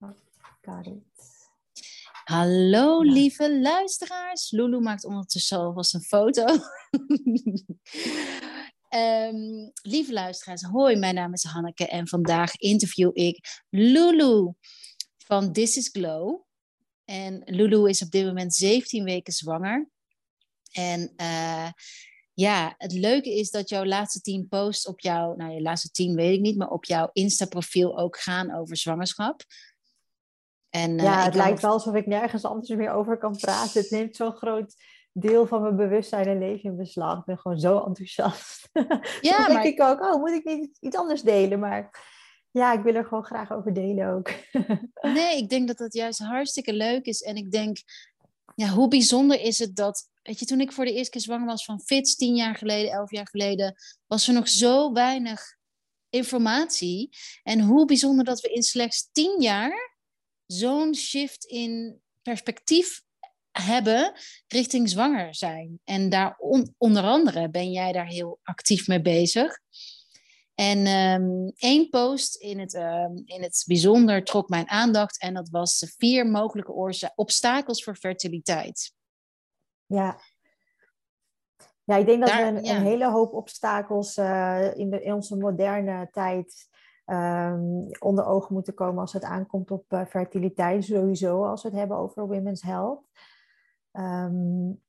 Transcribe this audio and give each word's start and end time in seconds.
got 0.00 0.86
it. 0.86 1.02
Hallo 2.24 3.00
lieve 3.00 3.60
luisteraars. 3.60 4.50
Lulu 4.50 4.80
maakt 4.80 5.04
ondertussen 5.04 5.58
alvast 5.58 5.94
een 5.94 6.02
foto. 6.02 6.44
um, 8.94 9.70
lieve 9.92 10.12
luisteraars, 10.12 10.62
hoi, 10.62 10.96
mijn 10.96 11.14
naam 11.14 11.32
is 11.32 11.44
Hanneke 11.44 11.88
en 11.88 12.08
vandaag 12.08 12.56
interview 12.56 13.10
ik 13.12 13.64
Lulu 13.68 14.52
van 15.16 15.52
This 15.52 15.76
is 15.76 15.88
Glow. 15.88 16.46
En 17.04 17.42
Lulu 17.44 17.88
is 17.88 18.02
op 18.02 18.10
dit 18.10 18.26
moment 18.26 18.54
17 18.54 19.04
weken 19.04 19.32
zwanger. 19.32 19.88
En 20.72 21.12
uh, 21.16 21.70
ja, 22.34 22.74
het 22.76 22.92
leuke 22.92 23.34
is 23.34 23.50
dat 23.50 23.68
jouw 23.68 23.84
laatste 23.84 24.20
tien 24.20 24.48
posts 24.48 24.86
op 24.86 25.00
jouw, 25.00 25.34
nou 25.34 25.52
je 25.52 25.62
laatste 25.62 25.90
tien 25.90 26.14
weet 26.14 26.34
ik 26.34 26.40
niet, 26.40 26.56
maar 26.56 26.70
op 26.70 26.84
jouw 26.84 27.10
Insta-profiel 27.12 27.98
ook 27.98 28.18
gaan 28.18 28.54
over 28.54 28.76
zwangerschap. 28.76 29.44
En, 30.70 30.98
ja, 30.98 31.18
uh, 31.18 31.24
het 31.24 31.34
lijkt 31.34 31.62
wel 31.62 31.72
alsof 31.72 31.94
ik 31.94 32.06
nergens 32.06 32.44
anders 32.44 32.68
meer 32.68 32.90
over 32.90 33.18
kan 33.18 33.36
praten. 33.36 33.80
Het 33.80 33.90
neemt 33.90 34.16
zo'n 34.16 34.32
groot 34.32 34.74
deel 35.12 35.46
van 35.46 35.62
mijn 35.62 35.76
bewustzijn 35.76 36.26
en 36.26 36.38
leven 36.38 36.70
in 36.70 36.76
beslag. 36.76 37.18
Ik 37.18 37.24
ben 37.24 37.38
gewoon 37.38 37.58
zo 37.58 37.84
enthousiast. 37.84 38.68
Ja, 39.20 39.46
Dan 39.46 39.62
denk 39.62 39.64
ik 39.64 39.82
ook, 39.82 40.00
oh, 40.00 40.20
moet 40.20 40.30
ik 40.30 40.44
niet 40.44 40.76
iets 40.80 40.96
anders 40.96 41.22
delen? 41.22 41.58
Maar 41.58 41.90
ja, 42.50 42.72
ik 42.72 42.82
wil 42.82 42.94
er 42.94 43.04
gewoon 43.04 43.24
graag 43.24 43.52
over 43.52 43.74
delen 43.74 44.14
ook. 44.14 44.30
nee, 45.14 45.36
ik 45.36 45.48
denk 45.48 45.66
dat 45.66 45.78
dat 45.78 45.94
juist 45.94 46.18
hartstikke 46.18 46.72
leuk 46.72 47.04
is. 47.04 47.22
En 47.22 47.36
ik 47.36 47.50
denk, 47.50 47.76
ja, 48.54 48.68
hoe 48.68 48.88
bijzonder 48.88 49.40
is 49.40 49.58
het 49.58 49.76
dat 49.76 50.08
Weet 50.28 50.38
je, 50.38 50.46
toen 50.46 50.60
ik 50.60 50.72
voor 50.72 50.84
de 50.84 50.92
eerste 50.92 51.10
keer 51.10 51.20
zwanger 51.20 51.46
was 51.46 51.64
van 51.64 51.80
Fits, 51.80 52.16
tien 52.16 52.34
jaar 52.34 52.54
geleden, 52.54 52.92
elf 52.92 53.10
jaar 53.10 53.28
geleden, 53.28 53.74
was 54.06 54.28
er 54.28 54.34
nog 54.34 54.48
zo 54.48 54.92
weinig 54.92 55.56
informatie. 56.10 57.16
En 57.42 57.60
hoe 57.60 57.84
bijzonder 57.86 58.24
dat 58.24 58.40
we 58.40 58.52
in 58.52 58.62
slechts 58.62 59.08
tien 59.12 59.40
jaar 59.40 59.97
zo'n 60.48 60.94
shift 60.94 61.44
in 61.44 62.00
perspectief 62.22 63.02
hebben 63.50 64.12
richting 64.46 64.88
zwanger 64.88 65.34
zijn. 65.34 65.80
En 65.84 66.08
daar 66.08 66.38
onder 66.78 67.02
andere 67.02 67.50
ben 67.50 67.70
jij 67.70 67.92
daar 67.92 68.06
heel 68.06 68.38
actief 68.42 68.88
mee 68.88 69.02
bezig. 69.02 69.58
En 70.54 70.86
um, 70.86 71.52
één 71.56 71.88
post 71.88 72.36
in 72.36 72.58
het, 72.58 72.74
um, 72.74 73.22
in 73.24 73.42
het 73.42 73.64
bijzonder 73.66 74.24
trok 74.24 74.48
mijn 74.48 74.68
aandacht 74.68 75.20
en 75.20 75.34
dat 75.34 75.48
was 75.48 75.78
de 75.78 75.86
vier 75.96 76.26
mogelijke 76.26 77.12
obstakels 77.14 77.84
voor 77.84 77.96
fertiliteit. 77.96 78.92
Ja. 79.86 80.20
Ja, 81.84 81.96
ik 81.96 82.06
denk 82.06 82.20
dat 82.20 82.34
we 82.34 82.40
een, 82.40 82.68
een, 82.68 82.82
hele 82.82 83.10
hoop 83.10 83.32
obstakels 83.32 84.16
uh, 84.16 84.70
in, 84.74 84.90
de, 84.90 85.02
in 85.02 85.12
onze 85.12 85.36
moderne 85.36 86.08
tijd 86.10 86.68
um, 87.10 87.86
onder 87.98 88.26
ogen 88.26 88.54
moeten 88.54 88.74
komen 88.74 89.00
als 89.00 89.12
het 89.12 89.24
aankomt 89.24 89.70
op 89.70 89.84
uh, 89.92 90.04
fertiliteit, 90.04 90.84
sowieso 90.84 91.44
als 91.44 91.62
we 91.62 91.68
het 91.68 91.78
hebben 91.78 91.96
over 91.96 92.26
women's 92.26 92.62
health. 92.62 93.02
Um, 93.92 94.82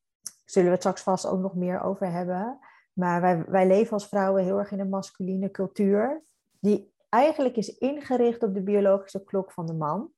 zullen 0.46 0.68
we 0.68 0.74
het 0.74 0.82
straks 0.82 1.02
vast 1.02 1.26
ook 1.26 1.40
nog 1.40 1.56
meer 1.56 1.82
over 1.82 2.12
hebben. 2.12 2.60
Maar 2.94 3.22
wij, 3.22 3.46
wij 3.46 3.68
leven 3.68 3.94
als 3.94 4.08
vrouwen 4.08 4.44
heel 4.44 4.58
erg 4.58 4.72
in 4.72 4.80
een 4.80 4.90
masculine 4.90 5.52
cultuur, 5.52 6.24
die 6.60 6.94
eigenlijk 7.10 7.56
is 7.56 7.78
ingericht 7.78 8.44
op 8.44 8.54
de 8.54 8.62
biologische 8.62 9.24
klok 9.24 9.52
van 9.52 9.66
de 9.66 9.74
man. 9.74 10.10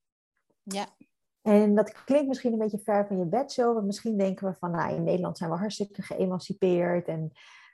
Ja. 0.64 0.86
En 1.42 1.76
dat 1.76 2.04
klinkt 2.04 2.28
misschien 2.28 2.54
een 2.54 2.60
beetje 2.60 2.80
ver 2.80 3.08
van 3.08 3.18
je 3.18 3.26
bedshow, 3.26 3.74
want 3.74 3.86
misschien 3.86 4.18
denken 4.18 4.48
we 4.48 4.56
van, 4.60 4.72
nou, 4.72 4.96
in 4.96 5.04
Nederland 5.04 5.38
zijn 5.38 5.50
we 5.50 5.56
hartstikke 5.56 6.02
geëmancipeerd 6.02 7.08
en 7.08 7.32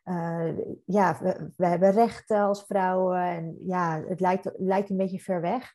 uh, 0.09 0.57
ja, 0.85 1.17
we, 1.55 1.65
hebben 1.65 1.91
rechten 1.91 2.39
als 2.39 2.63
vrouwen 2.63 3.21
en 3.21 3.57
ja, 3.65 4.03
het 4.07 4.19
lijkt, 4.19 4.51
lijkt 4.57 4.89
een 4.89 4.97
beetje 4.97 5.19
ver 5.19 5.41
weg. 5.41 5.73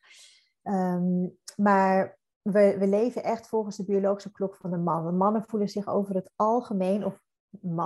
Um, 0.63 1.37
maar 1.55 2.17
we, 2.41 2.75
we 2.77 2.87
leven 2.87 3.23
echt 3.23 3.47
volgens 3.47 3.77
de 3.77 3.85
biologische 3.85 4.31
klok 4.31 4.55
van 4.55 4.71
de 4.71 4.77
man. 4.77 5.17
Mannen 5.17 5.43
voelen 5.43 5.69
zich 5.69 5.87
over 5.87 6.15
het 6.15 6.31
algemeen, 6.35 7.05
of 7.05 7.19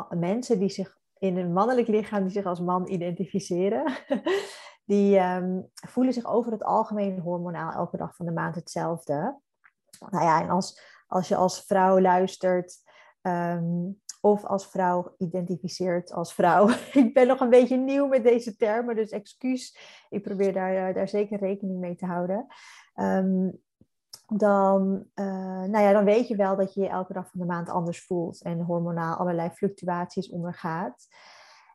mensen 0.10 0.60
die 0.60 0.70
zich 0.70 0.98
in 1.18 1.38
een 1.38 1.54
mannelijk 1.54 1.88
lichaam, 1.88 2.24
die 2.24 2.32
zich 2.32 2.46
als 2.46 2.60
man 2.60 2.88
identificeren, 2.90 3.94
die 4.86 5.20
um, 5.20 5.70
voelen 5.74 6.14
zich 6.14 6.26
over 6.26 6.52
het 6.52 6.64
algemeen 6.64 7.20
hormonaal 7.20 7.72
elke 7.72 7.98
dag 7.98 8.16
van 8.16 8.26
de 8.26 8.32
maand 8.32 8.56
hetzelfde 8.56 9.40
nou 10.00 10.24
ja, 10.24 10.42
en 10.42 10.50
als, 10.50 10.82
als 11.08 11.28
je 11.28 11.36
als 11.36 11.66
vrouw 11.66 12.00
luistert 12.00 12.76
um, 13.22 14.02
of 14.32 14.46
als 14.46 14.68
vrouw 14.68 15.16
identificeert 15.18 16.12
als 16.14 16.34
vrouw. 16.34 16.70
ik 17.04 17.14
ben 17.14 17.28
nog 17.28 17.40
een 17.40 17.50
beetje 17.50 17.78
nieuw 17.78 18.08
met 18.08 18.24
deze 18.24 18.56
termen, 18.56 18.96
dus 18.96 19.10
excuus. 19.10 19.78
Ik 20.10 20.24
probeer 20.24 20.54
daar, 20.54 20.88
eh, 20.88 20.96
daar 20.96 21.08
zeker 21.08 21.40
rekening 21.40 21.80
mee 21.80 21.96
te 21.96 22.06
houden. 22.06 22.46
Um, 22.96 23.62
dan, 24.28 25.06
uh, 25.16 25.26
nou 25.64 25.80
ja, 25.80 25.92
dan 25.92 26.06
weet 26.06 26.28
je 26.28 26.36
wel 26.36 26.56
dat 26.56 26.74
je 26.74 26.82
je 26.82 26.88
elke 26.88 27.14
dag 27.14 27.30
van 27.30 27.40
de 27.40 27.46
maand 27.46 27.70
anders 27.70 28.06
voelt 28.06 28.42
en 28.42 28.62
hormonaal 28.62 29.16
allerlei 29.16 29.50
fluctuaties 29.50 30.30
ondergaat. 30.30 31.08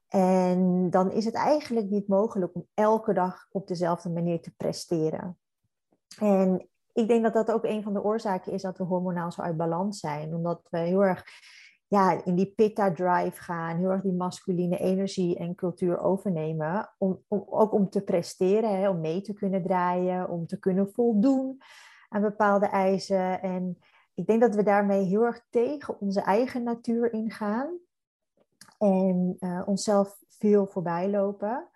En 0.08 0.90
dan 0.90 1.12
is 1.12 1.24
het 1.24 1.34
eigenlijk 1.34 1.90
niet 1.90 2.08
mogelijk 2.08 2.54
om 2.54 2.66
elke 2.74 3.12
dag 3.12 3.46
op 3.50 3.66
dezelfde 3.66 4.10
manier 4.10 4.40
te 4.40 4.54
presteren. 4.56 5.38
En 6.18 6.68
ik 6.92 7.08
denk 7.08 7.22
dat 7.22 7.32
dat 7.32 7.50
ook 7.50 7.64
een 7.64 7.82
van 7.82 7.92
de 7.92 8.02
oorzaken 8.02 8.52
is 8.52 8.62
dat 8.62 8.78
we 8.78 8.84
hormonaal 8.84 9.32
zo 9.32 9.40
uit 9.40 9.56
balans 9.56 9.98
zijn. 10.00 10.34
Omdat 10.34 10.66
we 10.70 10.78
heel 10.78 11.04
erg 11.04 11.24
ja, 11.92 12.24
in 12.24 12.34
die 12.34 12.52
pitta-drive 12.56 13.42
gaan, 13.42 13.76
heel 13.76 13.90
erg 13.90 14.02
die 14.02 14.12
masculine 14.12 14.78
energie 14.78 15.36
en 15.38 15.54
cultuur 15.54 15.98
overnemen. 15.98 16.90
Om, 16.98 17.22
ook 17.28 17.72
om 17.72 17.90
te 17.90 18.02
presteren, 18.02 18.80
hè, 18.80 18.88
om 18.88 19.00
mee 19.00 19.20
te 19.20 19.32
kunnen 19.32 19.62
draaien, 19.62 20.28
om 20.28 20.46
te 20.46 20.58
kunnen 20.58 20.92
voldoen 20.92 21.62
aan 22.08 22.22
bepaalde 22.22 22.66
eisen. 22.66 23.42
En 23.42 23.78
ik 24.14 24.26
denk 24.26 24.40
dat 24.40 24.54
we 24.54 24.62
daarmee 24.62 25.04
heel 25.04 25.24
erg 25.24 25.46
tegen 25.50 26.00
onze 26.00 26.20
eigen 26.20 26.62
natuur 26.62 27.12
ingaan. 27.12 27.78
En 28.78 29.36
uh, 29.38 29.62
onszelf 29.66 30.18
veel 30.28 30.66
voorbij 30.66 31.10
lopen 31.10 31.68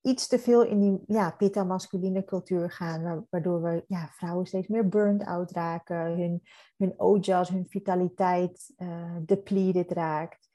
iets 0.00 0.26
te 0.26 0.38
veel 0.38 0.62
in 0.62 0.80
die 0.80 1.02
ja, 1.06 1.30
pitta-masculine 1.30 2.24
cultuur 2.24 2.70
gaan, 2.70 3.26
waardoor 3.30 3.62
we 3.62 3.84
ja, 3.86 4.08
vrouwen 4.12 4.46
steeds 4.46 4.68
meer 4.68 4.88
burned 4.88 5.24
out 5.24 5.50
raken, 5.50 5.96
hun, 5.96 6.42
hun 6.76 6.94
ojas, 6.96 7.48
hun 7.48 7.66
vitaliteit 7.68 8.72
uh, 8.76 9.16
depleted 9.26 9.90
raakt. 9.90 10.48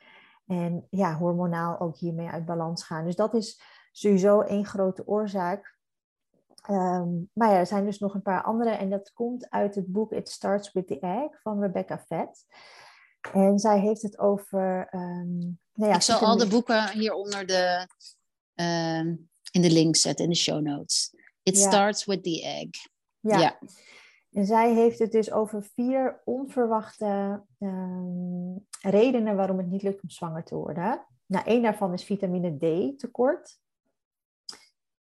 En 0.45 0.88
ja, 0.89 1.17
hormonaal 1.17 1.79
ook 1.79 1.97
hiermee 1.97 2.28
uit 2.28 2.45
balans 2.45 2.83
gaan. 2.83 3.06
Dus 3.06 3.16
dat 3.16 3.33
is 3.33 3.61
sowieso 3.91 4.41
één 4.41 4.66
grote 4.66 5.07
oorzaak. 5.07 5.77
Um, 6.69 7.29
maar 7.33 7.50
ja, 7.50 7.57
er 7.57 7.67
zijn 7.67 7.85
dus 7.85 8.00
nog 8.00 8.13
een 8.13 8.22
paar 8.22 8.44
andere. 8.44 8.69
En 8.69 8.89
dat 8.89 9.13
komt 9.13 9.50
uit 9.50 9.75
het 9.75 9.88
boek 9.88 10.12
It 10.12 10.29
Starts 10.29 10.72
with 10.72 10.88
the 10.88 11.00
Egg 11.00 11.41
van 11.41 11.62
Rebecca 11.62 12.00
Fett. 12.00 12.45
En 13.33 13.59
zij 13.59 13.79
heeft 13.79 14.01
het 14.01 14.19
over. 14.19 14.88
Um, 14.91 15.59
nou 15.73 15.89
ja, 15.89 15.95
Ik 15.95 16.01
zal 16.01 16.19
al 16.19 16.38
de 16.38 16.47
boeken 16.47 16.89
hieronder 16.89 17.45
de, 17.45 17.88
uh, 18.56 19.16
in 19.56 19.62
de 19.62 19.72
link 19.72 19.96
zetten, 19.96 20.26
in 20.26 20.32
de 20.32 20.38
show 20.38 20.62
notes. 20.62 21.16
It 21.44 21.58
starts 21.58 22.06
with 22.06 22.24
the 22.24 22.42
egg. 22.44 22.70
Ja. 23.20 23.60
En 24.32 24.46
zij 24.46 24.74
heeft 24.74 25.00
het 25.00 25.12
dus 25.12 25.32
over 25.32 25.64
vier 25.64 26.22
onverwachte 26.26 27.42
um, 27.60 28.68
redenen 28.82 29.36
waarom 29.36 29.58
het 29.58 29.68
niet 29.68 29.84
lukt 29.84 30.02
om 30.02 30.10
zwanger 30.10 30.44
te 30.44 30.56
worden. 30.56 31.06
Nou, 31.26 31.46
één 31.46 31.62
daarvan 31.62 31.94
is 31.94 32.04
vitamine 32.04 32.58
D 32.58 33.00
tekort. 33.00 33.60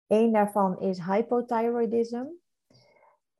Eén 0.07 0.31
daarvan 0.31 0.79
is 0.79 0.99
hypothyroidism. 0.99 2.25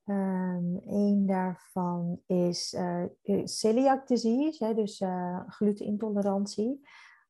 Um, 0.06 0.82
een 0.86 1.24
daarvan 1.28 2.22
is 2.26 2.74
uh, 2.74 3.04
celiac 3.44 4.08
disease, 4.08 4.66
hè, 4.66 4.74
dus 4.74 5.00
uh, 5.00 5.40
glutenintolerantie. 5.48 6.82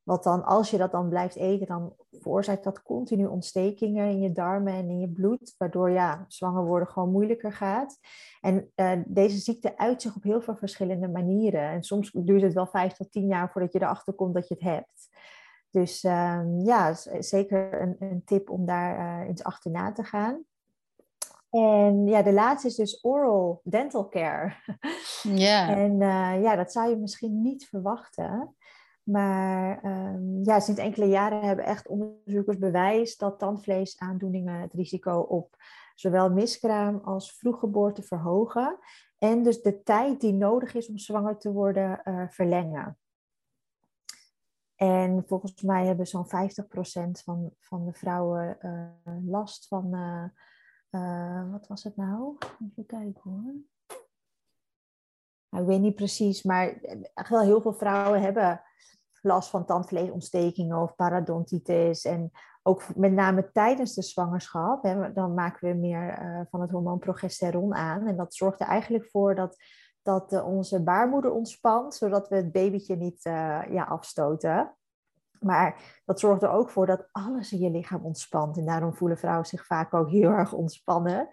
Wat 0.04 0.24
dan, 0.24 0.44
als 0.44 0.70
je 0.70 0.78
dat 0.78 0.92
dan 0.92 1.10
blijft 1.10 1.36
eten, 1.36 1.68
dan 1.68 1.96
veroorzaakt 2.12 2.64
dat 2.64 2.82
continu 2.82 3.26
ontstekingen 3.26 4.10
in 4.10 4.22
je 4.22 4.32
darmen 4.32 4.74
en 4.74 4.90
in 4.90 5.00
je 5.00 5.10
bloed, 5.10 5.56
waardoor 5.58 5.90
ja, 5.90 6.26
zwanger 6.28 6.66
worden 6.66 6.88
gewoon 6.88 7.12
moeilijker 7.12 7.54
gaat. 7.54 8.00
En 8.42 8.72
uh, 8.76 8.92
deze 9.06 9.38
ziekte 9.38 9.78
uit 9.78 10.02
zich 10.02 10.16
op 10.16 10.24
heel 10.24 10.42
veel 10.42 10.56
verschillende 10.56 11.08
manieren. 11.08 11.62
En 11.62 11.84
soms 11.84 12.12
duurt 12.12 12.42
het 12.42 12.54
wel 12.54 12.68
vijf 12.68 12.94
tot 12.94 13.12
tien 13.12 13.28
jaar 13.28 13.52
voordat 13.52 13.74
je 13.74 13.82
erachter 13.82 14.14
komt 14.14 14.34
dat 14.34 14.48
je 14.48 14.54
het 14.54 14.64
hebt. 14.64 15.10
Dus 15.72 16.04
um, 16.04 16.60
ja, 16.60 16.94
zeker 17.20 17.82
een, 17.82 17.96
een, 18.00 18.22
tip 18.26 18.50
om 18.50 18.66
daar 18.66 19.00
uh, 19.00 19.28
eens 19.28 19.44
achterna 19.44 19.92
te 19.92 20.04
gaan. 20.04 20.44
En 21.50 22.08
ja, 22.08 22.22
de 22.22 22.34
laatste 22.34 22.68
is 22.68 22.76
dus 22.76 23.04
oral 23.04 23.62
dental 23.64 24.10
care. 24.10 24.54
Ja. 25.22 25.70
en 25.78 25.92
uh, 25.92 26.42
ja, 26.42 26.56
dat 26.56 26.72
zou 26.72 26.90
je 26.90 26.98
misschien 26.98 27.42
niet 27.42 27.68
verwachten. 27.68 28.56
Maar 29.12 29.86
um, 29.86 30.40
ja, 30.44 30.60
sinds 30.60 30.80
enkele 30.80 31.06
jaren 31.06 31.42
hebben 31.42 31.66
echt 31.66 31.88
onderzoekers 31.88 32.58
bewijs 32.58 33.18
dat 33.18 33.40
tandvleesaandoeningen 33.40 34.60
het 34.60 34.74
risico 34.74 35.20
op 35.20 35.56
zowel 35.96 36.30
miskraam 36.30 37.02
als 37.04 37.34
vroeggeboorte 37.38 38.02
verhogen. 38.02 38.78
En 39.18 39.44
dus 39.44 39.62
de 39.62 39.84
tijd 39.84 40.22
die 40.22 40.34
nodig 40.34 40.74
is 40.74 40.90
om 40.90 40.98
zwanger 40.98 41.38
te 41.38 41.52
worden 41.52 42.02
uh, 42.04 42.28
verlengen. 42.30 42.98
En 44.76 45.24
volgens 45.28 45.62
mij 45.62 45.86
hebben 45.86 46.08
zo'n 46.08 46.26
50% 46.26 46.30
van, 47.24 47.52
van 47.60 47.86
de 47.86 47.94
vrouwen 47.94 48.58
uh, 48.62 49.16
last 49.26 49.68
van, 49.68 49.96
uh, 50.90 51.52
wat 51.52 51.68
was 51.68 51.84
het 51.84 51.96
nou? 51.96 52.38
Even 52.40 52.86
kijken 52.86 53.22
hoor. 53.24 53.54
Nou, 55.50 55.64
ik 55.64 55.70
weet 55.70 55.82
niet 55.82 55.96
precies, 55.96 56.44
maar 56.44 56.74
echt 57.14 57.30
wel 57.30 57.42
heel 57.42 57.62
veel 57.62 57.74
vrouwen 57.74 58.22
hebben 58.22 58.62
last 59.22 59.50
van 59.50 59.66
tandvleesontstekingen 59.66 60.82
of 60.82 60.96
parodontitis. 60.96 62.06
En 62.06 62.32
ook 62.64 62.96
met 62.96 63.12
name 63.12 63.52
tijdens 63.52 63.94
de 63.94 64.02
zwangerschap, 64.02 64.84
hè, 64.84 65.14
dan 65.14 65.34
maken 65.34 65.70
we 65.70 65.76
meer 65.76 66.24
uh, 66.24 66.42
van 66.50 66.62
het 66.62 66.72
hormoon 66.72 67.00
progesteron 67.00 67.76
aan. 67.76 68.08
En 68.08 68.16
dat 68.18 68.36
zorgt 68.36 68.62
er 68.62 68.68
eigenlijk 68.68 69.10
voor 69.10 69.36
dat, 69.36 69.58
dat 70.02 70.34
uh, 70.34 70.48
onze 70.48 70.84
baarmoeder 70.84 71.32
ontspant, 71.32 71.96
zodat 71.96 72.28
we 72.28 72.36
het 72.36 72.52
babytje 72.52 72.96
niet 72.96 73.26
uh, 73.26 73.62
ja, 73.70 73.84
afstoten. 73.84 74.76
Maar 75.40 76.02
dat 76.06 76.20
zorgt 76.20 76.44
er 76.44 76.50
ook 76.50 76.70
voor 76.70 76.86
dat 76.86 77.08
alles 77.12 77.52
in 77.52 77.60
je 77.60 77.72
lichaam 77.72 78.06
ontspant. 78.06 78.58
En 78.58 78.66
daarom 78.66 78.94
voelen 78.94 79.18
vrouwen 79.18 79.46
zich 79.46 79.66
vaak 79.66 79.94
ook 79.94 80.10
heel 80.10 80.30
erg 80.30 80.54
ontspannen 80.54 81.30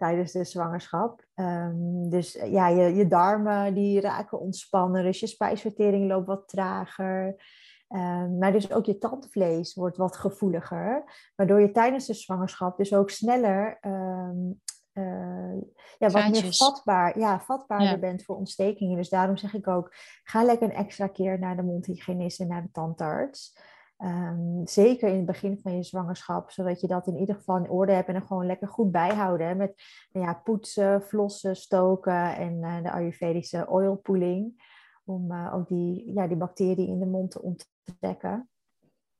tijdens 0.00 0.32
de 0.32 0.44
zwangerschap. 0.44 1.24
Um, 1.34 2.08
dus 2.10 2.32
ja, 2.32 2.68
je, 2.68 2.94
je 2.94 3.08
darmen 3.08 3.74
die 3.74 4.00
raken 4.00 4.40
ontspannen, 4.40 5.02
dus 5.02 5.20
je 5.20 5.26
spijsvertering 5.26 6.08
loopt 6.08 6.26
wat 6.26 6.48
trager. 6.48 7.42
Um, 7.88 8.38
maar 8.38 8.52
dus 8.52 8.72
ook 8.72 8.84
je 8.84 8.98
tandvlees 8.98 9.74
wordt 9.74 9.96
wat 9.96 10.16
gevoeliger, 10.16 11.04
waardoor 11.36 11.60
je 11.60 11.70
tijdens 11.70 12.06
de 12.06 12.14
zwangerschap 12.14 12.76
dus 12.76 12.94
ook 12.94 13.10
sneller 13.10 13.78
um, 13.80 14.60
uh, 14.92 15.60
ja, 15.98 16.08
wat 16.10 16.30
meer 16.30 16.54
vatbaar, 16.54 17.18
ja, 17.18 17.40
vatbaarder 17.40 17.88
ja. 17.88 17.98
bent 17.98 18.24
voor 18.24 18.36
ontstekingen. 18.36 18.96
Dus 18.96 19.08
daarom 19.08 19.36
zeg 19.36 19.54
ik 19.54 19.68
ook, 19.68 19.94
ga 20.22 20.44
lekker 20.44 20.68
een 20.68 20.74
extra 20.76 21.06
keer 21.06 21.38
naar 21.38 21.56
de 21.56 21.62
mondhygiënist 21.62 22.40
en 22.40 22.48
naar 22.48 22.62
de 22.62 22.70
tandarts. 22.72 23.58
Um, 24.04 24.66
zeker 24.66 25.08
in 25.08 25.16
het 25.16 25.26
begin 25.26 25.58
van 25.62 25.76
je 25.76 25.82
zwangerschap, 25.82 26.50
zodat 26.50 26.80
je 26.80 26.86
dat 26.86 27.06
in 27.06 27.16
ieder 27.16 27.34
geval 27.34 27.56
in 27.56 27.70
orde 27.70 27.92
hebt 27.92 28.08
en 28.08 28.14
er 28.14 28.22
gewoon 28.22 28.46
lekker 28.46 28.68
goed 28.68 28.90
bijhouden. 28.90 29.56
Met 29.56 29.82
nou 30.12 30.26
ja, 30.26 30.34
poetsen, 30.34 31.02
flossen, 31.02 31.56
stoken 31.56 32.36
en 32.36 32.52
uh, 32.62 32.82
de 32.82 32.90
Ayurvedische 32.90 33.66
oilpooling. 33.68 34.68
Om 35.04 35.32
uh, 35.32 35.54
ook 35.54 35.68
die, 35.68 36.12
ja, 36.14 36.26
die 36.26 36.36
bacteriën 36.36 36.88
in 36.88 36.98
de 36.98 37.06
mond 37.06 37.30
te 37.30 37.42
onttrekken. 37.42 38.48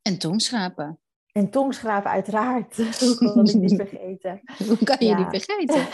En 0.02 0.18
tongschrapen. 0.18 0.98
En 1.32 1.50
tongschrapen, 1.50 2.10
uiteraard. 2.10 2.76
Hoe 3.00 3.32
kon 3.32 3.46
ik 3.46 3.54
niet 3.54 3.76
vergeten? 3.86 4.40
Hoe 4.66 4.84
kan 4.84 4.96
je 4.98 5.06
ja. 5.06 5.16
die 5.16 5.40
vergeten? 5.40 5.74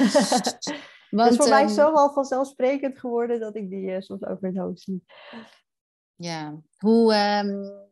Want, 1.11 1.31
het 1.31 1.39
is 1.39 1.47
voor 1.47 1.57
um, 1.57 1.65
mij 1.65 1.69
zo 1.69 1.91
al 1.91 2.13
vanzelfsprekend 2.13 2.99
geworden 2.99 3.41
dat 3.41 3.57
ik 3.57 3.71
die 3.71 3.91
uh, 3.91 4.01
soms 4.01 4.25
over 4.25 4.47
het 4.47 4.57
hoofd 4.57 4.81
zie. 4.81 5.05
Ja, 6.15 6.61
hoe. 6.77 7.15
Um 7.15 7.86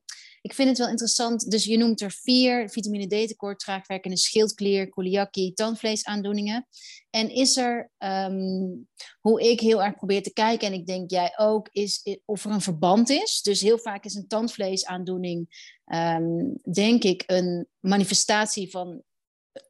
ik 0.44 0.54
vind 0.54 0.68
het 0.68 0.78
wel 0.78 0.88
interessant. 0.88 1.50
Dus 1.50 1.64
je 1.64 1.76
noemt 1.76 2.00
er 2.00 2.10
vier: 2.10 2.70
vitamine 2.70 3.06
D 3.06 3.28
tekort, 3.28 3.58
traagwerkende 3.58 4.16
schildklier, 4.16 4.90
celiakie, 4.94 5.52
tandvleesaandoeningen. 5.52 6.66
En 7.10 7.30
is 7.30 7.56
er, 7.56 7.90
um, 7.98 8.88
hoe 9.20 9.42
ik 9.42 9.60
heel 9.60 9.82
erg 9.82 9.94
probeer 9.94 10.22
te 10.22 10.32
kijken, 10.32 10.66
en 10.66 10.72
ik 10.72 10.86
denk 10.86 11.10
jij 11.10 11.32
ook, 11.36 11.68
is 11.72 12.18
of 12.24 12.44
er 12.44 12.50
een 12.50 12.60
verband 12.60 13.10
is. 13.10 13.42
Dus 13.42 13.60
heel 13.60 13.78
vaak 13.78 14.04
is 14.04 14.14
een 14.14 14.26
tandvleesaandoening, 14.26 15.72
um, 15.84 16.58
denk 16.72 17.02
ik, 17.02 17.22
een 17.26 17.66
manifestatie 17.80 18.70
van 18.70 19.02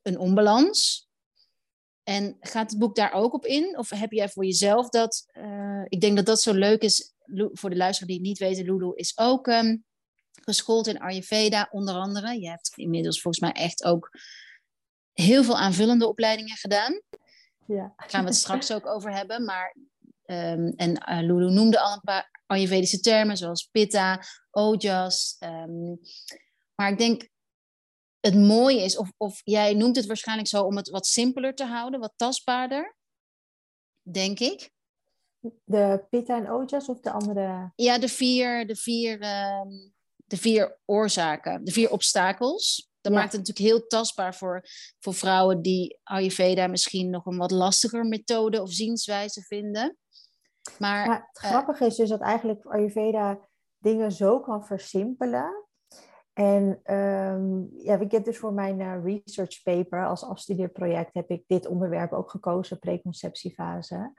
een 0.03 0.19
onbalans. 0.19 1.09
En 2.03 2.37
gaat 2.41 2.70
het 2.70 2.79
boek 2.79 2.97
daar 2.97 3.12
ook 3.12 3.35
op 3.35 3.47
in? 3.47 3.79
Of 3.79 3.91
heb 3.91 4.12
jij 4.12 4.29
voor 4.29 4.44
jezelf 4.44 4.88
dat? 4.88 5.27
Uh, 5.32 5.82
ik 5.85 6.00
denk 6.00 6.17
dat 6.17 6.27
dat 6.27 6.41
zo 6.41 6.53
leuk 6.53 6.82
is 6.82 7.15
voor 7.53 7.70
de 7.70 7.77
luisteraar 7.77 8.09
die 8.09 8.19
het 8.19 8.27
niet 8.27 8.38
weten. 8.38 8.65
Lulu 8.65 8.93
is 8.94 9.19
ook 9.19 9.47
um, 9.47 9.85
geschoold 10.44 10.87
in 10.87 10.99
Ayurveda, 10.99 11.69
onder 11.70 11.94
andere. 11.94 12.41
Je 12.41 12.49
hebt 12.49 12.73
inmiddels 12.75 13.20
volgens 13.20 13.43
mij 13.43 13.62
echt 13.62 13.85
ook 13.85 14.11
heel 15.12 15.44
veel 15.44 15.58
aanvullende 15.58 16.08
opleidingen 16.08 16.56
gedaan. 16.56 17.02
Ja. 17.67 17.94
Daar 17.96 18.08
gaan 18.08 18.20
we 18.20 18.29
het 18.29 18.38
straks 18.38 18.73
ook 18.73 18.87
over 18.87 19.12
hebben. 19.12 19.44
Maar, 19.44 19.76
um, 20.25 20.73
en 20.76 20.91
uh, 20.91 21.19
Lulu 21.20 21.50
noemde 21.50 21.81
al 21.81 21.93
een 21.93 22.00
paar 22.00 22.43
Ayurvedische 22.46 23.00
termen, 23.00 23.37
zoals 23.37 23.69
Pitta, 23.73 24.23
Ojas. 24.50 25.37
Um, 25.41 26.00
maar 26.75 26.91
ik 26.91 26.99
denk, 26.99 27.29
het 28.20 28.35
mooie 28.35 28.82
is, 28.82 28.96
of, 28.96 29.12
of 29.17 29.41
jij 29.44 29.75
noemt 29.75 29.96
het 29.96 30.06
waarschijnlijk 30.06 30.49
zo 30.49 30.62
om 30.62 30.76
het 30.76 30.91
wat 30.91 31.06
simpeler 31.06 31.55
te 31.55 31.64
houden, 31.64 32.00
wat 32.00 32.12
tastbaarder, 32.17 32.96
denk 34.02 34.38
ik. 34.41 34.73
De 35.64 36.05
Pitta 36.11 36.37
en 36.37 36.50
Ojas 36.50 36.88
of 36.88 37.00
de 37.00 37.11
andere? 37.11 37.73
Ja, 37.76 37.99
de 37.99 38.08
vier, 38.08 38.67
de 38.67 38.76
vier 38.76 39.12
um, 39.12 39.94
de 40.25 40.37
vier 40.37 40.79
oorzaken, 40.85 41.65
de 41.65 41.73
vier 41.73 41.91
obstakels. 41.91 42.93
Dat 43.00 43.12
maakt 43.12 43.32
het 43.32 43.41
natuurlijk 43.47 43.75
heel 43.75 43.87
tastbaar 43.87 44.35
voor, 44.35 44.62
voor 44.99 45.15
vrouwen 45.15 45.62
die 45.62 46.00
Ayurveda 46.03 46.67
misschien 46.67 47.11
nog 47.11 47.26
een 47.26 47.37
wat 47.37 47.50
lastiger 47.50 48.05
methode 48.05 48.62
of 48.62 48.73
zienswijze 48.73 49.43
vinden. 49.43 49.97
Maar, 50.79 51.05
het 51.05 51.44
uh, 51.44 51.50
grappige 51.50 51.87
is 51.87 51.97
dus 51.97 52.09
dat 52.09 52.21
eigenlijk 52.21 52.65
Ayurveda 52.65 53.38
dingen 53.79 54.12
zo 54.12 54.41
kan 54.41 54.67
versimpelen. 54.67 55.67
En 56.32 56.94
um, 56.94 57.70
ja, 57.77 57.99
ik 57.99 58.11
heb 58.11 58.25
dus 58.25 58.38
voor 58.38 58.53
mijn 58.53 58.81
uh, 58.81 59.05
research 59.05 59.62
paper 59.62 60.06
als 60.06 60.25
afstudeerproject 60.25 61.15
heb 61.15 61.31
ik 61.31 61.44
dit 61.47 61.67
onderwerp 61.67 62.12
ook 62.12 62.31
gekozen, 62.31 62.79
preconceptiefase. 62.79 64.12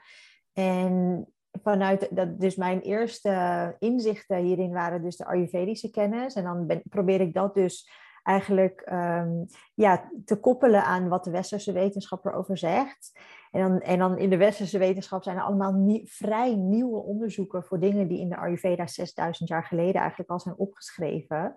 En 0.54 1.26
vanuit 1.64 2.16
dat, 2.16 2.40
dus 2.40 2.56
mijn 2.56 2.82
eerste 2.82 3.76
inzichten 3.80 4.38
hierin 4.38 4.72
waren 4.72 5.02
dus 5.02 5.16
de 5.16 5.26
Ayurvedische 5.26 5.90
kennis. 5.90 6.36
En 6.36 6.44
dan 6.44 6.66
ben, 6.66 6.82
probeer 6.90 7.22
ik 7.22 7.34
dat 7.34 7.54
dus 7.54 7.90
eigenlijk 8.24 8.90
um, 8.92 9.46
ja, 9.74 10.10
te 10.26 10.36
koppelen 10.40 10.84
aan 10.84 11.08
wat 11.08 11.24
de 11.24 11.32
westerse 11.32 11.72
wetenschap 11.72 12.26
erover 12.26 12.58
zegt. 12.58 13.20
En 13.52 13.62
dan, 13.62 13.80
en 13.80 14.00
dan 14.00 14.18
in 14.18 14.30
de 14.30 14.38
westerse 14.38 14.78
wetenschap 14.78 15.24
zijn 15.24 15.38
er 15.38 15.44
allemaal 15.44 16.02
vrij 16.04 16.56
nieuwe 16.56 17.04
onderzoeken 17.04 17.64
voor 17.64 17.80
dingen 17.80 18.08
die 18.08 18.20
in 18.20 18.30
de 18.30 18.38
Ayurveda 18.38 18.88
6000 18.88 19.50
jaar 19.50 19.64
geleden 19.64 20.02
eigenlijk 20.02 20.30
al 20.30 20.40
zijn 20.40 20.58
opgeschreven. 20.58 21.54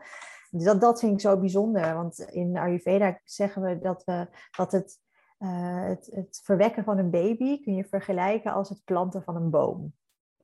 Dus 0.51 0.65
dat, 0.65 0.81
dat 0.81 1.01
vind 1.01 1.13
ik 1.13 1.21
zo 1.21 1.39
bijzonder, 1.39 1.95
want 1.95 2.19
in 2.19 2.57
Ayurveda 2.57 3.21
zeggen 3.25 3.63
we 3.63 3.79
dat, 3.79 4.03
we, 4.05 4.29
dat 4.57 4.73
het 4.73 4.99
uh, 5.39 5.85
het, 5.85 6.09
het, 6.13 6.41
verwekken 6.45 6.85
van 6.85 6.99
een 6.99 7.11
baby 7.11 7.63
kun 7.63 7.75
je 7.75 7.85
vergelijken 7.85 8.53
als 8.53 8.69
het 8.69 8.85
planten 8.85 9.23
van 9.23 9.37
een 9.37 9.51
boom. 9.51 9.93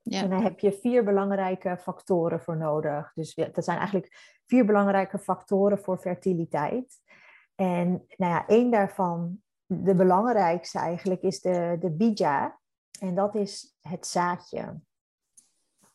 Ja. 0.03 0.23
En 0.23 0.31
daar 0.31 0.43
heb 0.43 0.59
je 0.59 0.73
vier 0.73 1.05
belangrijke 1.05 1.77
factoren 1.77 2.41
voor 2.41 2.57
nodig. 2.57 3.13
Dus 3.15 3.35
dat 3.35 3.65
zijn 3.65 3.79
eigenlijk 3.79 4.39
vier 4.47 4.65
belangrijke 4.65 5.19
factoren 5.19 5.79
voor 5.79 5.99
fertiliteit. 5.99 7.03
En 7.55 7.89
nou 8.17 8.33
ja, 8.33 8.47
één 8.47 8.71
daarvan, 8.71 9.43
de 9.67 9.95
belangrijkste 9.95 10.79
eigenlijk, 10.79 11.23
is 11.23 11.41
de, 11.41 11.77
de 11.81 11.91
bija. 11.91 12.59
En 13.01 13.15
dat 13.15 13.35
is 13.35 13.77
het 13.81 14.07
zaadje. 14.07 14.81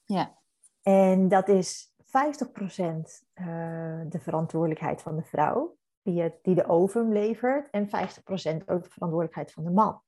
Ja. 0.05 0.37
En 0.81 1.27
dat 1.27 1.47
is 1.47 1.93
50% 2.03 2.05
uh, 2.09 3.01
eh, 3.33 4.09
de 4.09 4.19
verantwoordelijkheid 4.19 5.01
van 5.01 5.15
de 5.15 5.23
vrouw 5.23 5.78
die, 6.41 6.55
de 6.55 6.67
ovum 6.67 7.11
levert 7.13 7.69
en 7.69 7.87
50% 7.87 7.89
ook 8.65 8.83
de 8.83 8.89
verantwoordelijkheid 8.89 9.51
van 9.51 9.63
de 9.63 9.71
man. 9.71 10.01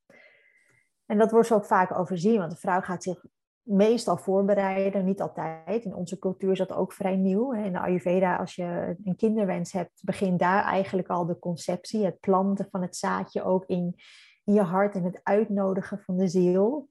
En 1.06 1.18
dat 1.18 1.32
wordt 1.32 1.48
zo 1.48 1.56
ook 1.56 1.66
vaak 1.66 1.98
overzien, 1.98 2.38
want 2.38 2.52
de 2.52 2.58
vrouw 2.58 2.82
gaat 2.82 3.04
zich 3.04 3.26
meestal 3.62 4.18
voorbereiden, 4.18 5.06
niet 5.06 5.22
altijd. 5.22 5.86
In 5.86 5.96
onze 5.96 6.20
cultuur 6.20 6.52
is 6.52 6.58
dat 6.58 6.74
ook 6.74 6.94
vrij 6.94 7.16
nieuw. 7.16 7.52
In 7.52 7.72
de 7.72 7.80
Ayurveda, 7.80 8.36
als 8.36 8.56
je 8.56 8.96
een 9.04 9.16
kinderwens 9.16 9.72
hebt, 9.72 10.02
begint 10.04 10.40
daar 10.40 10.64
eigenlijk 10.64 11.08
al 11.08 11.26
de 11.26 11.40
conceptie, 11.40 12.06
het 12.06 12.20
planten 12.20 12.68
van 12.72 12.82
het 12.82 12.96
zaadje 12.96 13.44
ook 13.44 13.66
in 13.66 13.96
je 14.44 14.62
hart 14.62 14.96
en 14.96 15.04
het 15.04 15.20
uitnodigen 15.24 16.00
van 16.00 16.18
de 16.18 16.28
ziel. 16.28 16.90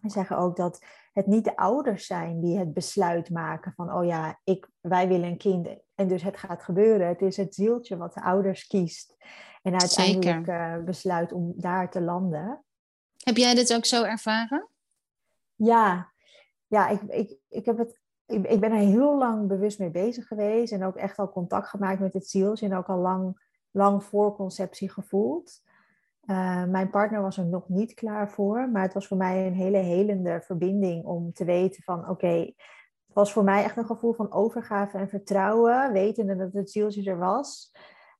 We 0.00 0.10
zeggen 0.10 0.38
ook 0.38 0.56
dat 0.56 0.84
het 1.12 1.26
niet 1.26 1.44
de 1.44 1.56
ouders 1.56 2.06
zijn 2.06 2.40
die 2.40 2.58
het 2.58 2.74
besluit 2.74 3.30
maken 3.30 3.72
van, 3.72 3.92
oh 3.92 4.06
ja, 4.06 4.40
ik, 4.44 4.68
wij 4.80 5.08
willen 5.08 5.28
een 5.28 5.38
kind 5.38 5.68
en 5.94 6.08
dus 6.08 6.22
het 6.22 6.36
gaat 6.36 6.62
gebeuren. 6.62 7.08
Het 7.08 7.22
is 7.22 7.36
het 7.36 7.54
zieltje 7.54 7.96
wat 7.96 8.14
de 8.14 8.22
ouders 8.22 8.66
kiest 8.66 9.16
en 9.62 9.80
uiteindelijk 9.80 10.46
uh, 10.46 10.84
besluit 10.84 11.32
om 11.32 11.52
daar 11.56 11.90
te 11.90 12.00
landen. 12.00 12.64
Heb 13.24 13.36
jij 13.36 13.54
dit 13.54 13.74
ook 13.74 13.84
zo 13.84 14.02
ervaren? 14.02 14.68
Ja, 15.54 16.12
ja 16.66 16.88
ik, 16.88 17.02
ik, 17.02 17.36
ik, 17.48 17.64
heb 17.64 17.78
het, 17.78 18.00
ik, 18.26 18.46
ik 18.46 18.60
ben 18.60 18.72
er 18.72 18.78
heel 18.78 19.18
lang 19.18 19.48
bewust 19.48 19.78
mee 19.78 19.90
bezig 19.90 20.26
geweest 20.26 20.72
en 20.72 20.84
ook 20.84 20.96
echt 20.96 21.18
al 21.18 21.30
contact 21.30 21.68
gemaakt 21.68 22.00
met 22.00 22.12
het 22.12 22.28
zieltje 22.28 22.66
en 22.66 22.76
ook 22.76 22.88
al 22.88 22.98
lang, 22.98 23.48
lang 23.70 24.04
voor 24.04 24.36
conceptie 24.36 24.90
gevoeld. 24.90 25.62
Uh, 26.30 26.64
mijn 26.64 26.90
partner 26.90 27.22
was 27.22 27.38
er 27.38 27.46
nog 27.46 27.68
niet 27.68 27.94
klaar 27.94 28.30
voor, 28.30 28.68
maar 28.68 28.82
het 28.82 28.94
was 28.94 29.06
voor 29.06 29.16
mij 29.16 29.46
een 29.46 29.54
hele 29.54 29.76
helende 29.78 30.40
verbinding 30.40 31.04
om 31.04 31.32
te 31.32 31.44
weten 31.44 31.82
van 31.82 32.08
oké, 32.08 32.52
het 33.06 33.14
was 33.14 33.32
voor 33.32 33.44
mij 33.44 33.64
echt 33.64 33.76
een 33.76 33.86
gevoel 33.86 34.12
van 34.12 34.32
overgave 34.32 34.98
en 34.98 35.08
vertrouwen, 35.08 35.92
wetende 35.92 36.36
dat 36.36 36.52
het 36.52 36.70
zieltje 36.70 37.10
er 37.10 37.18
was 37.18 37.72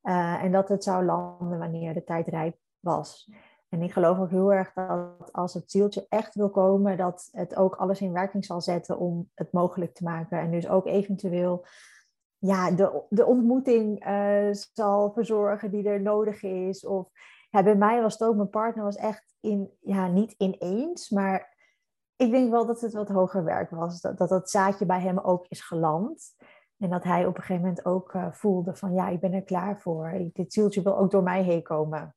uh, 0.02 0.42
en 0.42 0.52
dat 0.52 0.68
het 0.68 0.84
zou 0.84 1.04
landen 1.04 1.58
wanneer 1.58 1.94
de 1.94 2.04
tijd 2.04 2.28
rijp 2.28 2.56
was. 2.80 3.30
En 3.68 3.82
ik 3.82 3.92
geloof 3.92 4.18
ook 4.18 4.30
heel 4.30 4.52
erg 4.52 4.72
dat 4.72 5.32
als 5.32 5.54
het 5.54 5.70
zieltje 5.70 6.06
echt 6.08 6.34
wil 6.34 6.50
komen, 6.50 6.96
dat 6.96 7.28
het 7.32 7.56
ook 7.56 7.76
alles 7.76 8.00
in 8.00 8.12
werking 8.12 8.44
zal 8.44 8.60
zetten 8.60 8.98
om 8.98 9.30
het 9.34 9.52
mogelijk 9.52 9.94
te 9.94 10.04
maken. 10.04 10.38
En 10.38 10.50
dus 10.50 10.68
ook 10.68 10.86
eventueel 10.86 11.66
ja, 12.38 12.70
de, 12.70 13.02
de 13.08 13.26
ontmoeting 13.26 14.06
uh, 14.06 14.48
zal 14.72 15.12
verzorgen 15.12 15.70
die 15.70 15.88
er 15.88 16.00
nodig 16.00 16.42
is. 16.42 16.86
Of 16.86 17.10
ja, 17.50 17.62
bij 17.62 17.76
mij 17.76 18.02
was 18.02 18.12
het 18.12 18.28
ook, 18.28 18.36
mijn 18.36 18.50
partner 18.50 18.84
was 18.84 18.96
echt 18.96 19.34
in, 19.40 19.70
ja, 19.80 20.06
niet 20.06 20.34
ineens, 20.38 21.10
maar 21.10 21.56
ik 22.16 22.30
denk 22.30 22.50
wel 22.50 22.66
dat 22.66 22.80
het 22.80 22.92
wat 22.92 23.08
hoger 23.08 23.44
werk 23.44 23.70
was. 23.70 24.00
Dat 24.00 24.18
dat, 24.18 24.28
dat 24.28 24.50
zaadje 24.50 24.86
bij 24.86 25.00
hem 25.00 25.18
ook 25.18 25.46
is 25.48 25.60
geland. 25.60 26.34
En 26.78 26.90
dat 26.90 27.04
hij 27.04 27.26
op 27.26 27.36
een 27.36 27.42
gegeven 27.42 27.62
moment 27.62 27.84
ook 27.84 28.14
uh, 28.14 28.32
voelde 28.32 28.74
van, 28.74 28.94
ja, 28.94 29.08
ik 29.08 29.20
ben 29.20 29.32
er 29.32 29.42
klaar 29.42 29.80
voor. 29.80 30.30
Dit 30.32 30.52
zieltje 30.52 30.82
wil 30.82 30.98
ook 30.98 31.10
door 31.10 31.22
mij 31.22 31.42
heen 31.42 31.62
komen. 31.62 32.14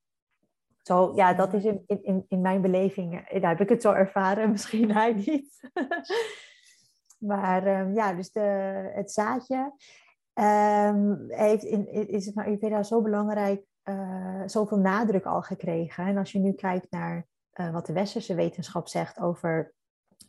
Zo, 0.81 1.11
ja, 1.15 1.33
dat 1.33 1.53
is 1.53 1.63
in, 1.63 1.83
in, 1.87 2.25
in 2.27 2.41
mijn 2.41 2.61
beleving, 2.61 3.27
eh, 3.27 3.41
daar 3.41 3.49
heb 3.49 3.61
ik 3.61 3.69
het 3.69 3.81
zo 3.81 3.91
ervaren, 3.91 4.49
misschien 4.51 4.91
hij 4.91 5.13
niet. 5.13 5.71
maar 7.31 7.79
um, 7.79 7.93
ja, 7.93 8.13
dus 8.13 8.31
de, 8.31 8.39
het 8.93 9.11
zaadje 9.11 9.73
um, 10.33 11.25
heeft 11.27 11.63
in, 11.63 12.07
is 12.09 12.25
het 12.25 12.35
nou 12.35 12.47
Ayurveda 12.47 12.83
zo 12.83 13.01
belangrijk, 13.01 13.65
uh, 13.83 14.41
zoveel 14.45 14.77
nadruk 14.77 15.25
al 15.25 15.41
gekregen. 15.41 16.05
En 16.05 16.17
als 16.17 16.31
je 16.31 16.39
nu 16.39 16.53
kijkt 16.53 16.91
naar 16.91 17.27
uh, 17.53 17.73
wat 17.73 17.85
de 17.85 17.93
westerse 17.93 18.35
wetenschap 18.35 18.87
zegt 18.87 19.19
over 19.19 19.73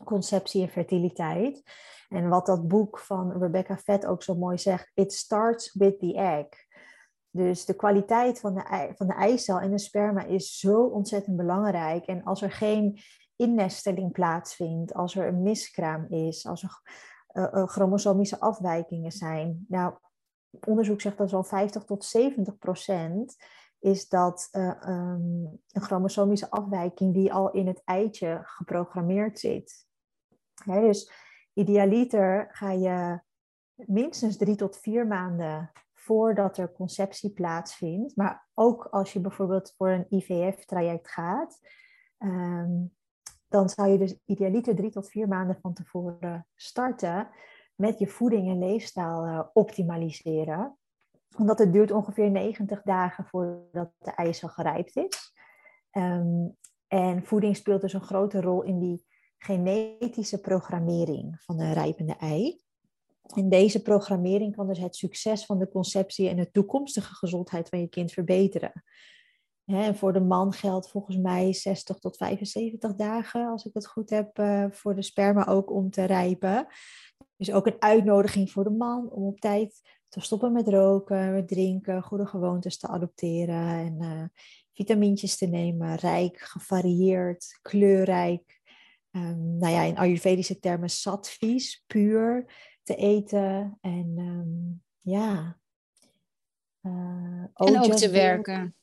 conceptie 0.05 0.63
en 0.63 0.69
fertiliteit. 0.69 1.63
En 2.09 2.29
wat 2.29 2.47
dat 2.47 2.69
boek 2.69 2.99
van 2.99 3.33
Rebecca 3.33 3.77
Fett 3.77 4.07
ook 4.07 4.23
zo 4.23 4.35
mooi 4.35 4.59
zegt, 4.59 4.91
it 4.95 5.13
starts 5.13 5.75
with 5.75 5.99
the 5.99 6.15
egg. 6.15 6.47
Dus 7.31 7.65
de 7.65 7.75
kwaliteit 7.75 8.41
van 8.41 8.55
de, 8.55 8.93
van 8.97 9.07
de 9.07 9.15
eicel 9.15 9.61
en 9.61 9.71
de 9.71 9.79
sperma 9.79 10.25
is 10.25 10.59
zo 10.59 10.83
ontzettend 10.85 11.37
belangrijk. 11.37 12.07
En 12.07 12.23
als 12.25 12.43
er 12.43 12.53
geen 12.53 12.99
innesteling 13.37 14.13
plaatsvindt, 14.13 14.95
als 14.95 15.17
er 15.17 15.27
een 15.27 15.43
miskraam 15.43 16.07
is, 16.09 16.47
als 16.47 16.63
er 16.63 16.81
uh, 17.33 17.67
chromosomische 17.67 18.41
afwijkingen 18.41 19.13
zijn. 19.13 19.65
Nou, 19.69 19.95
onderzoek 20.67 21.01
zegt 21.01 21.19
dat 21.19 21.31
zo'n 21.31 21.45
50 21.45 21.85
tot 21.85 22.05
70 22.05 22.59
procent 22.59 23.37
is 23.79 24.09
dat 24.09 24.49
uh, 24.53 24.89
um, 24.89 25.61
een 25.73 25.83
chromosomische 25.83 26.51
afwijking 26.51 27.15
die 27.15 27.33
al 27.33 27.51
in 27.51 27.67
het 27.67 27.83
eitje 27.85 28.41
geprogrammeerd 28.43 29.39
zit. 29.39 29.87
Dus 30.65 31.13
idealiter 31.53 32.49
ga 32.51 32.71
je 32.71 33.21
minstens 33.75 34.37
drie 34.37 34.57
tot 34.57 34.79
vier 34.79 35.07
maanden 35.07 35.71
voordat 35.93 36.59
er 36.59 36.73
conceptie 36.73 37.33
plaatsvindt. 37.33 38.17
Maar 38.17 38.49
ook 38.55 38.85
als 38.85 39.13
je 39.13 39.21
bijvoorbeeld 39.21 39.75
voor 39.77 39.91
een 39.91 40.07
IVF-traject 40.09 41.09
gaat, 41.09 41.59
um, 42.19 42.95
dan 43.49 43.69
zou 43.69 43.89
je 43.89 43.99
dus 43.99 44.19
idealiter 44.25 44.75
drie 44.75 44.91
tot 44.91 45.11
vier 45.11 45.29
maanden 45.29 45.59
van 45.61 45.73
tevoren 45.73 46.47
starten 46.55 47.29
met 47.83 47.99
je 47.99 48.07
voeding 48.07 48.49
en 48.49 48.59
leefstijl 48.59 49.27
uh, 49.27 49.41
optimaliseren. 49.53 50.77
Omdat 51.37 51.59
het 51.59 51.73
duurt 51.73 51.91
ongeveer 51.91 52.31
90 52.31 52.83
dagen 52.83 53.25
voordat 53.25 53.93
de 53.99 54.11
eicel 54.11 54.49
gerijpt 54.49 54.97
is. 54.97 55.33
Um, 55.93 56.57
en 56.87 57.25
voeding 57.25 57.57
speelt 57.57 57.81
dus 57.81 57.93
een 57.93 58.03
grote 58.03 58.41
rol 58.41 58.63
in 58.63 58.79
die 58.79 59.05
genetische 59.39 60.41
programmering 60.41 61.43
van 61.43 61.61
een 61.61 61.73
rijpende 61.73 62.17
ei. 62.17 62.61
En 63.35 63.49
deze 63.49 63.83
programmering 63.83 64.57
kan 64.57 64.67
dus 64.67 64.79
het 64.79 64.97
succes 64.97 65.47
van 65.47 65.59
de 65.59 65.69
conceptie 65.69 66.29
en 66.29 66.37
de 66.37 66.51
toekomstige 66.51 67.15
gezondheid 67.15 67.69
van 67.69 67.81
je 67.81 67.89
kind 67.89 68.13
verbeteren. 68.13 68.73
En 69.65 69.97
voor 69.97 70.13
de 70.13 70.21
man 70.21 70.53
geldt 70.53 70.91
volgens 70.91 71.17
mij 71.17 71.53
60 71.53 71.99
tot 71.99 72.17
75 72.17 72.95
dagen, 72.95 73.47
als 73.49 73.65
ik 73.65 73.75
het 73.75 73.87
goed 73.87 74.11
heb, 74.11 74.39
uh, 74.39 74.67
voor 74.71 74.95
de 74.95 75.03
sperma 75.03 75.47
ook 75.47 75.71
om 75.71 75.91
te 75.91 76.05
rijpen. 76.05 76.67
Dus 77.37 77.53
ook 77.53 77.67
een 77.67 77.83
uitnodiging 77.83 78.51
voor 78.51 78.65
de 78.65 78.71
man 78.71 79.11
om 79.11 79.27
op 79.27 79.41
tijd 79.41 79.81
te 80.09 80.21
stoppen 80.21 80.53
met 80.53 80.69
roken, 80.69 81.33
met 81.33 81.49
drinken, 81.49 82.03
goede 82.03 82.27
gewoontes 82.27 82.79
te 82.79 82.89
adopteren 82.89 83.69
en 83.69 83.97
uh, 84.01 84.25
vitamintjes 84.73 85.37
te 85.37 85.47
nemen. 85.47 85.97
Rijk, 85.97 86.39
gevarieerd, 86.39 87.59
kleurrijk. 87.63 88.61
Um, 89.11 89.57
nou 89.57 89.73
ja, 89.73 89.83
in 89.83 89.97
Ayurvedische 89.97 90.59
termen 90.59 90.91
sattvies, 90.91 91.85
puur 91.87 92.45
te 92.83 92.95
eten. 92.95 93.79
En 93.81 94.15
um, 94.19 94.83
ja. 95.01 95.59
Uh, 96.83 96.93
en 97.55 97.81
ook 97.81 97.93
te 97.93 98.11
werken. 98.11 98.77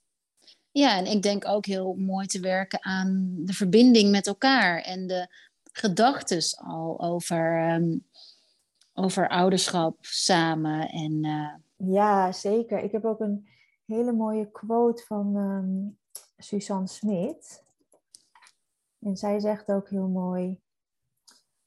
Ja, 0.71 0.97
en 0.97 1.05
ik 1.05 1.21
denk 1.21 1.47
ook 1.47 1.65
heel 1.65 1.93
mooi 1.93 2.27
te 2.27 2.39
werken 2.39 2.83
aan 2.83 3.31
de 3.35 3.53
verbinding 3.53 4.11
met 4.11 4.27
elkaar 4.27 4.81
en 4.81 5.07
de 5.07 5.27
gedachtes 5.71 6.57
al 6.57 6.99
over, 6.99 7.73
um, 7.73 8.05
over 8.93 9.29
ouderschap 9.29 9.97
samen. 10.01 10.89
En, 10.89 11.25
uh... 11.25 11.53
Ja, 11.93 12.31
zeker. 12.31 12.79
Ik 12.79 12.91
heb 12.91 13.05
ook 13.05 13.19
een 13.19 13.47
hele 13.85 14.11
mooie 14.11 14.51
quote 14.51 15.03
van 15.05 15.35
um, 15.35 15.97
Suzanne 16.38 16.88
Smit. 16.88 17.63
En 18.99 19.17
zij 19.17 19.39
zegt 19.39 19.71
ook 19.71 19.89
heel 19.89 20.07
mooi: 20.07 20.59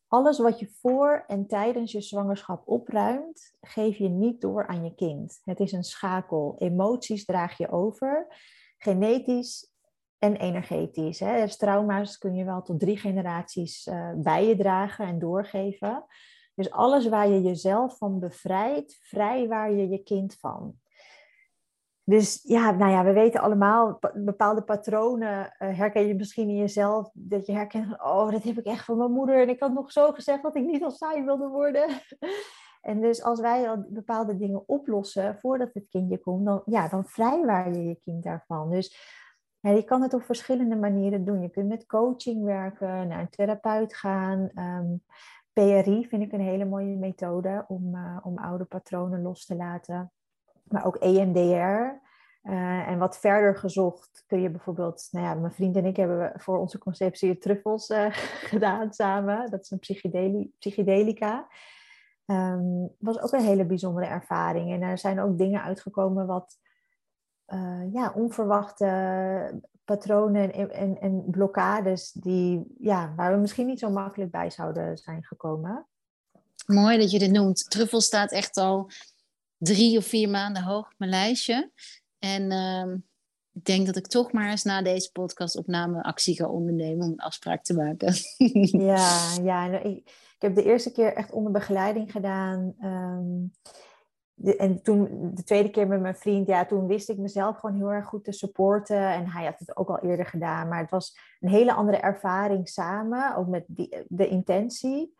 Alles 0.06 0.38
wat 0.38 0.58
je 0.58 0.68
voor 0.80 1.24
en 1.26 1.46
tijdens 1.46 1.92
je 1.92 2.00
zwangerschap 2.00 2.68
opruimt, 2.68 3.54
geef 3.60 3.96
je 3.96 4.08
niet 4.08 4.40
door 4.40 4.66
aan 4.66 4.84
je 4.84 4.94
kind. 4.94 5.40
Het 5.44 5.60
is 5.60 5.72
een 5.72 5.84
schakel. 5.84 6.54
Emoties 6.58 7.24
draag 7.24 7.58
je 7.58 7.70
over 7.70 8.26
genetisch 8.82 9.72
en 10.18 10.36
energetisch. 10.36 11.20
Hè. 11.20 11.40
Dus 11.40 11.56
trauma's 11.56 12.18
kun 12.18 12.34
je 12.34 12.44
wel 12.44 12.62
tot 12.62 12.80
drie 12.80 12.96
generaties 12.96 13.86
uh, 13.86 14.12
bij 14.16 14.46
je 14.46 14.56
dragen 14.56 15.06
en 15.06 15.18
doorgeven. 15.18 16.04
Dus 16.54 16.70
alles 16.70 17.08
waar 17.08 17.28
je 17.28 17.42
jezelf 17.42 17.96
van 17.96 18.18
bevrijdt, 18.18 18.98
vrij 19.02 19.48
waar 19.48 19.72
je 19.72 19.88
je 19.88 20.02
kind 20.02 20.36
van. 20.38 20.74
Dus 22.04 22.40
ja, 22.42 22.70
nou 22.70 22.90
ja, 22.92 23.04
we 23.04 23.12
weten 23.12 23.40
allemaal, 23.40 23.98
bepaalde 24.14 24.62
patronen 24.62 25.56
uh, 25.58 25.76
herken 25.78 26.06
je 26.06 26.14
misschien 26.14 26.48
in 26.48 26.56
jezelf. 26.56 27.10
Dat 27.12 27.46
je 27.46 27.52
herkent, 27.52 28.02
oh, 28.02 28.30
dat 28.30 28.42
heb 28.42 28.58
ik 28.58 28.66
echt 28.66 28.84
van 28.84 28.96
mijn 28.96 29.12
moeder. 29.12 29.40
En 29.40 29.48
ik 29.48 29.60
had 29.60 29.72
nog 29.72 29.92
zo 29.92 30.12
gezegd 30.12 30.42
dat 30.42 30.56
ik 30.56 30.64
niet 30.64 30.82
als 30.82 30.96
saai 30.96 31.24
wilde 31.24 31.48
worden. 31.48 31.88
En 32.82 33.00
dus 33.00 33.22
als 33.22 33.40
wij 33.40 33.68
al 33.68 33.84
bepaalde 33.88 34.36
dingen 34.36 34.68
oplossen 34.68 35.38
voordat 35.38 35.74
het 35.74 35.88
kindje 35.88 36.18
komt, 36.18 36.44
dan, 36.44 36.62
ja, 36.64 36.88
dan 36.88 37.04
vrijwaar 37.04 37.72
je 37.72 37.84
je 37.84 37.94
kind 37.94 38.22
daarvan. 38.22 38.70
Dus 38.70 39.20
je 39.60 39.82
kan 39.84 40.02
het 40.02 40.14
op 40.14 40.22
verschillende 40.22 40.76
manieren 40.76 41.24
doen. 41.24 41.42
Je 41.42 41.50
kunt 41.50 41.68
met 41.68 41.86
coaching 41.86 42.44
werken, 42.44 43.08
naar 43.08 43.20
een 43.20 43.30
therapeut 43.30 43.94
gaan. 43.94 44.50
Ehm, 44.54 44.94
PRI 45.52 46.06
vind 46.08 46.22
ik 46.22 46.32
een 46.32 46.40
hele 46.40 46.64
mooie 46.64 46.96
methode 46.96 47.64
om, 47.68 47.94
uh, 47.94 48.18
om 48.22 48.38
oude 48.38 48.64
patronen 48.64 49.22
los 49.22 49.44
te 49.44 49.54
laten. 49.54 50.12
Maar 50.64 50.86
ook 50.86 50.96
EMDR. 50.96 52.00
Eh, 52.42 52.88
en 52.88 52.98
wat 52.98 53.18
verder 53.18 53.56
gezocht 53.56 54.24
kun 54.26 54.40
je 54.40 54.50
bijvoorbeeld, 54.50 55.08
nou 55.10 55.26
ja, 55.26 55.34
mijn 55.34 55.52
vriend 55.52 55.76
en 55.76 55.84
ik 55.84 55.96
hebben 55.96 56.32
voor 56.36 56.58
onze 56.58 56.78
conceptie 56.78 57.38
truffels 57.38 57.90
uh, 57.90 58.06
gedaan 58.50 58.92
samen. 58.92 59.50
Dat 59.50 59.60
is 59.60 59.70
een 59.70 59.78
psychedeli 59.78 60.52
psychedelica. 60.58 61.48
Um, 62.26 62.90
was 62.98 63.20
ook 63.20 63.32
een 63.32 63.44
hele 63.44 63.64
bijzondere 63.64 64.06
ervaring. 64.06 64.72
En 64.72 64.82
er 64.82 64.98
zijn 64.98 65.20
ook 65.20 65.38
dingen 65.38 65.62
uitgekomen 65.62 66.26
wat 66.26 66.58
uh, 67.46 67.92
ja, 67.92 68.12
onverwachte 68.14 69.60
patronen 69.84 70.52
en, 70.52 70.70
en, 70.70 71.00
en, 71.00 71.24
blokkades 71.30 72.12
die, 72.12 72.64
ja, 72.78 73.12
waar 73.16 73.32
we 73.32 73.40
misschien 73.40 73.66
niet 73.66 73.78
zo 73.78 73.90
makkelijk 73.90 74.30
bij 74.30 74.50
zouden 74.50 74.98
zijn 74.98 75.24
gekomen. 75.24 75.86
Mooi 76.66 76.98
dat 76.98 77.10
je 77.10 77.18
dit 77.18 77.30
noemt. 77.30 77.70
Truffel 77.70 78.00
staat 78.00 78.32
echt 78.32 78.56
al 78.56 78.90
drie 79.56 79.98
of 79.98 80.06
vier 80.06 80.30
maanden 80.30 80.62
hoog 80.62 80.86
op 80.86 80.94
mijn 80.96 81.10
lijstje. 81.10 81.70
En 82.18 82.50
uh, 82.50 82.94
ik 83.52 83.64
denk 83.64 83.86
dat 83.86 83.96
ik 83.96 84.06
toch 84.06 84.32
maar 84.32 84.50
eens 84.50 84.62
na 84.62 84.82
deze 84.82 85.10
podcastopname 85.12 86.02
actie 86.02 86.34
ga 86.34 86.46
ondernemen 86.46 87.06
om 87.06 87.12
een 87.12 87.20
afspraak 87.20 87.64
te 87.64 87.74
maken. 87.74 88.14
ja, 88.90 89.36
ja. 89.42 89.78
Ik, 89.78 89.96
ik 90.31 90.31
heb 90.42 90.54
de 90.54 90.62
eerste 90.62 90.92
keer 90.92 91.14
echt 91.14 91.32
onder 91.32 91.52
begeleiding 91.52 92.12
gedaan. 92.12 92.74
Um, 92.82 93.52
en 94.58 94.82
toen 94.82 95.30
de 95.34 95.42
tweede 95.42 95.70
keer 95.70 95.86
met 95.86 96.00
mijn 96.00 96.16
vriend, 96.16 96.46
ja, 96.46 96.66
toen 96.66 96.86
wist 96.86 97.08
ik 97.08 97.18
mezelf 97.18 97.58
gewoon 97.58 97.76
heel 97.76 97.92
erg 97.92 98.06
goed 98.06 98.24
te 98.24 98.32
supporten. 98.32 99.08
En 99.08 99.30
hij 99.30 99.44
had 99.44 99.58
het 99.58 99.76
ook 99.76 99.88
al 99.88 99.98
eerder 99.98 100.26
gedaan. 100.26 100.68
Maar 100.68 100.80
het 100.80 100.90
was 100.90 101.18
een 101.40 101.48
hele 101.48 101.72
andere 101.72 101.96
ervaring 101.96 102.68
samen, 102.68 103.36
ook 103.36 103.46
met 103.46 103.64
die, 103.66 104.04
de 104.08 104.28
intentie. 104.28 105.14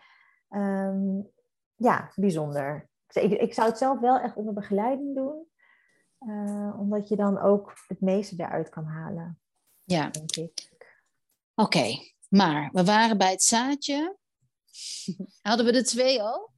Um, 0.51 1.31
ja, 1.75 2.13
bijzonder. 2.15 2.89
Ik, 3.13 3.41
ik, 3.41 3.55
zou 3.55 3.69
het 3.69 3.79
zelf 3.79 4.01
wel 4.01 4.19
echt 4.19 4.37
onder 4.37 4.55
begeleiding 4.55 5.15
doen. 5.15 5.47
Uh, 6.21 6.81
omdat 6.81 7.09
je 7.09 7.17
dan 7.17 7.39
ook 7.39 7.73
het 7.87 8.01
meeste 8.01 8.35
eruit 8.39 8.69
kan 8.69 8.85
halen. 8.85 9.41
Ja. 9.85 10.11
Oké, 11.55 11.87
maar 12.29 12.71
we 12.73 12.85
waren 12.85 13.19
bij 13.19 13.31
het 13.31 13.43
zaadje. 13.43 14.17
Hadden 15.43 15.67
we 15.67 15.73
de 15.73 15.83
twee 15.83 16.23
al? 16.23 16.51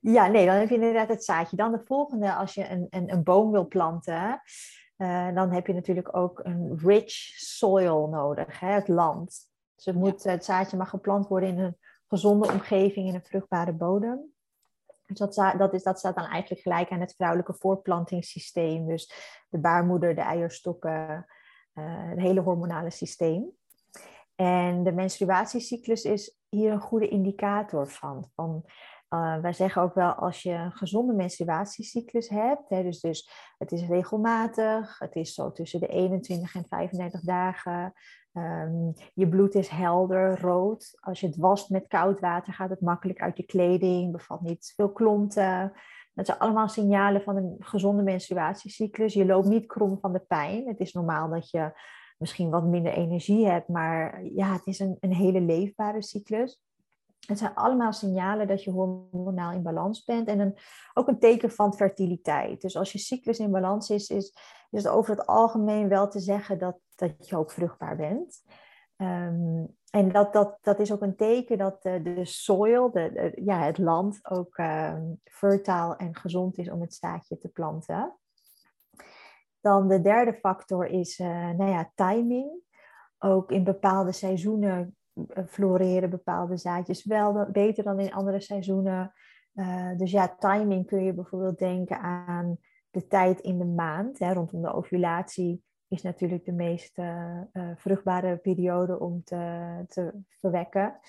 Ja, 0.00 0.26
nee, 0.26 0.46
dan 0.46 0.54
heb 0.54 0.68
je 0.68 0.74
inderdaad 0.74 1.08
het 1.08 1.24
zaadje. 1.24 1.56
Dan 1.56 1.72
de 1.72 1.82
volgende, 1.84 2.34
als 2.34 2.54
je 2.54 2.68
een, 2.68 2.86
een, 2.90 3.12
een 3.12 3.22
boom 3.22 3.50
wil 3.50 3.68
planten, 3.68 4.42
uh, 4.96 5.34
dan 5.34 5.52
heb 5.52 5.66
je 5.66 5.72
natuurlijk 5.72 6.16
ook 6.16 6.40
een 6.42 6.78
rich 6.78 7.12
soil 7.36 8.08
nodig, 8.08 8.60
hè, 8.60 8.72
het 8.72 8.88
land. 8.88 9.48
Dus 9.74 9.84
het, 9.84 9.94
moet, 9.94 10.22
het 10.22 10.44
zaadje 10.44 10.76
mag 10.76 10.90
geplant 10.90 11.28
worden 11.28 11.48
in 11.48 11.58
een 11.58 11.76
gezonde 12.06 12.52
omgeving, 12.52 13.08
in 13.08 13.14
een 13.14 13.24
vruchtbare 13.24 13.72
bodem. 13.72 14.32
Dus 15.06 15.18
dat, 15.18 15.54
dat, 15.58 15.74
is, 15.74 15.82
dat 15.82 15.98
staat 15.98 16.14
dan 16.14 16.26
eigenlijk 16.26 16.62
gelijk 16.62 16.90
aan 16.90 17.00
het 17.00 17.14
vrouwelijke 17.14 17.54
voortplantingssysteem. 17.54 18.86
Dus 18.86 19.12
de 19.48 19.58
baarmoeder, 19.58 20.14
de 20.14 20.20
eierstokken, 20.20 21.26
het 21.72 22.18
hele 22.18 22.40
hormonale 22.40 22.90
systeem. 22.90 23.50
En 24.40 24.82
de 24.82 24.92
menstruatiecyclus 24.92 26.04
is 26.04 26.38
hier 26.48 26.72
een 26.72 26.80
goede 26.80 27.08
indicator 27.08 27.88
van. 27.88 28.28
van 28.34 28.64
uh, 29.10 29.38
wij 29.38 29.52
zeggen 29.52 29.82
ook 29.82 29.94
wel 29.94 30.12
als 30.12 30.42
je 30.42 30.52
een 30.52 30.72
gezonde 30.72 31.12
menstruatiecyclus 31.12 32.28
hebt, 32.28 32.68
hè, 32.68 32.82
dus, 32.82 33.00
dus 33.00 33.30
het 33.58 33.72
is 33.72 33.86
regelmatig, 33.88 34.98
het 34.98 35.14
is 35.14 35.34
zo 35.34 35.52
tussen 35.52 35.80
de 35.80 35.86
21 35.86 36.54
en 36.54 36.64
35 36.68 37.20
dagen, 37.20 37.92
um, 38.32 38.92
je 39.14 39.28
bloed 39.28 39.54
is 39.54 39.68
helder, 39.68 40.40
rood. 40.40 40.98
Als 41.00 41.20
je 41.20 41.26
het 41.26 41.36
wast 41.36 41.70
met 41.70 41.86
koud 41.88 42.20
water 42.20 42.52
gaat 42.52 42.70
het 42.70 42.80
makkelijk 42.80 43.20
uit 43.20 43.36
je 43.36 43.46
kleding, 43.46 44.12
bevat 44.12 44.40
niet 44.40 44.72
veel 44.76 44.92
klonten. 44.92 45.72
Dat 46.14 46.26
zijn 46.26 46.38
allemaal 46.38 46.68
signalen 46.68 47.22
van 47.22 47.36
een 47.36 47.56
gezonde 47.58 48.02
menstruatiecyclus. 48.02 49.14
Je 49.14 49.26
loopt 49.26 49.48
niet 49.48 49.66
krom 49.66 49.98
van 50.00 50.12
de 50.12 50.24
pijn. 50.28 50.66
Het 50.66 50.80
is 50.80 50.92
normaal 50.92 51.28
dat 51.28 51.50
je 51.50 51.72
misschien 52.20 52.50
wat 52.50 52.64
minder 52.64 52.92
energie 52.92 53.46
hebt, 53.46 53.68
maar 53.68 54.24
ja, 54.24 54.52
het 54.52 54.66
is 54.66 54.78
een, 54.78 54.96
een 55.00 55.14
hele 55.14 55.40
leefbare 55.40 56.02
cyclus. 56.02 56.62
Het 57.26 57.38
zijn 57.38 57.54
allemaal 57.54 57.92
signalen 57.92 58.46
dat 58.46 58.64
je 58.64 58.70
hormonaal 58.70 59.52
in 59.52 59.62
balans 59.62 60.04
bent 60.04 60.28
en 60.28 60.38
een, 60.38 60.56
ook 60.94 61.08
een 61.08 61.18
teken 61.18 61.50
van 61.50 61.74
fertiliteit. 61.74 62.60
Dus 62.60 62.76
als 62.76 62.92
je 62.92 62.98
cyclus 62.98 63.38
in 63.38 63.50
balans 63.50 63.90
is, 63.90 64.08
is, 64.08 64.34
het 64.70 64.88
over 64.88 65.16
het 65.16 65.26
algemeen 65.26 65.88
wel 65.88 66.08
te 66.08 66.20
zeggen 66.20 66.58
dat, 66.58 66.78
dat 66.94 67.28
je 67.28 67.36
ook 67.36 67.50
vruchtbaar 67.50 67.96
bent. 67.96 68.42
Um, 68.96 69.76
en 69.90 70.12
dat, 70.12 70.32
dat, 70.32 70.58
dat 70.60 70.80
is 70.80 70.92
ook 70.92 71.02
een 71.02 71.16
teken 71.16 71.58
dat 71.58 71.82
de, 71.82 72.02
de 72.02 72.24
soil, 72.24 72.90
de, 72.90 73.32
ja, 73.44 73.64
het 73.64 73.78
land, 73.78 74.18
ook 74.22 74.58
um, 74.58 75.20
en 75.96 76.16
gezond 76.16 76.58
is 76.58 76.70
om 76.70 76.80
het 76.80 76.94
zaadje 76.94 77.38
te 77.38 77.48
planten. 77.48 78.19
Dan 79.60 79.88
de 79.88 80.00
derde 80.00 80.34
factor 80.34 80.86
is 80.86 81.18
uh, 81.18 81.50
nou 81.50 81.70
ja, 81.70 81.90
timing. 81.94 82.50
Ook 83.18 83.50
in 83.50 83.64
bepaalde 83.64 84.12
seizoenen 84.12 84.96
eh, 85.28 85.44
floreren 85.46 86.10
bepaalde 86.10 86.56
zaadjes 86.56 87.04
wel 87.04 87.50
beter 87.52 87.84
dan 87.84 88.00
in 88.00 88.12
andere 88.12 88.40
seizoenen. 88.40 89.12
Uh, 89.54 89.96
dus 89.96 90.10
ja, 90.10 90.36
timing 90.38 90.86
kun 90.86 91.04
je 91.04 91.14
bijvoorbeeld 91.14 91.58
denken 91.58 92.00
aan 92.00 92.58
de 92.90 93.06
tijd 93.06 93.40
in 93.40 93.58
de 93.58 93.64
maand. 93.64 94.18
Hè, 94.18 94.32
rondom 94.32 94.62
de 94.62 94.72
ovulatie 94.72 95.62
is 95.88 96.02
natuurlijk 96.02 96.44
de 96.44 96.52
meest 96.52 96.98
vruchtbare 97.76 98.36
periode 98.36 98.98
om 98.98 99.24
te, 99.24 99.84
te 99.88 100.12
verwekken. 100.28 101.00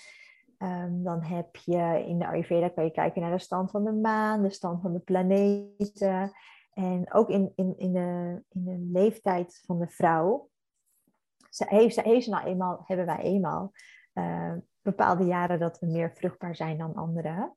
Um, 0.62 1.02
dan 1.02 1.22
heb 1.22 1.56
je 1.56 2.04
in 2.06 2.18
de 2.18 2.26
Ayurveda 2.26 2.68
kan 2.68 2.84
je 2.84 2.90
kijken 2.90 3.22
naar 3.22 3.30
de 3.30 3.38
stand 3.38 3.70
van 3.70 3.84
de 3.84 3.92
maan, 3.92 4.42
de 4.42 4.50
stand 4.50 4.82
van 4.82 4.92
de 4.92 4.98
planeten. 4.98 6.32
En 6.72 7.12
ook 7.12 7.28
in, 7.28 7.52
in, 7.54 7.78
in, 7.78 7.92
de, 7.92 8.42
in 8.48 8.64
de 8.64 8.78
leeftijd 8.92 9.62
van 9.66 9.78
de 9.78 9.88
vrouw 9.88 10.50
ze, 11.50 11.64
heeft, 11.68 12.26
nou 12.26 12.44
eenmaal, 12.44 12.82
hebben 12.86 13.06
wij 13.06 13.18
eenmaal 13.18 13.72
uh, 14.14 14.54
bepaalde 14.82 15.24
jaren 15.24 15.58
dat 15.58 15.78
we 15.78 15.86
meer 15.86 16.12
vruchtbaar 16.14 16.56
zijn 16.56 16.78
dan 16.78 16.94
anderen. 16.94 17.56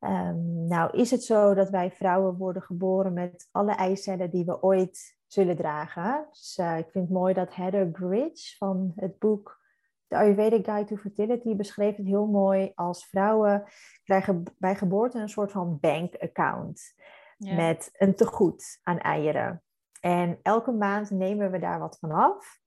Um, 0.00 0.66
nou 0.66 0.98
is 0.98 1.10
het 1.10 1.24
zo 1.24 1.54
dat 1.54 1.70
wij 1.70 1.90
vrouwen 1.90 2.36
worden 2.36 2.62
geboren 2.62 3.12
met 3.12 3.48
alle 3.50 3.74
eicellen 3.74 4.30
die 4.30 4.44
we 4.44 4.62
ooit 4.62 5.18
zullen 5.26 5.56
dragen. 5.56 6.26
Dus 6.30 6.58
uh, 6.60 6.78
ik 6.78 6.90
vind 6.90 7.04
het 7.04 7.14
mooi 7.14 7.34
dat 7.34 7.54
Heather 7.54 7.90
Bridge 7.90 8.56
van 8.56 8.92
het 8.96 9.18
boek 9.18 9.62
The 10.06 10.16
Ayurvedic 10.16 10.64
Guide 10.64 10.84
to 10.84 10.96
Fertility 10.96 11.56
beschreef 11.56 11.96
het 11.96 12.06
heel 12.06 12.26
mooi 12.26 12.72
als 12.74 13.06
vrouwen 13.06 13.64
krijgen 14.02 14.42
bij 14.58 14.74
geboorte 14.74 15.18
een 15.18 15.28
soort 15.28 15.52
van 15.52 15.78
bank 15.80 16.16
account 16.16 16.94
ja. 17.38 17.54
met 17.54 17.90
een 17.92 18.14
tegoed 18.14 18.80
aan 18.82 18.98
eieren. 18.98 19.62
En 20.00 20.38
elke 20.42 20.72
maand 20.72 21.10
nemen 21.10 21.50
we 21.50 21.58
daar 21.58 21.78
wat 21.78 21.98
van 21.98 22.10
af. 22.10 22.58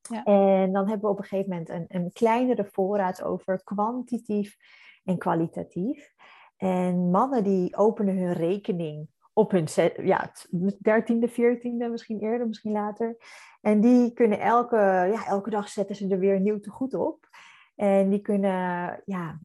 Ja. 0.00 0.24
En 0.24 0.72
dan 0.72 0.88
hebben 0.88 1.00
we 1.00 1.14
op 1.14 1.18
een 1.18 1.24
gegeven 1.24 1.50
moment 1.50 1.68
een, 1.68 1.84
een 1.88 2.12
kleinere 2.12 2.68
voorraad 2.70 3.22
over 3.22 3.62
kwantitatief 3.64 4.56
en 5.04 5.18
kwalitatief. 5.18 6.14
En 6.56 7.10
mannen 7.10 7.44
die 7.44 7.76
openen 7.76 8.16
hun 8.16 8.32
rekening 8.32 9.08
op 9.32 9.50
hun 9.50 9.66
ja, 10.02 10.32
dertiende, 10.78 11.28
veertiende, 11.28 11.88
misschien 11.88 12.20
eerder, 12.20 12.46
misschien 12.46 12.72
later. 12.72 13.16
En 13.60 13.80
die 13.80 14.12
kunnen 14.12 14.40
elke, 14.40 14.76
ja, 15.12 15.26
elke 15.26 15.50
dag 15.50 15.68
zetten 15.68 15.96
ze 15.96 16.08
er 16.08 16.18
weer 16.18 16.34
een 16.34 16.42
nieuw 16.42 16.60
tegoed 16.60 16.94
op. 16.94 17.28
En 17.76 18.10
die 18.10 18.20
kunnen 18.20 19.02
ja, 19.04 19.40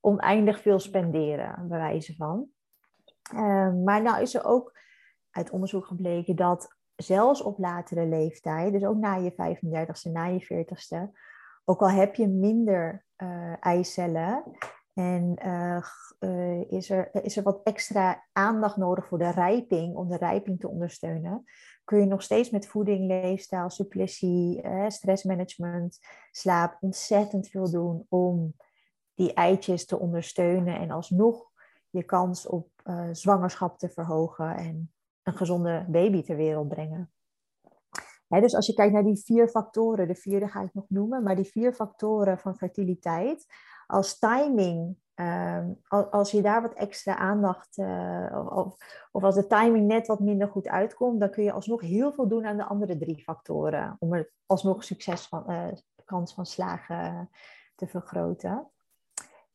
oneindig 0.00 0.60
veel 0.60 0.78
spenderen, 0.78 1.68
bij 1.68 1.78
wijze 1.78 2.14
van. 2.14 2.48
Uh, 3.34 3.72
maar 3.84 4.02
nou 4.02 4.22
is 4.22 4.34
er 4.34 4.44
ook 4.44 4.78
uit 5.30 5.50
onderzoek 5.50 5.86
gebleken 5.86 6.36
dat 6.36 6.76
zelfs 6.96 7.42
op 7.42 7.58
latere 7.58 8.06
leeftijd, 8.06 8.72
dus 8.72 8.84
ook 8.84 8.96
na 8.96 9.14
je 9.14 9.32
35ste, 9.32 10.12
na 10.12 10.24
je 10.24 10.64
40ste, 10.64 11.18
ook 11.64 11.80
al 11.80 11.90
heb 11.90 12.14
je 12.14 12.28
minder 12.28 13.04
uh, 13.16 13.52
eicellen 13.60 14.44
en 14.94 15.36
uh, 15.44 15.82
uh, 16.20 16.70
is, 16.70 16.90
er, 16.90 17.10
is 17.24 17.36
er 17.36 17.42
wat 17.42 17.60
extra 17.64 18.24
aandacht 18.32 18.76
nodig 18.76 19.06
voor 19.06 19.18
de 19.18 19.30
rijping, 19.30 19.96
om 19.96 20.08
de 20.08 20.16
rijping 20.16 20.60
te 20.60 20.68
ondersteunen, 20.68 21.44
kun 21.84 22.00
je 22.00 22.06
nog 22.06 22.22
steeds 22.22 22.50
met 22.50 22.66
voeding, 22.66 23.06
leefstijl, 23.06 23.70
suppletie, 23.70 24.64
stressmanagement, 24.88 25.98
slaap 26.30 26.76
ontzettend 26.80 27.48
veel 27.48 27.70
doen 27.70 28.06
om 28.08 28.54
die 29.14 29.32
eitjes 29.32 29.86
te 29.86 29.98
ondersteunen 29.98 30.78
en 30.78 30.90
alsnog 30.90 31.49
je 31.90 32.02
kans 32.02 32.46
op 32.46 32.68
zwangerschap 33.12 33.78
te 33.78 33.88
verhogen 33.88 34.56
en 34.56 34.92
een 35.22 35.36
gezonde 35.36 35.84
baby 35.88 36.22
ter 36.22 36.36
wereld 36.36 36.68
brengen. 36.68 37.12
dus 38.28 38.54
als 38.54 38.66
je 38.66 38.74
kijkt 38.74 38.92
naar 38.92 39.04
die 39.04 39.22
vier 39.24 39.48
factoren, 39.48 40.08
de 40.08 40.14
vierde 40.14 40.48
ga 40.48 40.62
ik 40.62 40.74
nog 40.74 40.84
noemen, 40.88 41.22
maar 41.22 41.36
die 41.36 41.50
vier 41.50 41.72
factoren 41.72 42.38
van 42.38 42.56
fertiliteit, 42.56 43.46
als 43.86 44.18
timing, 44.18 44.96
ehm, 45.14 45.72
als 46.10 46.30
je 46.30 46.42
daar 46.42 46.62
wat 46.62 46.74
extra 46.74 47.16
aandacht, 47.16 47.78
uh, 47.78 48.48
of, 48.54 48.76
of, 49.12 49.22
als 49.22 49.34
de 49.34 49.46
timing 49.46 49.86
net 49.86 50.06
wat 50.06 50.20
minder 50.20 50.48
goed 50.48 50.68
uitkomt, 50.68 51.20
dan 51.20 51.30
kun 51.30 51.44
je 51.44 51.52
alsnog 51.52 51.80
heel 51.80 52.12
veel 52.12 52.28
doen 52.28 52.46
aan 52.46 52.56
de 52.56 52.64
andere 52.64 52.96
drie 52.96 53.22
factoren, 53.22 53.96
om 53.98 54.14
er 54.14 54.32
alsnog 54.46 54.84
succes 54.84 55.26
van, 55.26 55.44
uh, 55.50 55.68
kans 56.04 56.34
van 56.34 56.46
slagen 56.46 57.30
te 57.74 57.86
vergroten. 57.86 58.70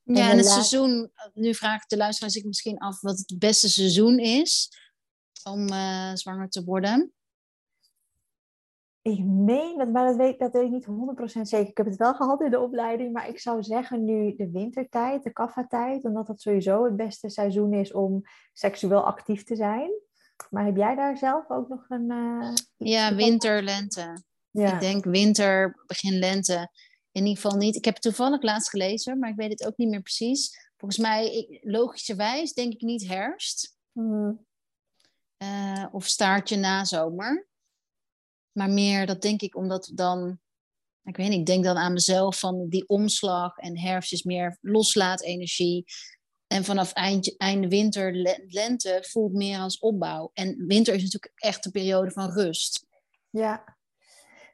Ja, 0.05 0.31
en 0.31 0.37
het 0.37 0.47
seizoen, 0.47 1.11
nu 1.33 1.55
vraagt 1.55 1.89
de 1.89 1.97
luisteraar 1.97 2.31
zich 2.31 2.43
misschien 2.43 2.77
af 2.77 3.01
wat 3.01 3.17
het 3.17 3.39
beste 3.39 3.69
seizoen 3.69 4.19
is 4.19 4.69
om 5.43 5.71
uh, 5.71 6.13
zwanger 6.13 6.49
te 6.49 6.63
worden? 6.63 7.13
Ik 9.01 9.23
meen, 9.23 9.77
dat, 9.77 9.89
maar 9.89 10.07
dat 10.07 10.15
weet, 10.15 10.39
dat 10.39 10.53
weet 10.53 10.63
ik 10.63 10.71
niet 10.71 10.87
100% 11.37 11.41
zeker. 11.41 11.69
Ik 11.69 11.77
heb 11.77 11.85
het 11.85 11.95
wel 11.95 12.13
gehad 12.13 12.41
in 12.41 12.51
de 12.51 12.59
opleiding, 12.59 13.13
maar 13.13 13.29
ik 13.29 13.39
zou 13.39 13.63
zeggen 13.63 14.05
nu 14.05 14.35
de 14.35 14.51
wintertijd, 14.51 15.23
de 15.23 15.33
kaffa-tijd, 15.33 16.03
omdat 16.03 16.27
dat 16.27 16.41
sowieso 16.41 16.83
het 16.83 16.95
beste 16.95 17.29
seizoen 17.29 17.73
is 17.73 17.93
om 17.93 18.21
seksueel 18.53 19.05
actief 19.05 19.43
te 19.43 19.55
zijn. 19.55 19.91
Maar 20.49 20.65
heb 20.65 20.75
jij 20.75 20.95
daar 20.95 21.17
zelf 21.17 21.49
ook 21.49 21.69
nog 21.69 21.85
een... 21.89 22.11
Uh, 22.11 22.53
ja, 22.77 23.15
winter, 23.15 23.63
lente. 23.63 24.23
Ja. 24.51 24.73
Ik 24.73 24.79
denk 24.79 25.05
winter, 25.05 25.83
begin 25.87 26.19
lente. 26.19 26.69
In 27.15 27.25
ieder 27.25 27.41
geval 27.41 27.57
niet. 27.57 27.75
Ik 27.75 27.85
heb 27.85 27.93
het 27.93 28.03
toevallig 28.03 28.41
laatst 28.41 28.69
gelezen, 28.69 29.19
maar 29.19 29.29
ik 29.29 29.35
weet 29.35 29.49
het 29.49 29.65
ook 29.65 29.77
niet 29.77 29.89
meer 29.89 30.01
precies. 30.01 30.69
Volgens 30.77 31.01
mij, 31.01 31.35
ik, 31.35 31.59
logischerwijs, 31.61 32.53
denk 32.53 32.73
ik 32.73 32.81
niet 32.81 33.07
herfst. 33.07 33.77
Mm. 33.91 34.45
Uh, 35.37 35.85
of 35.91 36.05
staartje 36.05 36.55
na 36.55 36.83
zomer. 36.83 37.47
Maar 38.51 38.69
meer, 38.69 39.05
dat 39.05 39.21
denk 39.21 39.41
ik 39.41 39.55
omdat 39.55 39.91
dan, 39.93 40.39
ik 41.03 41.17
weet 41.17 41.29
niet, 41.29 41.39
ik 41.39 41.45
denk 41.45 41.63
dan 41.63 41.77
aan 41.77 41.93
mezelf 41.93 42.39
van 42.39 42.69
die 42.69 42.87
omslag 42.87 43.57
en 43.57 43.79
herfst 43.79 44.13
is 44.13 44.23
meer 44.23 44.57
loslaat 44.61 45.21
energie. 45.21 45.85
En 46.47 46.63
vanaf 46.63 46.93
eind, 46.93 47.37
einde 47.37 47.67
winter, 47.67 48.13
lente 48.47 49.03
voelt 49.07 49.33
meer 49.33 49.59
als 49.59 49.79
opbouw. 49.79 50.29
En 50.33 50.65
winter 50.67 50.93
is 50.93 51.03
natuurlijk 51.03 51.33
echt 51.35 51.65
een 51.65 51.71
periode 51.71 52.11
van 52.11 52.31
rust. 52.31 52.85
Ja, 53.29 53.77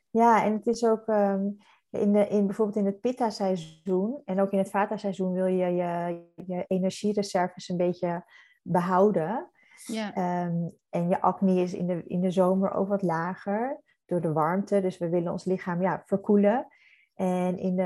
ja 0.09 0.45
en 0.45 0.53
het 0.53 0.67
is 0.67 0.83
ook 0.83 1.07
um, 1.07 1.57
in, 1.91 2.13
de, 2.13 2.27
in 2.27 2.45
bijvoorbeeld 2.45 2.77
in 2.77 2.85
het 2.85 2.99
pitta-seizoen 2.99 4.21
en 4.25 4.41
ook 4.41 4.51
in 4.51 4.57
het 4.57 4.69
vata-seizoen 4.69 5.31
wil 5.31 5.45
je, 5.45 5.65
je 5.65 6.21
je 6.45 6.65
energiereserves 6.67 7.69
een 7.69 7.77
beetje 7.77 8.23
behouden. 8.61 9.49
Ja. 9.85 10.13
Ehm, 10.13 10.67
en 10.89 11.09
je 11.09 11.21
acne 11.21 11.61
is 11.61 11.73
in 11.73 11.87
de, 11.87 12.03
in 12.07 12.21
de 12.21 12.31
zomer 12.31 12.73
ook 12.73 12.87
wat 12.87 13.01
lager 13.01 13.81
door 14.05 14.21
de 14.21 14.33
warmte. 14.33 14.81
Dus 14.81 14.97
we 14.97 15.09
willen 15.09 15.31
ons 15.31 15.45
lichaam 15.45 15.81
ja, 15.81 16.03
verkoelen. 16.05 16.67
En 17.13 17.57
in 17.57 17.75
de, 17.75 17.83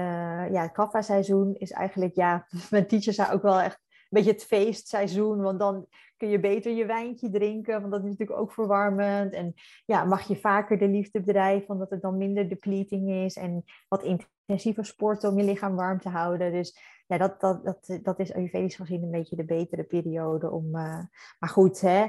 ja, 0.51 0.61
het 0.61 0.71
kaffa-seizoen 0.71 1.55
is 1.55 1.71
eigenlijk, 1.71 2.15
ja, 2.15 2.47
mijn 2.69 2.87
teacher 2.87 3.13
zei 3.13 3.33
ook 3.33 3.41
wel 3.41 3.61
echt 3.61 3.84
beetje 4.15 4.31
het 4.31 4.45
feestseizoen. 4.45 5.41
Want 5.41 5.59
dan 5.59 5.87
kun 6.17 6.29
je 6.29 6.39
beter 6.39 6.71
je 6.71 6.85
wijntje 6.85 7.29
drinken, 7.29 7.79
want 7.79 7.91
dat 7.91 8.03
is 8.03 8.09
natuurlijk 8.09 8.39
ook 8.39 8.53
verwarmend. 8.53 9.33
En 9.33 9.53
ja, 9.85 10.03
mag 10.03 10.27
je 10.27 10.35
vaker 10.35 10.77
de 10.77 10.87
liefde 10.87 11.21
bedrijven, 11.21 11.69
omdat 11.69 11.89
het 11.89 12.01
dan 12.01 12.17
minder 12.17 12.49
depleting 12.49 13.11
is. 13.11 13.35
En 13.35 13.63
wat 13.87 14.03
intensiever 14.03 14.85
sporten 14.85 15.29
om 15.29 15.37
je 15.37 15.43
lichaam 15.43 15.75
warm 15.75 15.99
te 15.99 16.09
houden. 16.09 16.51
Dus 16.51 16.79
ja, 17.07 17.17
dat, 17.17 17.39
dat, 17.39 17.65
dat, 17.65 17.99
dat 18.03 18.19
is 18.19 18.33
ayurvedisch 18.33 18.75
gezien 18.75 19.03
een 19.03 19.11
beetje 19.11 19.35
de 19.35 19.45
betere 19.45 19.83
periode 19.83 20.51
om... 20.51 20.65
Uh, 20.65 20.99
maar 21.39 21.49
goed, 21.49 21.81
hè. 21.81 22.07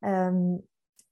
Um, 0.00 0.66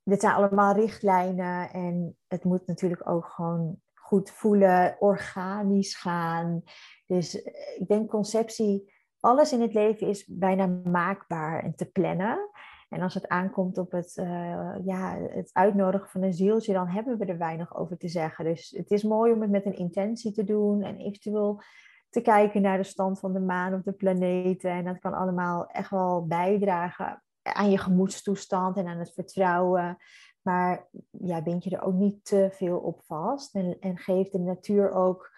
dit 0.04 0.20
zijn 0.20 0.34
allemaal 0.34 0.74
richtlijnen 0.74 1.70
en 1.70 2.16
het 2.26 2.44
moet 2.44 2.66
natuurlijk 2.66 3.08
ook 3.08 3.26
gewoon 3.26 3.82
goed 3.94 4.30
voelen, 4.30 4.96
organisch 4.98 5.94
gaan. 5.94 6.62
Dus 7.06 7.42
eh, 7.42 7.80
ik 7.80 7.88
denk 7.88 8.10
conceptie, 8.10 8.93
alles 9.24 9.52
in 9.52 9.60
het 9.60 9.74
leven 9.74 10.06
is 10.06 10.26
bijna 10.26 10.66
maakbaar 10.84 11.62
en 11.62 11.74
te 11.74 11.90
plannen. 11.90 12.50
En 12.88 13.00
als 13.00 13.14
het 13.14 13.28
aankomt 13.28 13.78
op 13.78 13.92
het, 13.92 14.16
uh, 14.16 14.74
ja, 14.84 15.18
het 15.18 15.50
uitnodigen 15.52 16.08
van 16.08 16.22
een 16.22 16.34
zieltje, 16.34 16.72
dan 16.72 16.88
hebben 16.88 17.18
we 17.18 17.24
er 17.24 17.38
weinig 17.38 17.76
over 17.76 17.96
te 17.96 18.08
zeggen. 18.08 18.44
Dus 18.44 18.70
het 18.76 18.90
is 18.90 19.02
mooi 19.02 19.32
om 19.32 19.40
het 19.40 19.50
met 19.50 19.66
een 19.66 19.76
intentie 19.76 20.32
te 20.32 20.44
doen 20.44 20.82
en 20.82 20.96
eventueel 20.96 21.62
te 22.10 22.20
kijken 22.20 22.62
naar 22.62 22.76
de 22.76 22.84
stand 22.84 23.20
van 23.20 23.32
de 23.32 23.40
maan 23.40 23.74
of 23.74 23.82
de 23.82 23.92
planeten. 23.92 24.70
En 24.70 24.84
dat 24.84 24.98
kan 24.98 25.14
allemaal 25.14 25.66
echt 25.66 25.90
wel 25.90 26.26
bijdragen 26.26 27.22
aan 27.42 27.70
je 27.70 27.78
gemoedstoestand 27.78 28.76
en 28.76 28.86
aan 28.86 28.98
het 28.98 29.12
vertrouwen. 29.12 29.96
Maar 30.42 30.88
ja, 31.10 31.42
bind 31.42 31.64
je 31.64 31.70
er 31.70 31.82
ook 31.82 31.94
niet 31.94 32.24
te 32.24 32.48
veel 32.52 32.78
op 32.78 33.00
vast. 33.04 33.54
En, 33.54 33.76
en 33.80 33.98
geef 33.98 34.30
de 34.30 34.38
natuur 34.38 34.90
ook 34.90 35.32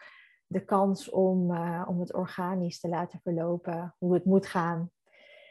de 0.46 0.64
kans 0.64 1.10
om, 1.10 1.50
uh, 1.50 1.84
om 1.88 2.00
het 2.00 2.14
organisch 2.14 2.80
te 2.80 2.88
laten 2.88 3.20
verlopen, 3.22 3.94
hoe 3.98 4.14
het 4.14 4.24
moet 4.24 4.46
gaan. 4.46 4.90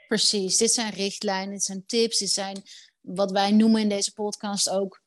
Precies, 0.07 0.57
dit 0.57 0.71
zijn 0.71 0.93
richtlijnen, 0.93 1.53
dit 1.53 1.63
zijn 1.63 1.85
tips, 1.85 2.17
dit 2.17 2.29
zijn 2.29 2.61
wat 3.01 3.31
wij 3.31 3.51
noemen 3.51 3.81
in 3.81 3.89
deze 3.89 4.13
podcast 4.13 4.69
ook 4.69 5.03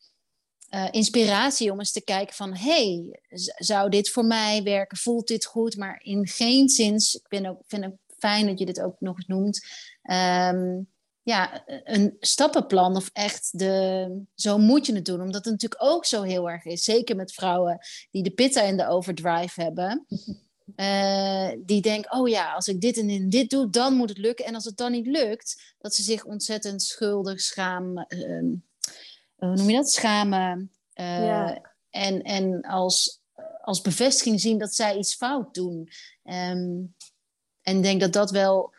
uh, 0.71 0.89
inspiratie 0.91 1.73
om 1.73 1.79
eens 1.79 1.93
te 1.93 2.05
kijken 2.05 2.35
van 2.35 2.55
hey, 2.55 3.21
zou 3.57 3.89
dit 3.89 4.11
voor 4.11 4.25
mij 4.25 4.63
werken? 4.63 4.99
Voelt 4.99 5.27
dit 5.27 5.45
goed? 5.45 5.77
Maar 5.77 6.01
in 6.03 6.27
geen 6.27 6.69
zin, 6.69 6.95
ik 6.95 7.27
ben 7.29 7.47
ook, 7.47 7.63
vind 7.67 7.85
het 7.85 7.95
fijn 8.19 8.47
dat 8.47 8.59
je 8.59 8.67
dit 8.67 8.81
ook 8.81 9.01
nog 9.01 9.27
noemt, 9.27 9.67
um, 10.03 10.89
ja, 11.29 11.63
een 11.67 12.17
stappenplan 12.21 12.97
of 12.97 13.11
echt 13.13 13.59
de, 13.59 14.23
zo 14.35 14.59
moet 14.59 14.87
je 14.87 14.95
het 14.95 15.05
doen. 15.05 15.21
Omdat 15.21 15.45
het 15.45 15.53
natuurlijk 15.53 15.83
ook 15.83 16.05
zo 16.05 16.23
heel 16.23 16.51
erg 16.51 16.65
is, 16.65 16.85
zeker 16.85 17.17
met 17.17 17.33
vrouwen 17.33 17.79
die 18.11 18.23
de 18.23 18.31
pitta 18.31 18.63
in 18.63 18.77
de 18.77 18.87
overdrive 18.87 19.63
hebben. 19.63 20.07
Uh, 20.77 21.51
die 21.71 21.81
denken, 21.81 22.13
oh 22.13 22.29
ja, 22.29 22.55
als 22.55 22.69
ik 22.69 22.81
dit 22.81 22.97
en 22.97 23.29
dit 23.29 23.51
doe, 23.51 23.71
dan 23.71 23.95
moet 23.95 24.09
het 24.09 24.19
lukken. 24.19 24.45
En 24.45 24.55
als 24.55 24.65
het 24.65 24.77
dan 24.77 24.93
niet 24.93 25.07
lukt, 25.07 25.75
dat 25.79 25.95
ze 25.95 26.03
zich 26.03 26.25
ontzettend 26.25 26.83
schuldig, 26.83 27.41
schaam, 27.41 27.99
uh, 28.09 28.43
hoe 29.37 29.55
noem 29.55 29.71
je 29.71 29.77
dat? 29.77 29.91
Schamen. 29.91 30.73
Uh, 30.95 31.57
En, 31.91 32.23
en 32.23 32.61
als, 32.61 33.21
als 33.61 33.81
bevestiging 33.81 34.41
zien 34.41 34.59
dat 34.59 34.75
zij 34.75 34.97
iets 34.97 35.15
fout 35.15 35.55
doen. 35.55 35.89
Um, 36.25 36.95
en 37.63 37.81
denk 37.81 38.01
dat 38.01 38.13
dat 38.13 38.31
wel 38.31 38.77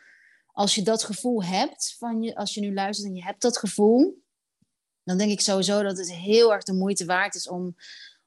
als 0.60 0.74
je 0.74 0.82
dat 0.82 1.04
gevoel 1.04 1.44
hebt, 1.44 1.96
van 1.98 2.22
je, 2.22 2.34
als 2.36 2.54
je 2.54 2.60
nu 2.60 2.74
luistert 2.74 3.08
en 3.08 3.14
je 3.14 3.22
hebt 3.22 3.42
dat 3.42 3.58
gevoel, 3.58 4.22
dan 5.04 5.18
denk 5.18 5.30
ik 5.30 5.40
sowieso 5.40 5.82
dat 5.82 5.98
het 5.98 6.12
heel 6.12 6.52
erg 6.52 6.62
de 6.62 6.72
moeite 6.72 7.04
waard 7.04 7.34
is 7.34 7.48
om, 7.48 7.76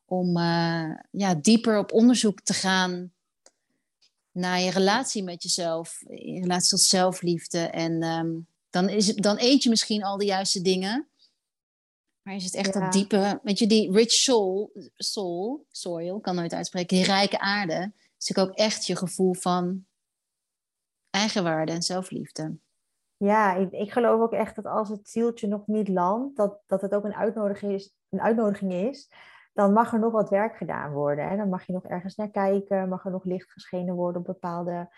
om 0.06 0.38
uh, 0.38 0.96
ja, 1.12 1.36
dieper 1.36 1.78
op 1.78 1.92
onderzoek 1.92 2.42
te 2.42 2.54
gaan 2.54 3.14
naar 4.32 4.60
je 4.60 4.72
relatie 4.72 5.24
met 5.24 5.44
jezelf, 5.44 6.02
in 6.08 6.42
relatie 6.42 6.70
tot 6.70 6.80
zelfliefde. 6.80 7.60
En 7.60 8.04
um, 8.04 8.48
dan, 8.70 8.90
is 8.90 9.08
het, 9.08 9.18
dan 9.18 9.38
eet 9.40 9.64
je 9.64 9.70
misschien 9.70 10.04
al 10.04 10.18
de 10.18 10.26
juiste 10.26 10.62
dingen. 10.62 11.08
Maar 12.22 12.36
is 12.36 12.44
het 12.44 12.54
echt 12.56 12.74
ja. 12.74 12.80
dat 12.80 12.94
diepe, 12.94 13.40
weet 13.44 13.60
je, 13.60 13.68
die 13.68 13.92
rich 13.92 14.12
soul, 14.12 14.72
soul, 14.96 15.66
soil, 15.72 16.20
kan 16.20 16.36
nooit 16.36 16.54
uitspreken, 16.54 16.98
die 16.98 17.06
rijke 17.06 17.40
aarde, 17.40 17.92
is 18.20 18.28
natuurlijk 18.28 18.50
ook 18.50 18.66
echt 18.66 18.86
je 18.86 18.96
gevoel 18.96 19.34
van 19.34 19.86
eigenwaarde 21.14 21.72
en 21.72 21.82
zelfliefde. 21.82 22.58
Ja, 23.18 23.56
ik, 23.56 23.72
ik, 23.72 23.92
geloof 23.92 24.22
ook 24.22 24.34
echt 24.34 24.56
dat 24.56 24.66
als 24.66 24.90
het 24.90 25.10
zieltje 25.10 25.48
nog 25.48 25.68
niet 25.68 25.88
landt, 25.88 26.38
dat, 26.38 26.62
dat 26.66 26.82
het 26.82 26.96
ook 26.96 27.04
een 27.04 27.16
uitnodiging 27.16 27.72
is, 27.72 27.96
een 28.10 28.22
uitnodiging 28.22 28.74
is, 28.74 29.12
dan 29.54 29.74
mag 29.74 29.94
er 29.94 30.00
nog 30.00 30.12
wat 30.12 30.30
werk 30.30 30.58
gedaan 30.58 30.92
worden. 30.92 31.30
Hè? 31.30 31.38
Dan 31.38 31.50
mag 31.50 31.66
je 31.66 31.74
nog 31.74 31.86
ergens 31.86 32.16
naar 32.16 32.30
kijken, 32.30 32.90
mag 32.90 33.06
er 33.06 33.12
nog 33.12 33.24
licht 33.24 33.52
geschenen 33.52 33.96
worden 33.96 34.22
op 34.22 34.28
bepaalde 34.28 34.90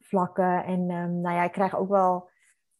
vlakken. 0.00 0.64
En 0.64 0.80
um, 0.80 1.20
nou 1.20 1.36
ja, 1.36 1.44
ik 1.44 1.52
krijg 1.52 1.76
ook 1.76 1.88
wel 1.88 2.30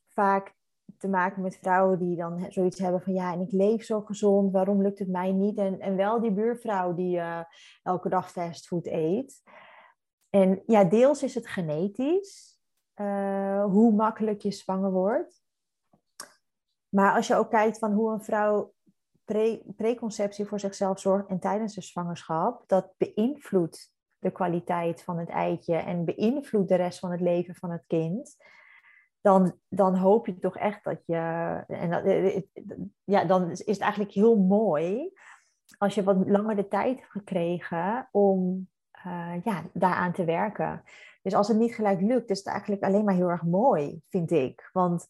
vaak 0.08 0.56
te 0.98 1.08
maken 1.08 1.42
met 1.42 1.56
vrouwen 1.56 1.98
die 1.98 2.16
dan 2.16 2.46
zoiets 2.48 2.78
hebben 2.78 3.02
van 3.02 3.12
ja, 3.12 3.32
en 3.32 3.40
ik 3.40 3.52
leef 3.52 3.84
zo 3.84 4.00
gezond, 4.00 4.52
waarom 4.52 4.82
lukt 4.82 4.98
het 4.98 5.08
mij 5.08 5.32
niet? 5.32 5.58
En, 5.58 5.80
en 5.80 5.96
wel 5.96 6.20
die 6.20 6.32
buurvrouw 6.32 6.94
die 6.94 7.16
uh, 7.16 7.40
elke 7.82 8.08
dag 8.08 8.30
fastfood 8.30 8.86
eet. 8.86 9.42
En 10.30 10.62
ja, 10.66 10.84
deels 10.84 11.22
is 11.22 11.34
het 11.34 11.48
genetisch. 11.48 12.57
Uh, 13.00 13.64
hoe 13.64 13.92
makkelijk 13.92 14.40
je 14.40 14.50
zwanger 14.50 14.90
wordt. 14.90 15.42
Maar 16.88 17.14
als 17.14 17.26
je 17.26 17.34
ook 17.34 17.50
kijkt 17.50 17.78
van 17.78 17.92
hoe 17.92 18.12
een 18.12 18.22
vrouw 18.22 18.72
pre 19.24 19.62
preconceptie 19.76 20.46
voor 20.46 20.60
zichzelf 20.60 21.00
zorgt 21.00 21.28
en 21.28 21.38
tijdens 21.38 21.74
de 21.74 21.82
zwangerschap, 21.82 22.68
dat 22.68 22.92
beïnvloedt 22.96 23.92
de 24.18 24.30
kwaliteit 24.30 25.02
van 25.02 25.18
het 25.18 25.28
eitje 25.28 25.76
en 25.76 26.04
beïnvloedt 26.04 26.68
de 26.68 26.74
rest 26.74 26.98
van 26.98 27.10
het 27.10 27.20
leven 27.20 27.54
van 27.54 27.70
het 27.70 27.84
kind. 27.86 28.36
Dan, 29.20 29.58
dan 29.68 29.96
hoop 29.96 30.26
je 30.26 30.38
toch 30.38 30.56
echt 30.56 30.84
dat 30.84 31.02
je. 31.06 31.16
En 31.66 31.90
dat, 31.90 32.04
eh, 32.04 32.36
eh, 32.36 32.42
ja, 33.04 33.24
dan 33.24 33.50
is 33.50 33.66
het 33.66 33.80
eigenlijk 33.80 34.12
heel 34.12 34.36
mooi 34.36 35.12
als 35.78 35.94
je 35.94 36.02
wat 36.02 36.28
langer 36.28 36.56
de 36.56 36.68
tijd 36.68 36.98
hebt 36.98 37.10
gekregen 37.10 38.08
om 38.10 38.68
ja, 39.44 39.64
daaraan 39.72 40.12
te 40.12 40.24
werken. 40.24 40.82
Dus 41.22 41.34
als 41.34 41.48
het 41.48 41.56
niet 41.56 41.74
gelijk 41.74 42.00
lukt, 42.00 42.30
is 42.30 42.38
het 42.38 42.46
eigenlijk 42.46 42.82
alleen 42.82 43.04
maar 43.04 43.14
heel 43.14 43.30
erg 43.30 43.44
mooi, 43.44 44.02
vind 44.08 44.30
ik. 44.30 44.70
Want 44.72 45.08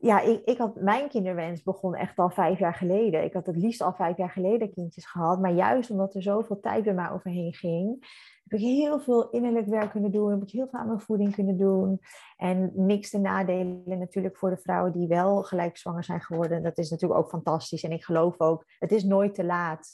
ja, 0.00 0.20
ik, 0.20 0.44
ik 0.44 0.58
had, 0.58 0.80
mijn 0.80 1.08
kinderwens 1.08 1.62
begon 1.62 1.94
echt 1.94 2.18
al 2.18 2.30
vijf 2.30 2.58
jaar 2.58 2.74
geleden. 2.74 3.24
Ik 3.24 3.32
had 3.32 3.46
het 3.46 3.56
liefst 3.56 3.80
al 3.80 3.94
vijf 3.94 4.16
jaar 4.16 4.30
geleden 4.30 4.72
kindjes 4.72 5.06
gehad. 5.06 5.40
Maar 5.40 5.52
juist 5.52 5.90
omdat 5.90 6.14
er 6.14 6.22
zoveel 6.22 6.60
tijd 6.60 6.84
bij 6.84 6.94
mij 6.94 7.10
overheen 7.10 7.54
ging, 7.54 8.06
heb 8.44 8.58
ik 8.58 8.66
heel 8.66 9.00
veel 9.00 9.30
innerlijk 9.30 9.66
werk 9.66 9.90
kunnen 9.90 10.10
doen. 10.10 10.30
Heb 10.30 10.42
ik 10.42 10.50
heel 10.50 10.68
veel 10.68 10.78
aan 10.78 10.86
mijn 10.86 11.00
voeding 11.00 11.34
kunnen 11.34 11.56
doen. 11.56 12.00
En 12.36 12.72
niks 12.74 13.10
te 13.10 13.18
nadelen 13.18 13.98
natuurlijk 13.98 14.36
voor 14.36 14.50
de 14.50 14.56
vrouwen 14.56 14.92
die 14.92 15.08
wel 15.08 15.42
gelijk 15.42 15.76
zwanger 15.76 16.04
zijn 16.04 16.20
geworden. 16.20 16.62
Dat 16.62 16.78
is 16.78 16.90
natuurlijk 16.90 17.20
ook 17.20 17.28
fantastisch. 17.28 17.82
En 17.82 17.92
ik 17.92 18.04
geloof 18.04 18.40
ook, 18.40 18.64
het 18.78 18.92
is 18.92 19.04
nooit 19.04 19.34
te 19.34 19.44
laat 19.44 19.88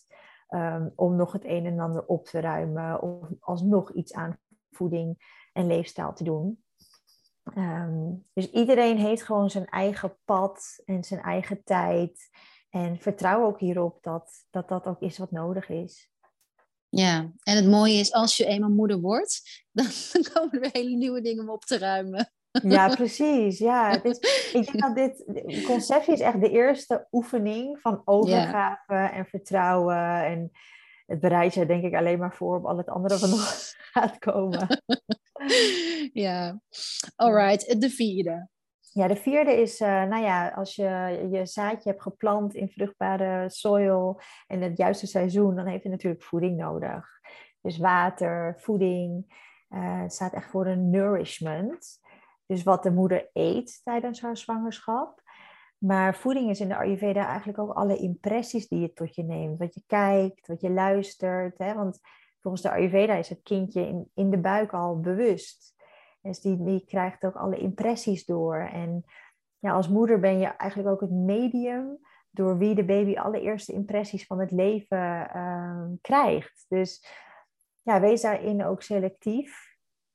um, 0.49 0.93
om 0.95 1.17
nog 1.17 1.33
het 1.33 1.45
een 1.45 1.67
en 1.67 1.81
ander 1.81 2.07
op 2.07 2.25
te 2.25 2.41
ruimen. 2.41 3.03
Of 3.03 3.29
alsnog 3.41 3.93
iets 3.93 4.13
aan 4.13 4.39
voeding 4.71 5.39
en 5.53 5.67
leefstijl 5.67 6.13
te 6.13 6.25
doen. 6.25 6.63
Um, 7.57 8.27
dus 8.33 8.51
iedereen 8.51 8.99
heeft 8.99 9.23
gewoon 9.23 9.51
zijn 9.51 9.67
eigen 9.67 10.19
pad 10.25 10.83
en 10.85 11.05
zijn 11.05 11.21
eigen 11.21 11.65
tijd. 11.65 12.29
En 12.71 12.99
vertrouw 12.99 13.45
ook 13.45 13.61
hierop 13.61 14.03
dat, 14.03 14.45
dat 14.51 14.69
dat 14.69 14.87
ook 14.87 15.01
is 15.01 15.19
wat 15.19 15.31
nodig 15.31 15.69
is. 15.69 16.11
Ja, 16.89 17.33
en 17.43 17.57
het 17.57 17.67
mooie 17.67 17.99
is, 17.99 18.13
als 18.13 18.37
je 18.37 18.47
eenmaal 18.47 18.71
moeder 18.71 19.01
wordt, 19.01 19.43
dan 19.73 19.87
komen 20.33 20.63
er 20.63 20.69
hele 20.73 20.97
nieuwe 20.97 21.21
dingen 21.21 21.43
om 21.43 21.51
op 21.51 21.65
te 21.65 21.79
ruimen. 21.79 22.33
Ja, 22.51 22.89
precies. 22.95 23.59
Ja, 23.59 23.93
ik 24.53 24.73
denk 24.73 24.81
dat 24.81 24.95
dit 24.95 25.25
conceptie 25.65 26.13
is 26.13 26.21
echt 26.21 26.41
de 26.41 26.51
eerste 26.51 27.07
oefening 27.11 27.81
van 27.81 28.03
overgave 28.05 28.95
ja. 28.95 29.13
en 29.13 29.27
vertrouwen. 29.27 30.25
En 30.25 30.51
het 31.11 31.21
bereidt 31.21 31.55
je 31.55 31.67
denk 31.67 31.85
ik 31.85 31.95
alleen 31.95 32.19
maar 32.19 32.35
voor 32.35 32.57
op 32.57 32.65
al 32.65 32.77
het 32.77 32.89
andere 32.89 33.19
wat 33.19 33.31
nog 33.31 33.45
gaat 33.93 34.19
komen. 34.19 34.83
ja, 36.27 36.61
alright. 37.17 37.81
De 37.81 37.91
vierde. 37.91 38.49
Ja, 38.93 39.09
de 39.09 39.17
vierde 39.17 39.61
is, 39.61 39.81
uh, 39.81 39.89
nou 39.89 40.23
ja, 40.23 40.49
als 40.49 40.75
je 40.75 41.29
je 41.31 41.47
zaadje 41.47 41.91
hebt 41.91 42.03
geplant 42.03 42.55
in 42.55 42.69
vruchtbare 42.69 43.51
soil 43.51 44.21
en 44.47 44.61
het 44.61 44.77
juiste 44.77 45.07
seizoen, 45.07 45.55
dan 45.55 45.67
heeft 45.67 45.83
het 45.83 45.93
natuurlijk 45.93 46.23
voeding 46.23 46.57
nodig. 46.57 47.07
Dus 47.61 47.79
water, 47.79 48.55
voeding. 48.59 49.39
Uh, 49.69 50.01
het 50.01 50.13
staat 50.13 50.33
echt 50.33 50.51
voor 50.51 50.67
een 50.67 50.91
nourishment. 50.91 52.01
Dus 52.47 52.63
wat 52.63 52.83
de 52.83 52.91
moeder 52.91 53.31
eet 53.33 53.81
tijdens 53.85 54.21
haar 54.21 54.37
zwangerschap. 54.37 55.20
Maar 55.81 56.15
voeding 56.15 56.51
is 56.51 56.61
in 56.61 56.69
de 56.69 56.77
Ayurveda 56.77 57.27
eigenlijk 57.27 57.59
ook 57.59 57.73
alle 57.73 57.97
impressies 57.97 58.69
die 58.69 58.81
je 58.81 58.93
tot 58.93 59.15
je 59.15 59.23
neemt. 59.23 59.59
Wat 59.59 59.75
je 59.75 59.83
kijkt, 59.87 60.47
wat 60.47 60.61
je 60.61 60.71
luistert. 60.71 61.59
Hè? 61.59 61.75
Want 61.75 61.99
volgens 62.41 62.63
de 62.63 62.71
Ayurveda 62.71 63.15
is 63.15 63.29
het 63.29 63.43
kindje 63.43 63.87
in, 63.87 64.11
in 64.15 64.31
de 64.31 64.39
buik 64.39 64.73
al 64.73 65.01
bewust. 65.01 65.75
Dus 66.23 66.41
die, 66.41 66.65
die 66.65 66.85
krijgt 66.85 67.25
ook 67.25 67.35
alle 67.35 67.57
impressies 67.57 68.25
door. 68.25 68.57
En 68.57 69.05
ja, 69.59 69.73
als 69.73 69.89
moeder 69.89 70.21
ben 70.21 70.39
je 70.39 70.47
eigenlijk 70.47 70.91
ook 70.91 71.01
het 71.01 71.11
medium 71.11 71.99
door 72.31 72.59
wie 72.59 72.75
de 72.75 72.85
baby 72.85 73.17
alle 73.17 73.41
eerste 73.41 73.73
impressies 73.73 74.27
van 74.27 74.41
het 74.41 74.51
leven 74.51 75.31
uh, 75.37 75.87
krijgt. 76.01 76.65
Dus 76.69 77.07
ja, 77.83 78.01
wees 78.01 78.21
daarin 78.21 78.65
ook 78.65 78.83
selectief. 78.83 79.70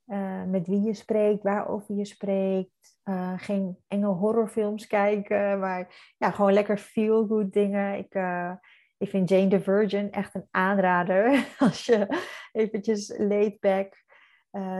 Uh, 0.07 0.43
met 0.43 0.67
wie 0.67 0.81
je 0.81 0.93
spreekt, 0.93 1.43
waarover 1.43 1.95
je 1.95 2.05
spreekt. 2.05 2.97
Uh, 3.03 3.33
geen 3.37 3.77
enge 3.87 4.07
horrorfilms 4.07 4.87
kijken, 4.87 5.59
maar 5.59 6.13
ja, 6.17 6.31
gewoon 6.31 6.53
lekker 6.53 6.77
feel-good 6.77 7.53
dingen. 7.53 7.97
Ik, 7.97 8.15
uh, 8.15 8.51
ik 8.97 9.09
vind 9.09 9.29
Jane 9.29 9.47
the 9.47 9.61
Virgin 9.61 10.11
echt 10.11 10.35
een 10.35 10.47
aanrader 10.51 11.47
als 11.59 11.85
je 11.85 12.07
eventjes 12.51 13.13
laid 13.17 13.59
back 13.59 14.03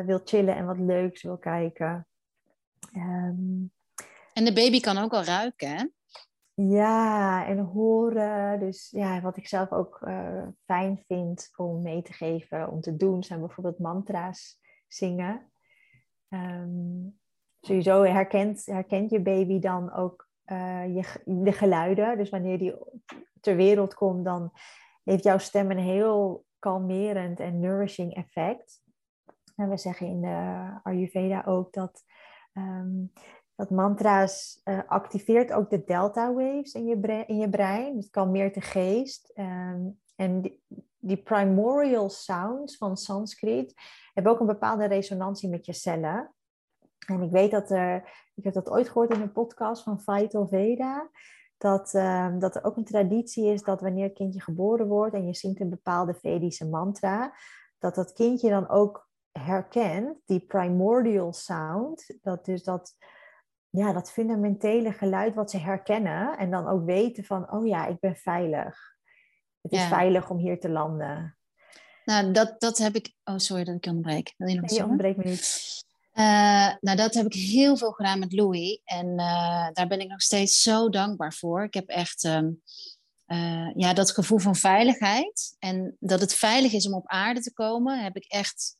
wil 0.05 0.21
chillen 0.23 0.55
en 0.55 0.65
wat 0.65 0.79
leuks 0.79 1.23
wil 1.23 1.38
kijken. 1.38 2.07
Um, 2.93 3.71
en 4.33 4.45
de 4.45 4.53
baby 4.53 4.79
kan 4.79 4.97
ook 4.97 5.13
al 5.13 5.23
ruiken, 5.23 5.69
hè? 5.69 5.85
Ja, 6.53 7.45
en 7.45 7.59
horen. 7.59 8.59
Dus 8.59 8.89
ja, 8.91 9.21
wat 9.21 9.38
ik 9.38 9.47
zelf 9.47 9.71
ook 9.71 10.09
fijn 10.65 11.03
vind 11.07 11.51
om 11.55 11.81
mee 11.81 12.01
te 12.01 12.13
geven, 12.13 12.71
om 12.71 12.81
te 12.81 12.95
doen, 12.95 13.23
zijn 13.23 13.39
bijvoorbeeld 13.39 13.79
mantra's 13.79 14.63
zingen. 14.87 15.51
Um, 16.29 17.19
sowieso 17.59 18.03
herkent, 18.03 18.65
herkent 18.65 19.09
je 19.11 19.21
baby 19.21 19.59
dan 19.59 19.93
ook 19.93 20.29
uh, 20.45 20.95
je, 20.95 21.21
de 21.25 21.51
geluiden. 21.51 22.17
Dus 22.17 22.29
wanneer 22.29 22.57
die 22.57 22.75
ter 23.41 23.55
wereld 23.55 23.93
komt, 23.93 24.25
dan 24.25 24.51
heeft 25.03 25.23
jouw 25.23 25.37
stem 25.37 25.71
een 25.71 25.77
heel 25.77 26.45
kalmerend 26.59 27.39
en 27.39 27.59
nourishing 27.59 28.15
effect. 28.15 28.83
En 29.55 29.69
we 29.69 29.77
zeggen 29.77 30.07
in 30.07 30.21
de 30.21 30.69
Ayurveda 30.83 31.43
ook 31.45 31.73
dat, 31.73 32.03
um, 32.53 33.11
dat 33.55 33.69
mantra's 33.69 34.61
uh, 34.63 34.79
activeert 34.87 35.51
ook 35.51 35.69
de 35.69 35.83
delta 35.83 36.33
waves 36.33 36.73
in 36.73 36.85
je, 36.85 36.99
brein, 36.99 37.27
in 37.27 37.37
je 37.37 37.49
brein. 37.49 37.97
Het 37.97 38.09
kalmeert 38.09 38.53
de 38.53 38.61
geest. 38.61 39.31
Um, 39.35 39.99
en 40.15 40.59
die, 41.07 41.17
primordial 41.17 42.09
sounds 42.09 42.77
van 42.77 42.97
Sanskriet 42.97 43.73
hebben 44.13 44.31
ook 44.31 44.39
een 44.39 44.45
bepaalde 44.45 44.85
resonantie 44.85 45.49
met 45.49 45.65
je 45.65 45.73
cellen. 45.73 46.33
En 47.07 47.21
ik 47.21 47.31
weet 47.31 47.51
dat 47.51 47.71
er, 47.71 47.95
ik 48.35 48.43
heb 48.43 48.53
dat 48.53 48.69
ooit 48.69 48.87
gehoord 48.87 49.13
in 49.13 49.21
een 49.21 49.31
podcast 49.31 49.83
van 49.83 50.01
Vital 50.01 50.47
Veda, 50.47 51.09
dat, 51.57 51.93
uh, 51.93 52.39
dat 52.39 52.55
er 52.55 52.63
ook 52.63 52.77
een 52.77 52.85
traditie 52.85 53.45
is 53.45 53.63
dat 53.63 53.81
wanneer 53.81 54.05
een 54.05 54.13
kindje 54.13 54.41
geboren 54.41 54.87
wordt 54.87 55.15
en 55.15 55.25
je 55.25 55.33
zingt 55.33 55.59
een 55.59 55.69
bepaalde 55.69 56.13
Vedische 56.13 56.69
mantra, 56.69 57.33
dat 57.79 57.95
dat 57.95 58.13
kindje 58.13 58.49
dan 58.49 58.69
ook 58.69 59.09
herkent, 59.31 60.21
die 60.25 60.45
primordial 60.45 61.33
sound, 61.33 62.17
dat 62.21 62.45
dus 62.45 62.63
dat, 62.63 62.97
ja, 63.69 63.93
dat 63.93 64.11
fundamentele 64.11 64.91
geluid 64.91 65.35
wat 65.35 65.51
ze 65.51 65.57
herkennen 65.57 66.37
en 66.37 66.51
dan 66.51 66.67
ook 66.67 66.85
weten 66.85 67.23
van, 67.23 67.51
oh 67.51 67.67
ja, 67.67 67.85
ik 67.85 67.99
ben 67.99 68.15
veilig. 68.15 68.94
Het 69.71 69.82
is 69.82 69.88
veilig 69.88 70.30
om 70.30 70.38
hier 70.38 70.60
te 70.60 70.69
landen. 70.69 71.38
Nou, 72.06 72.32
dat, 72.32 72.60
dat 72.60 72.78
heb 72.78 72.95
ik. 72.95 73.13
Oh, 73.23 73.38
sorry 73.38 73.63
dat 73.63 73.75
ik 73.75 73.84
je 73.84 73.89
onderbreek. 73.89 74.34
Wil 74.38 74.47
je 74.47 74.56
nog 74.56 74.69
nee, 74.69 74.78
je 74.78 74.84
onderbreekt 74.84 75.17
me 75.17 75.23
niet. 75.23 75.84
Uh, 76.13 76.73
nou, 76.80 76.97
dat 76.97 77.13
heb 77.13 77.25
ik 77.25 77.34
heel 77.34 77.78
veel 77.78 77.91
gedaan 77.91 78.19
met 78.19 78.34
Louis. 78.34 78.82
En 78.84 79.08
uh, 79.08 79.67
daar 79.73 79.88
ben 79.88 79.99
ik 79.99 80.08
nog 80.08 80.21
steeds 80.21 80.62
zo 80.62 80.89
dankbaar 80.89 81.34
voor. 81.34 81.63
Ik 81.63 81.73
heb 81.73 81.88
echt 81.88 82.23
um, 82.23 82.62
uh, 83.28 83.71
ja, 83.75 83.93
dat 83.93 84.12
gevoel 84.12 84.39
van 84.39 84.56
veiligheid. 84.56 85.56
En 85.60 85.97
dat 85.99 86.19
het 86.19 86.34
veilig 86.34 86.73
is 86.73 86.88
om 86.88 86.93
op 86.93 87.08
aarde 87.08 87.41
te 87.41 87.54
komen, 87.54 88.04
heb 88.04 88.15
ik 88.15 88.25
echt, 88.25 88.78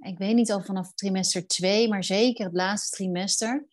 ik 0.00 0.18
weet 0.18 0.34
niet 0.34 0.52
al 0.52 0.62
vanaf 0.62 0.94
trimester 0.94 1.46
2, 1.46 1.88
maar 1.88 2.04
zeker 2.04 2.44
het 2.44 2.54
laatste 2.54 2.96
trimester, 2.96 3.66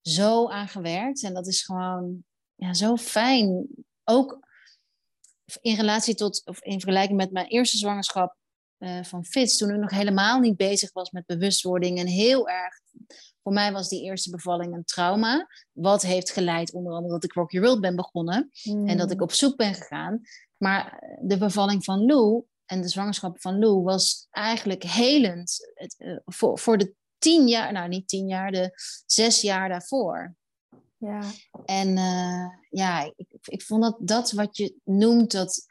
zo 0.00 0.48
aangewerkt. 0.48 1.22
En 1.22 1.34
dat 1.34 1.46
is 1.46 1.62
gewoon 1.62 2.24
ja, 2.54 2.74
zo 2.74 2.96
fijn. 2.96 3.66
Ook 4.04 4.45
in 5.60 5.76
relatie 5.76 6.14
tot, 6.14 6.42
of 6.44 6.62
in 6.62 6.80
vergelijking 6.80 7.18
met 7.18 7.32
mijn 7.32 7.46
eerste 7.46 7.76
zwangerschap, 7.76 8.36
uh, 8.78 9.02
van 9.02 9.24
FITS, 9.24 9.56
toen 9.56 9.70
ik 9.70 9.80
nog 9.80 9.90
helemaal 9.90 10.40
niet 10.40 10.56
bezig 10.56 10.92
was 10.92 11.10
met 11.10 11.26
bewustwording 11.26 11.98
en 11.98 12.06
heel 12.06 12.48
erg, 12.48 12.80
voor 13.42 13.52
mij 13.52 13.72
was 13.72 13.88
die 13.88 14.02
eerste 14.02 14.30
bevalling 14.30 14.74
een 14.74 14.84
trauma, 14.84 15.48
wat 15.72 16.02
heeft 16.02 16.30
geleid 16.30 16.72
onder 16.72 16.92
andere 16.92 17.12
dat 17.12 17.24
ik 17.24 17.32
Rock 17.32 17.50
Your 17.50 17.66
World 17.66 17.82
ben 17.82 17.96
begonnen 17.96 18.50
en 18.62 18.96
dat 18.96 19.10
ik 19.10 19.16
mm. 19.16 19.22
op 19.22 19.32
zoek 19.32 19.56
ben 19.56 19.74
gegaan. 19.74 20.20
Maar 20.56 21.02
de 21.22 21.38
bevalling 21.38 21.84
van 21.84 22.04
Lou 22.04 22.44
en 22.64 22.80
de 22.80 22.88
zwangerschap 22.88 23.40
van 23.40 23.58
Lou 23.58 23.82
was 23.82 24.26
eigenlijk 24.30 24.82
helend 24.82 25.70
het, 25.74 25.94
uh, 25.98 26.18
voor, 26.24 26.58
voor 26.58 26.78
de 26.78 26.94
tien 27.18 27.48
jaar, 27.48 27.72
nou 27.72 27.88
niet 27.88 28.08
tien 28.08 28.28
jaar, 28.28 28.50
de 28.50 28.70
zes 29.06 29.40
jaar 29.40 29.68
daarvoor. 29.68 30.34
Ja. 30.98 31.22
En 31.64 31.88
uh, 31.88 32.46
ja, 32.70 33.12
ik, 33.16 33.26
ik 33.44 33.62
vond 33.62 33.82
dat 33.82 33.96
dat 34.00 34.30
wat 34.32 34.56
je 34.56 34.76
noemt, 34.84 35.32
dat, 35.32 35.66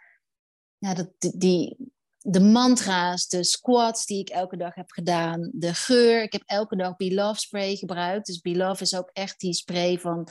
ja, 0.77 0.93
dat 0.93 1.09
die, 1.17 1.93
de 2.27 2.39
mantra's, 2.39 3.27
de 3.27 3.43
squats 3.43 4.05
die 4.05 4.19
ik 4.19 4.29
elke 4.29 4.57
dag 4.57 4.75
heb 4.75 4.91
gedaan, 4.91 5.49
de 5.53 5.73
geur. 5.73 6.23
Ik 6.23 6.31
heb 6.31 6.43
elke 6.45 6.75
dag 6.75 6.93
Love 6.97 7.39
spray 7.39 7.75
gebruikt. 7.75 8.25
Dus 8.25 8.39
Love 8.41 8.83
is 8.83 8.95
ook 8.95 9.09
echt 9.13 9.39
die 9.39 9.53
spray 9.53 9.99
van 9.99 10.27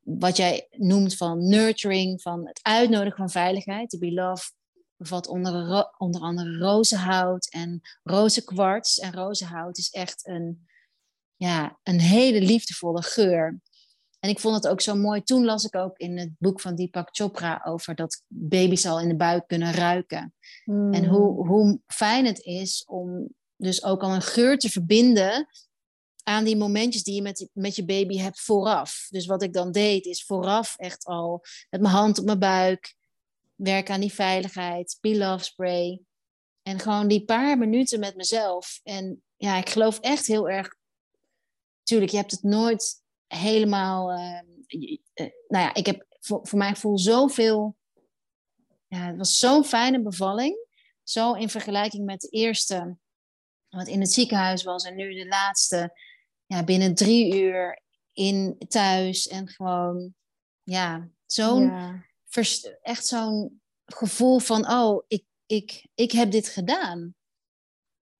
wat 0.00 0.36
jij 0.36 0.66
noemt 0.70 1.16
van 1.16 1.48
nurturing, 1.48 2.22
van 2.22 2.46
het 2.46 2.58
uitnodigen 2.62 3.16
van 3.16 3.30
veiligheid. 3.30 3.90
De 3.90 4.12
Love 4.12 4.50
bevat 4.96 5.26
onder, 5.26 5.92
onder 5.98 6.20
andere 6.20 6.58
rozenhout 6.58 7.50
en 7.50 7.80
rozenkwarts. 8.02 8.98
En 8.98 9.14
rozenhout 9.14 9.78
is 9.78 9.90
echt 9.90 10.26
een, 10.26 10.66
ja, 11.36 11.78
een 11.82 12.00
hele 12.00 12.40
liefdevolle 12.40 13.02
geur. 13.02 13.60
En 14.26 14.32
ik 14.32 14.40
vond 14.40 14.54
het 14.54 14.68
ook 14.68 14.80
zo 14.80 14.94
mooi. 14.94 15.22
Toen 15.22 15.44
las 15.44 15.64
ik 15.64 15.74
ook 15.74 15.98
in 15.98 16.18
het 16.18 16.30
boek 16.38 16.60
van 16.60 16.74
Deepak 16.74 17.08
Chopra 17.12 17.60
over 17.64 17.94
dat 17.94 18.22
baby's 18.26 18.86
al 18.86 19.00
in 19.00 19.08
de 19.08 19.16
buik 19.16 19.46
kunnen 19.46 19.72
ruiken. 19.72 20.34
En 20.64 20.94
hmm. 20.94 21.04
hoe, 21.04 21.46
hoe 21.46 21.80
fijn 21.86 22.26
het 22.26 22.38
is 22.38 22.84
om 22.88 23.28
dus 23.56 23.84
ook 23.84 24.02
al 24.02 24.14
een 24.14 24.22
geur 24.22 24.58
te 24.58 24.70
verbinden 24.70 25.48
aan 26.22 26.44
die 26.44 26.56
momentjes 26.56 27.02
die 27.02 27.14
je 27.14 27.22
met, 27.22 27.48
met 27.52 27.76
je 27.76 27.84
baby 27.84 28.18
hebt 28.18 28.40
vooraf. 28.40 29.06
Dus 29.10 29.26
wat 29.26 29.42
ik 29.42 29.52
dan 29.52 29.72
deed, 29.72 30.04
is 30.04 30.24
vooraf 30.24 30.76
echt 30.76 31.04
al 31.04 31.42
met 31.70 31.80
mijn 31.80 31.94
hand 31.94 32.18
op 32.18 32.24
mijn 32.24 32.38
buik 32.38 32.94
werken 33.54 33.94
aan 33.94 34.00
die 34.00 34.12
veiligheid, 34.12 34.98
Be 35.00 35.16
Love 35.16 35.44
Spray. 35.44 36.00
En 36.62 36.78
gewoon 36.78 37.08
die 37.08 37.24
paar 37.24 37.58
minuten 37.58 38.00
met 38.00 38.16
mezelf. 38.16 38.80
En 38.82 39.22
ja, 39.36 39.56
ik 39.56 39.68
geloof 39.68 39.98
echt 40.00 40.26
heel 40.26 40.48
erg. 40.48 40.74
Tuurlijk, 41.82 42.10
je 42.10 42.16
hebt 42.16 42.30
het 42.30 42.42
nooit 42.42 43.04
helemaal. 43.26 44.12
Uh, 44.12 44.40
nou 45.48 45.64
ja, 45.64 45.74
ik 45.74 45.86
heb 45.86 46.06
voor, 46.20 46.40
voor 46.42 46.58
mij 46.58 46.76
voel 46.76 46.98
zoveel. 46.98 47.76
Ja, 48.86 49.06
het 49.06 49.16
was 49.16 49.38
zo'n 49.38 49.64
fijne 49.64 50.02
bevalling. 50.02 50.66
Zo 51.02 51.32
in 51.32 51.48
vergelijking 51.48 52.04
met 52.04 52.20
de 52.20 52.28
eerste, 52.28 52.96
wat 53.68 53.86
in 53.86 54.00
het 54.00 54.12
ziekenhuis 54.12 54.62
was, 54.62 54.84
en 54.84 54.94
nu 54.94 55.14
de 55.14 55.26
laatste, 55.26 55.98
ja, 56.46 56.64
binnen 56.64 56.94
drie 56.94 57.34
uur 57.42 57.82
in 58.12 58.56
thuis. 58.68 59.28
En 59.28 59.48
gewoon, 59.48 60.14
ja, 60.62 61.08
zo'n. 61.26 61.62
Ja. 61.62 62.04
Echt 62.82 63.06
zo'n 63.06 63.60
gevoel 63.84 64.38
van: 64.38 64.70
oh, 64.70 65.04
ik, 65.08 65.24
ik, 65.46 65.86
ik 65.94 66.12
heb 66.12 66.30
dit 66.30 66.48
gedaan. 66.48 67.14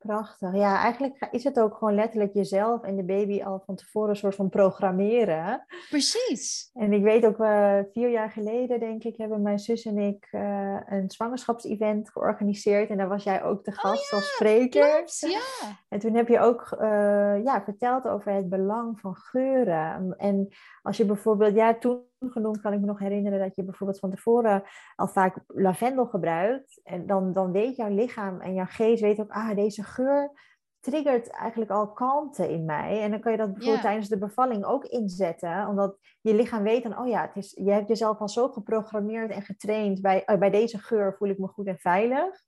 Prachtig. 0.07 0.55
Ja, 0.55 0.83
eigenlijk 0.83 1.29
is 1.31 1.45
het 1.45 1.61
ook 1.61 1.75
gewoon 1.77 1.95
letterlijk 1.95 2.35
jezelf 2.35 2.83
en 2.83 2.97
de 2.97 3.05
baby 3.05 3.43
al 3.43 3.63
van 3.67 3.77
tevoren 3.77 4.11
een 4.11 4.17
soort 4.17 4.35
van 4.35 4.49
programmeren. 4.49 5.65
Precies. 5.89 6.71
En 6.75 6.93
ik 6.93 7.03
weet 7.03 7.27
ook, 7.27 7.39
uh, 7.39 7.79
vier 7.93 8.11
jaar 8.11 8.31
geleden 8.31 8.81
denk 8.81 9.05
ik, 9.05 9.17
hebben 9.17 9.43
mijn 9.43 9.59
zus 9.59 9.85
en 9.85 9.99
ik 9.99 10.29
uh, 10.33 10.81
een 10.87 11.11
zwangerschapsevent 11.11 12.11
georganiseerd. 12.11 12.91
En 12.91 12.97
daar 12.97 13.09
was 13.09 13.25
jij 13.25 13.43
ook 13.43 13.65
de 13.65 13.71
oh 13.71 13.77
gast 13.77 14.13
als 14.13 14.35
spreker. 14.35 15.05
ja. 15.19 15.79
En 15.89 15.99
toen 15.99 16.15
heb 16.15 16.29
je 16.29 16.41
ook 16.41 16.77
uh, 16.81 17.45
ja, 17.45 17.63
verteld 17.65 18.09
over 18.09 18.33
het 18.33 18.49
belang 18.49 19.01
van 19.01 19.15
geuren. 19.15 20.15
En 20.17 20.49
als 20.83 20.97
je 20.97 21.05
bijvoorbeeld, 21.05 21.55
ja, 21.55 21.75
toen 21.75 22.05
genoemd 22.19 22.61
kan 22.61 22.73
ik 22.73 22.81
me 22.81 22.87
nog 22.87 22.99
herinneren 22.99 23.39
dat 23.39 23.57
je 23.57 23.65
bijvoorbeeld 23.65 23.99
van 23.99 24.11
tevoren 24.11 24.63
al 24.95 25.09
vaak 25.09 25.39
lavendel 25.47 26.07
gebruikt. 26.07 26.81
En 26.85 27.07
dan, 27.07 27.33
dan 27.33 27.53
weet 27.53 27.77
jouw 27.77 27.95
lichaam 27.95 28.41
en 28.41 28.55
jouw 28.55 28.67
geest 28.69 29.03
weet 29.03 29.21
ook, 29.21 29.31
ah, 29.31 29.55
deze 29.55 29.83
geur 29.83 30.33
triggert 30.81 31.31
eigenlijk 31.31 31.71
al 31.71 31.93
kalmte 31.93 32.53
in 32.53 32.65
mij. 32.65 33.03
En 33.03 33.11
dan 33.11 33.21
kan 33.21 33.33
je 33.33 33.39
dat 33.39 33.53
bijvoorbeeld 33.53 33.83
tijdens 33.83 34.09
de 34.09 34.19
bevalling 34.19 34.65
ook 34.65 34.85
inzetten. 34.85 35.67
Omdat 35.69 35.99
je 36.21 36.35
lichaam 36.35 36.63
weet 36.63 36.83
dan, 36.83 36.99
oh 36.99 37.09
ja, 37.09 37.23
het 37.23 37.45
is, 37.45 37.53
je 37.65 37.71
hebt 37.71 37.89
jezelf 37.89 38.19
al 38.19 38.29
zo 38.29 38.49
geprogrammeerd 38.49 39.31
en 39.31 39.43
getraind. 39.43 40.01
Bij, 40.01 40.23
uh, 40.27 40.39
bij 40.39 40.51
deze 40.51 40.79
geur 40.79 41.15
voel 41.19 41.29
ik 41.29 41.39
me 41.39 41.47
goed 41.47 41.67
en 41.67 41.79
veilig. 41.79 42.43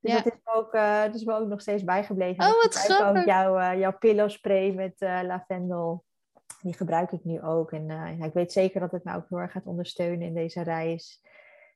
Dus 0.00 0.22
dat 0.22 0.26
is 0.26 0.40
ook, 0.44 0.74
uh, 0.74 1.02
dat 1.02 1.14
is 1.14 1.24
me 1.24 1.34
ook 1.34 1.48
nog 1.48 1.60
steeds 1.60 1.84
bijgebleven. 1.84 2.44
Oh, 2.44 2.62
wat 2.62 2.74
grappig. 2.74 3.20
ook 3.20 3.26
jouw, 3.26 3.58
uh, 3.58 3.78
jouw 3.78 3.98
pillow 3.98 4.30
spray 4.30 4.74
met 4.74 4.94
lavendel 5.00 6.04
die 6.66 6.76
gebruik 6.76 7.12
ik 7.12 7.24
nu 7.24 7.42
ook. 7.42 7.72
En 7.72 7.82
uh, 7.82 8.18
ja, 8.18 8.24
ik 8.24 8.32
weet 8.32 8.52
zeker 8.52 8.80
dat 8.80 8.92
het 8.92 9.04
mij 9.04 9.14
ook 9.14 9.28
heel 9.28 9.38
erg 9.38 9.52
gaat 9.52 9.66
ondersteunen 9.66 10.26
in 10.26 10.34
deze 10.34 10.62
reis. 10.62 11.20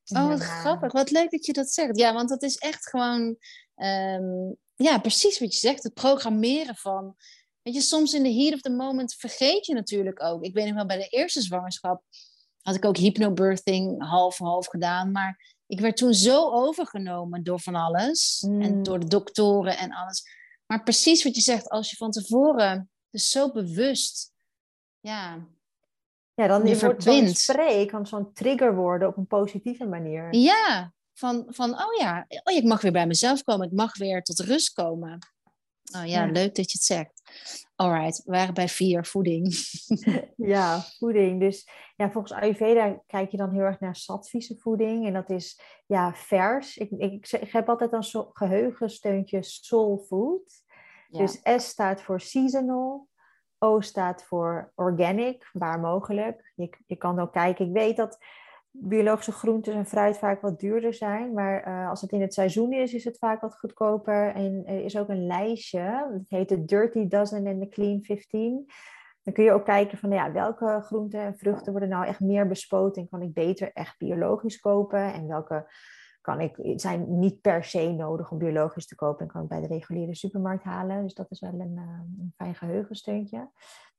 oh, 0.05 0.29
wat 0.29 0.41
grappig. 0.41 0.93
Wat 0.93 1.11
leuk 1.11 1.31
dat 1.31 1.47
je 1.47 1.53
dat 1.53 1.71
zegt. 1.71 1.99
Ja, 1.99 2.13
want 2.13 2.29
dat 2.29 2.43
is 2.43 2.57
echt 2.57 2.89
gewoon, 2.89 3.37
um, 3.77 4.57
ja, 4.75 4.99
precies 4.99 5.39
wat 5.39 5.53
je 5.53 5.59
zegt. 5.59 5.83
Het 5.83 5.95
programmeren 5.95 6.77
van, 6.77 7.15
weet 7.63 7.75
je, 7.75 7.81
soms 7.81 8.15
in 8.15 8.23
de 8.23 8.33
heat 8.33 8.55
of 8.55 8.61
the 8.61 8.71
moment 8.71 9.15
vergeet 9.15 9.67
je 9.67 9.75
natuurlijk 9.75 10.23
ook. 10.23 10.45
Ik 10.45 10.55
weet 10.55 10.67
nog 10.67 10.75
wel, 10.75 10.87
bij 10.87 10.99
de 10.99 11.09
eerste 11.09 11.41
zwangerschap 11.41 12.03
had 12.61 12.75
ik 12.75 12.85
ook 12.85 12.97
hypnobirthing 12.97 14.09
half-half 14.09 14.67
gedaan. 14.67 15.11
Maar 15.11 15.57
ik 15.67 15.81
werd 15.81 15.97
toen 15.97 16.15
zo 16.15 16.51
overgenomen 16.51 17.43
door 17.43 17.61
van 17.61 17.75
alles. 17.75 18.43
En 18.43 18.77
mm. 18.77 18.83
door 18.83 19.01
de 19.01 19.09
doktoren 19.09 19.79
en 19.79 19.93
alles. 19.93 20.23
Maar 20.67 20.83
precies 20.83 21.25
wat 21.25 21.35
je 21.35 21.41
zegt, 21.41 21.69
als 21.69 21.91
je 21.91 21.97
van 21.97 22.11
tevoren 22.11 22.91
dus 23.11 23.31
zo 23.31 23.53
bewust 23.53 24.33
ja, 25.01 25.47
ja 26.35 26.47
dan 26.47 26.67
je 26.67 26.79
wordt 26.79 27.03
zo'n 27.03 27.29
spray 27.29 27.87
kan 27.87 28.07
zo'n 28.07 28.33
trigger 28.33 28.75
worden 28.75 29.09
op 29.09 29.17
een 29.17 29.27
positieve 29.27 29.87
manier. 29.87 30.35
Ja, 30.35 30.93
van, 31.13 31.45
van 31.49 31.71
oh 31.71 31.95
ja, 31.99 32.27
oh, 32.29 32.55
ik 32.55 32.65
mag 32.65 32.83
weer 32.83 32.93
bij 32.93 33.07
mezelf 33.07 33.45
komen, 33.45 33.67
ik 33.67 33.73
mag 33.73 33.97
weer 33.97 34.23
tot 34.23 34.39
rust 34.39 34.73
komen. 34.73 35.19
Oh 35.97 36.07
ja, 36.07 36.27
leuk 36.27 36.55
dat 36.55 36.71
je 36.71 36.79
het 36.79 36.83
zegt. 36.83 37.23
Alright, 37.77 38.23
we 38.25 38.33
waren 38.33 38.55
bij 38.55 38.69
vier, 38.69 39.05
voeding. 39.05 39.55
ja, 40.55 40.81
voeding. 40.99 41.41
Dus 41.41 41.69
ja, 41.97 42.11
volgens 42.11 42.33
Ayurveda 42.33 43.03
kijk 43.07 43.31
je 43.31 43.37
dan 43.37 43.53
heel 43.53 43.63
erg 43.63 43.81
naar 43.81 43.97
sattvische 43.97 44.57
voeding. 44.57 45.07
En 45.07 45.13
dat 45.13 45.31
is 45.31 45.61
ja, 45.87 46.15
vers. 46.15 46.77
Ik, 46.77 46.91
ik, 46.91 47.31
ik 47.31 47.53
heb 47.53 47.69
altijd 47.69 47.93
een 47.93 48.29
geheugensteuntje 48.33 49.43
soul 49.43 50.05
food. 50.07 50.63
Dus 51.09 51.41
S 51.43 51.69
staat 51.69 52.03
voor 52.03 52.21
seasonal. 52.21 53.09
O 53.63 53.81
staat 53.81 54.25
voor 54.25 54.73
organic, 54.75 55.51
waar 55.53 55.81
mogelijk. 55.81 56.53
Je, 56.55 56.71
je 56.87 56.97
kan 56.97 57.19
ook 57.19 57.33
kijken, 57.33 57.67
ik 57.67 57.73
weet 57.73 57.97
dat 57.97 58.19
biologische 58.71 59.33
groenten 59.33 59.75
en 59.75 59.87
fruit 59.87 60.19
vaak 60.19 60.41
wat 60.41 60.61
duurder 60.61 60.95
zijn. 60.95 61.33
Maar 61.33 61.69
uh, 61.69 61.89
als 61.89 62.01
het 62.01 62.13
in 62.13 62.21
het 62.21 62.35
seizoen 62.35 62.73
is, 62.73 62.95
is 62.95 63.05
het 63.05 63.19
vaak 63.19 63.41
wat 63.41 63.59
goedkoper. 63.59 64.35
En 64.35 64.63
er 64.67 64.85
is 64.85 64.99
ook 64.99 65.09
een 65.09 65.27
lijstje, 65.27 66.09
dat 66.13 66.23
heet 66.29 66.49
de 66.49 66.65
Dirty 66.65 67.09
Dozen 67.09 67.47
en 67.47 67.59
de 67.59 67.69
Clean 67.69 68.03
15. 68.03 68.67
Dan 69.23 69.35
kun 69.35 69.45
je 69.45 69.53
ook 69.53 69.65
kijken 69.65 69.99
van 69.99 70.11
ja, 70.11 70.33
welke 70.33 70.81
groenten 70.83 71.21
en 71.21 71.37
vruchten 71.37 71.73
worden 71.73 71.89
nou 71.89 72.07
echt 72.07 72.21
meer 72.21 72.47
bespoten 72.47 73.03
en 73.03 73.09
kan 73.09 73.23
ik 73.23 73.33
beter 73.33 73.71
echt 73.73 73.99
biologisch 73.99 74.61
kopen. 74.61 75.13
En 75.13 75.27
welke 75.27 75.67
kan 76.21 76.41
ik, 76.41 76.73
zijn 76.77 77.19
niet 77.19 77.41
per 77.41 77.65
se 77.65 77.93
nodig 77.93 78.31
om 78.31 78.39
biologisch 78.39 78.87
te 78.87 78.95
kopen 78.95 79.21
en 79.27 79.33
kan 79.33 79.43
ik 79.43 79.49
bij 79.49 79.61
de 79.61 79.67
reguliere 79.67 80.15
supermarkt 80.15 80.65
halen. 80.65 81.03
Dus 81.03 81.15
dat 81.15 81.31
is 81.31 81.41
wel 81.41 81.61
een, 81.61 81.77
uh, 81.77 82.01
een 82.19 82.33
fijn 82.37 82.55
geheugensteuntje. 82.55 83.51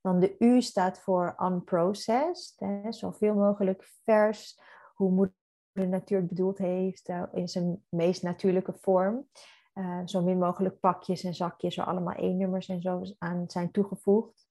Dan 0.02 0.20
de 0.20 0.36
U 0.40 0.62
staat 0.62 1.00
voor 1.00 1.36
unprocessed, 1.40 2.60
hè, 2.60 2.92
zoveel 2.92 3.34
mogelijk 3.34 3.90
vers, 4.04 4.60
hoe 4.94 5.12
moeder 5.12 5.36
de 5.72 5.88
natuur 5.88 6.18
het 6.18 6.28
bedoeld 6.28 6.58
heeft, 6.58 7.10
uh, 7.10 7.24
in 7.34 7.48
zijn 7.48 7.84
meest 7.90 8.24
natuurlijke 8.24 8.74
vorm. 8.74 9.28
Uh, 9.74 10.02
zo 10.06 10.22
min 10.22 10.38
mogelijk 10.38 10.80
pakjes 10.80 11.24
en 11.24 11.34
zakjes 11.34 11.76
waar 11.76 11.86
allemaal 11.86 12.16
één-nummers 12.16 12.68
en 12.68 12.82
zo 12.82 13.02
aan 13.18 13.44
zijn 13.48 13.72
toegevoegd. 13.72 14.50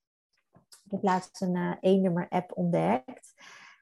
Ik 0.84 0.90
heb 0.90 1.02
laatst 1.02 1.42
een 1.42 1.76
één-nummer 1.80 2.28
app 2.28 2.56
ontdekt. 2.56 3.34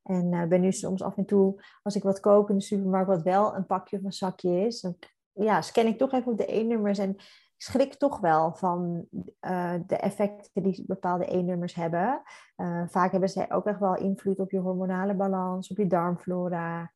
En 0.09 0.49
ben 0.49 0.61
nu 0.61 0.73
soms 0.73 1.03
af 1.03 1.17
en 1.17 1.25
toe, 1.25 1.63
als 1.83 1.97
ik 1.97 2.03
wat 2.03 2.21
koop 2.21 2.51
in 2.51 2.57
de 2.57 2.65
supermarkt, 2.65 3.09
wat 3.09 3.23
wel 3.23 3.55
een 3.55 3.67
pakje 3.67 3.97
of 3.97 4.05
een 4.05 4.13
zakje 4.13 4.67
is, 4.67 4.81
dan 4.81 4.97
ja, 5.33 5.63
scan 5.63 5.87
ik 5.87 5.99
toch 5.99 6.13
even 6.13 6.33
op 6.33 6.39
de 6.39 6.47
één-nummers 6.47 6.99
en 6.99 7.17
schrik 7.57 7.95
toch 7.95 8.21
wel 8.21 8.55
van 8.55 9.07
uh, 9.41 9.75
de 9.87 9.97
effecten 9.97 10.63
die 10.63 10.85
bepaalde 10.87 11.37
E-nummers 11.37 11.75
hebben. 11.75 12.23
Uh, 12.57 12.83
vaak 12.89 13.11
hebben 13.11 13.29
ze 13.29 13.51
ook 13.51 13.67
echt 13.67 13.79
wel 13.79 13.97
invloed 13.97 14.39
op 14.39 14.51
je 14.51 14.59
hormonale 14.59 15.15
balans, 15.15 15.71
op 15.71 15.77
je 15.77 15.87
darmflora. 15.87 16.93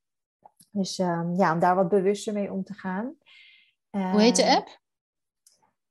Dus 0.70 0.98
um, 0.98 1.34
ja, 1.34 1.52
om 1.52 1.58
daar 1.58 1.74
wat 1.74 1.88
bewuster 1.88 2.32
mee 2.32 2.52
om 2.52 2.64
te 2.64 2.74
gaan. 2.74 3.14
Hoe 3.90 4.20
heet 4.20 4.36
de 4.36 4.56
app? 4.56 4.80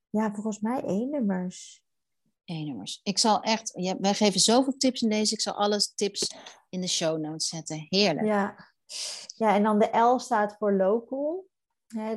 Ja, 0.09 0.33
volgens 0.33 0.59
mij 0.59 0.83
E-nummers. 0.83 1.80
E-nummers. 2.51 2.99
Ik 3.03 3.17
zal 3.17 3.41
echt, 3.41 3.71
ja, 3.75 3.95
wij 3.99 4.13
geven 4.13 4.39
zoveel 4.39 4.77
tips 4.77 5.01
in 5.01 5.09
deze. 5.09 5.33
Ik 5.33 5.41
zal 5.41 5.53
alles 5.53 5.93
tips 5.93 6.35
in 6.69 6.81
de 6.81 6.87
show 6.87 7.19
notes 7.19 7.47
zetten. 7.47 7.85
Heerlijk. 7.89 8.27
Ja, 8.27 8.55
ja 9.35 9.55
en 9.55 9.63
dan 9.63 9.79
de 9.79 9.97
L 9.97 10.19
staat 10.19 10.55
voor 10.57 10.73
local. 10.73 11.49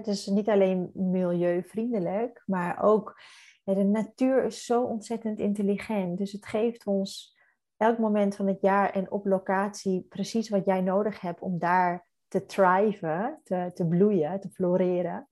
Dus 0.03 0.27
niet 0.27 0.49
alleen 0.49 0.90
milieuvriendelijk, 0.94 2.42
maar 2.47 2.83
ook 2.83 3.20
de 3.64 3.85
natuur 3.85 4.44
is 4.44 4.64
zo 4.64 4.83
ontzettend 4.83 5.38
intelligent. 5.38 6.18
Dus 6.18 6.33
het 6.33 6.47
geeft 6.47 6.87
ons 6.87 7.37
elk 7.77 7.99
moment 7.99 8.37
van 8.37 8.47
het 8.47 8.61
jaar 8.61 8.90
en 8.90 9.11
op 9.11 9.27
locatie 9.27 10.07
precies 10.09 10.49
wat 10.49 10.64
jij 10.64 10.81
nodig 10.81 11.20
hebt 11.20 11.40
om 11.40 11.59
daar 11.59 12.07
te 12.29 12.44
thriven, 12.44 13.40
te, 13.44 13.70
te 13.75 13.87
bloeien, 13.87 14.40
te 14.40 14.51
floreren. 14.51 15.29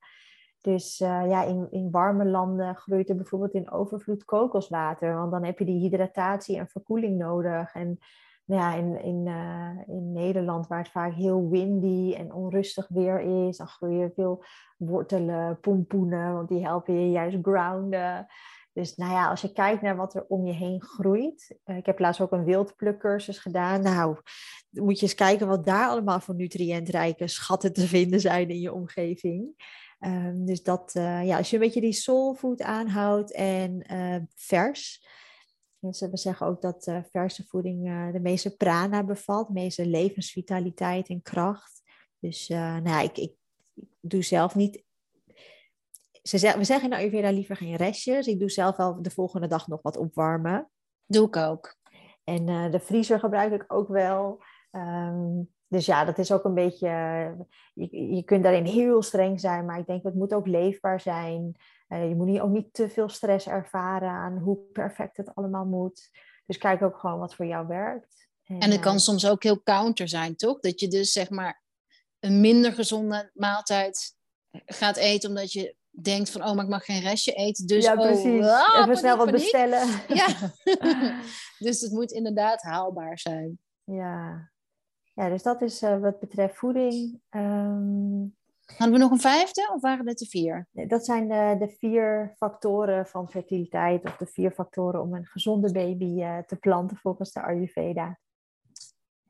Dus 0.63 1.01
uh, 1.01 1.29
ja, 1.29 1.45
in, 1.45 1.67
in 1.71 1.91
warme 1.91 2.25
landen 2.25 2.77
groeit 2.77 3.09
er 3.09 3.17
bijvoorbeeld 3.17 3.55
in 3.55 3.71
overvloed 3.71 4.25
kokoswater, 4.25 5.15
want 5.15 5.31
dan 5.31 5.45
heb 5.45 5.59
je 5.59 5.65
die 5.65 5.81
hydratatie 5.81 6.59
en 6.59 6.69
verkoeling 6.69 7.19
nodig. 7.19 7.75
En 7.75 7.99
nou 8.45 8.61
ja, 8.61 8.75
in, 8.75 9.03
in, 9.03 9.27
uh, 9.27 9.97
in 9.97 10.13
Nederland, 10.13 10.67
waar 10.67 10.79
het 10.79 10.89
vaak 10.89 11.15
heel 11.15 11.49
windy 11.49 12.15
en 12.15 12.33
onrustig 12.33 12.89
weer 12.89 13.21
is, 13.49 13.57
dan 13.57 13.67
groeien 13.67 14.13
veel 14.15 14.45
wortelen, 14.77 15.61
pompoenen, 15.61 16.35
want 16.35 16.49
die 16.49 16.65
helpen 16.65 17.01
je 17.01 17.11
juist 17.11 17.39
grounden. 17.43 18.27
Dus 18.73 18.97
nou 18.97 19.13
ja, 19.13 19.29
als 19.29 19.41
je 19.41 19.53
kijkt 19.53 19.83
naar 19.83 19.97
wat 19.97 20.15
er 20.15 20.25
om 20.29 20.47
je 20.47 20.53
heen 20.53 20.83
groeit. 20.83 21.59
Uh, 21.65 21.77
ik 21.77 21.87
heb 21.87 21.99
laatst 21.99 22.21
ook 22.21 22.33
een 22.33 22.45
wildplukcursus 22.45 23.39
gedaan. 23.39 23.83
Nou, 23.83 24.17
moet 24.71 24.99
je 24.99 25.03
eens 25.03 25.15
kijken 25.15 25.47
wat 25.47 25.65
daar 25.65 25.89
allemaal 25.89 26.21
voor 26.21 26.35
nutriëntrijke 26.35 27.29
schatten 27.29 27.73
te 27.73 27.87
vinden 27.87 28.21
zijn 28.21 28.49
in 28.49 28.61
je 28.61 28.73
omgeving. 28.73 29.55
Um, 30.05 30.47
dus 30.47 30.63
dat, 30.63 30.95
uh, 30.97 31.27
ja, 31.27 31.37
als 31.37 31.51
je 31.51 31.57
een 31.57 31.63
beetje 31.63 31.81
die 31.81 31.93
soulfood 31.93 32.63
aanhoudt 32.63 33.33
en 33.33 33.85
vers, 34.35 35.11
Mensen 35.79 36.11
we 36.11 36.17
zeggen 36.17 36.47
ook 36.47 36.61
dat 36.61 36.87
uh, 36.87 36.99
verse 37.11 37.45
voeding 37.47 38.11
de 38.13 38.21
meeste 38.21 38.57
prana 38.57 39.05
bevat, 39.05 39.47
de 39.47 39.53
meeste 39.53 39.87
levensvitaliteit 39.87 41.09
en 41.09 41.23
kracht. 41.23 41.83
Dus 42.19 42.49
nou 42.49 42.89
ja, 42.89 43.01
ik, 43.01 43.19
ik, 43.19 43.35
ik, 43.75 43.87
doe 44.01 44.23
zelf 44.23 44.55
niet. 44.55 44.85
Ze 46.23 46.39
zeg, 46.39 46.55
we 46.55 46.65
zeggen 46.65 46.91
in 46.91 46.97
Ayurveda 46.97 47.31
liever 47.31 47.57
geen 47.57 47.77
restjes. 47.77 48.27
Ik 48.27 48.39
doe 48.39 48.51
zelf 48.51 48.77
wel 48.77 49.03
de 49.03 49.11
volgende 49.11 49.47
dag 49.47 49.69
nog 49.69 49.83
wat 49.83 49.97
opwarmen. 49.97 50.71
Doe 51.07 51.27
ik 51.27 51.37
ook. 51.37 51.77
En 52.25 52.71
de 52.71 52.81
vriezer 52.81 53.19
gebruik 53.19 53.53
ik 53.53 53.65
ook 53.73 53.89
wel. 53.89 54.43
Um, 54.71 55.51
dus 55.73 55.87
ja, 55.87 56.05
dat 56.05 56.19
is 56.19 56.33
ook 56.33 56.45
een 56.45 56.55
beetje. 56.55 56.89
Je, 57.75 58.15
je 58.15 58.23
kunt 58.23 58.43
daarin 58.43 58.65
heel 58.65 59.03
streng 59.03 59.41
zijn, 59.41 59.65
maar 59.65 59.79
ik 59.79 59.87
denk 59.87 60.03
het 60.03 60.15
moet 60.15 60.35
ook 60.35 60.47
leefbaar 60.47 61.01
zijn. 61.01 61.57
Uh, 61.89 62.09
je 62.09 62.15
moet 62.15 62.27
niet, 62.27 62.41
ook 62.41 62.51
niet 62.51 62.73
te 62.73 62.89
veel 62.89 63.09
stress 63.09 63.47
ervaren 63.47 64.09
aan 64.09 64.39
hoe 64.39 64.57
perfect 64.73 65.17
het 65.17 65.35
allemaal 65.35 65.65
moet. 65.65 66.11
Dus 66.47 66.59
kijk 66.59 66.83
ook 66.83 66.99
gewoon 66.99 67.19
wat 67.19 67.35
voor 67.35 67.47
jou 67.47 67.67
werkt. 67.67 68.29
En, 68.45 68.59
en 68.59 68.71
het 68.71 68.81
kan 68.81 68.95
uh, 68.95 68.99
soms 68.99 69.27
ook 69.27 69.43
heel 69.43 69.63
counter 69.63 70.09
zijn, 70.09 70.37
toch? 70.37 70.61
Dat 70.61 70.81
je 70.81 70.89
dus 70.89 71.13
zeg 71.13 71.31
maar 71.31 71.63
een 72.19 72.41
minder 72.41 72.73
gezonde 72.73 73.31
maaltijd 73.35 74.17
gaat 74.51 74.97
eten 74.97 75.29
omdat 75.29 75.53
je 75.53 75.77
denkt 75.91 76.31
van 76.31 76.45
oh, 76.45 76.55
maar 76.55 76.65
ik 76.65 76.71
mag 76.71 76.85
geen 76.85 77.01
restje 77.01 77.33
eten. 77.33 77.67
Dus 77.67 77.85
ja, 77.85 77.93
oh, 77.93 78.01
precies. 78.01 78.45
Oh, 78.45 78.79
Even 78.81 78.97
snel 78.97 79.17
wat 79.17 79.31
bestellen. 79.31 79.89
Ja. 80.09 80.27
dus 81.67 81.81
het 81.81 81.93
moet 81.93 82.11
inderdaad 82.11 82.63
haalbaar 82.63 83.19
zijn. 83.19 83.59
Ja, 83.85 84.52
ja 85.15 85.29
dus 85.29 85.43
dat 85.43 85.63
is 85.63 85.83
uh, 85.83 85.99
wat 85.99 86.21
betreft 86.21 86.57
voeding. 86.57 87.21
Um, 87.31 88.37
Hadden 88.77 88.93
we 88.93 89.03
nog 89.03 89.11
een 89.11 89.21
vijfde 89.21 89.71
of 89.75 89.81
waren 89.81 90.09
het 90.09 90.19
de 90.19 90.27
vier? 90.27 90.69
Dat 90.73 91.05
zijn 91.05 91.29
de, 91.29 91.57
de 91.59 91.75
vier 91.79 92.35
factoren 92.37 93.07
van 93.07 93.31
fertiliteit 93.31 94.05
of 94.05 94.17
de 94.17 94.27
vier 94.27 94.51
factoren 94.51 95.01
om 95.01 95.15
een 95.15 95.27
gezonde 95.27 95.73
baby 95.73 96.05
uh, 96.05 96.39
te 96.39 96.57
planten 96.57 96.97
volgens 96.97 97.33
de 97.33 97.43
Ayurveda. 97.43 98.19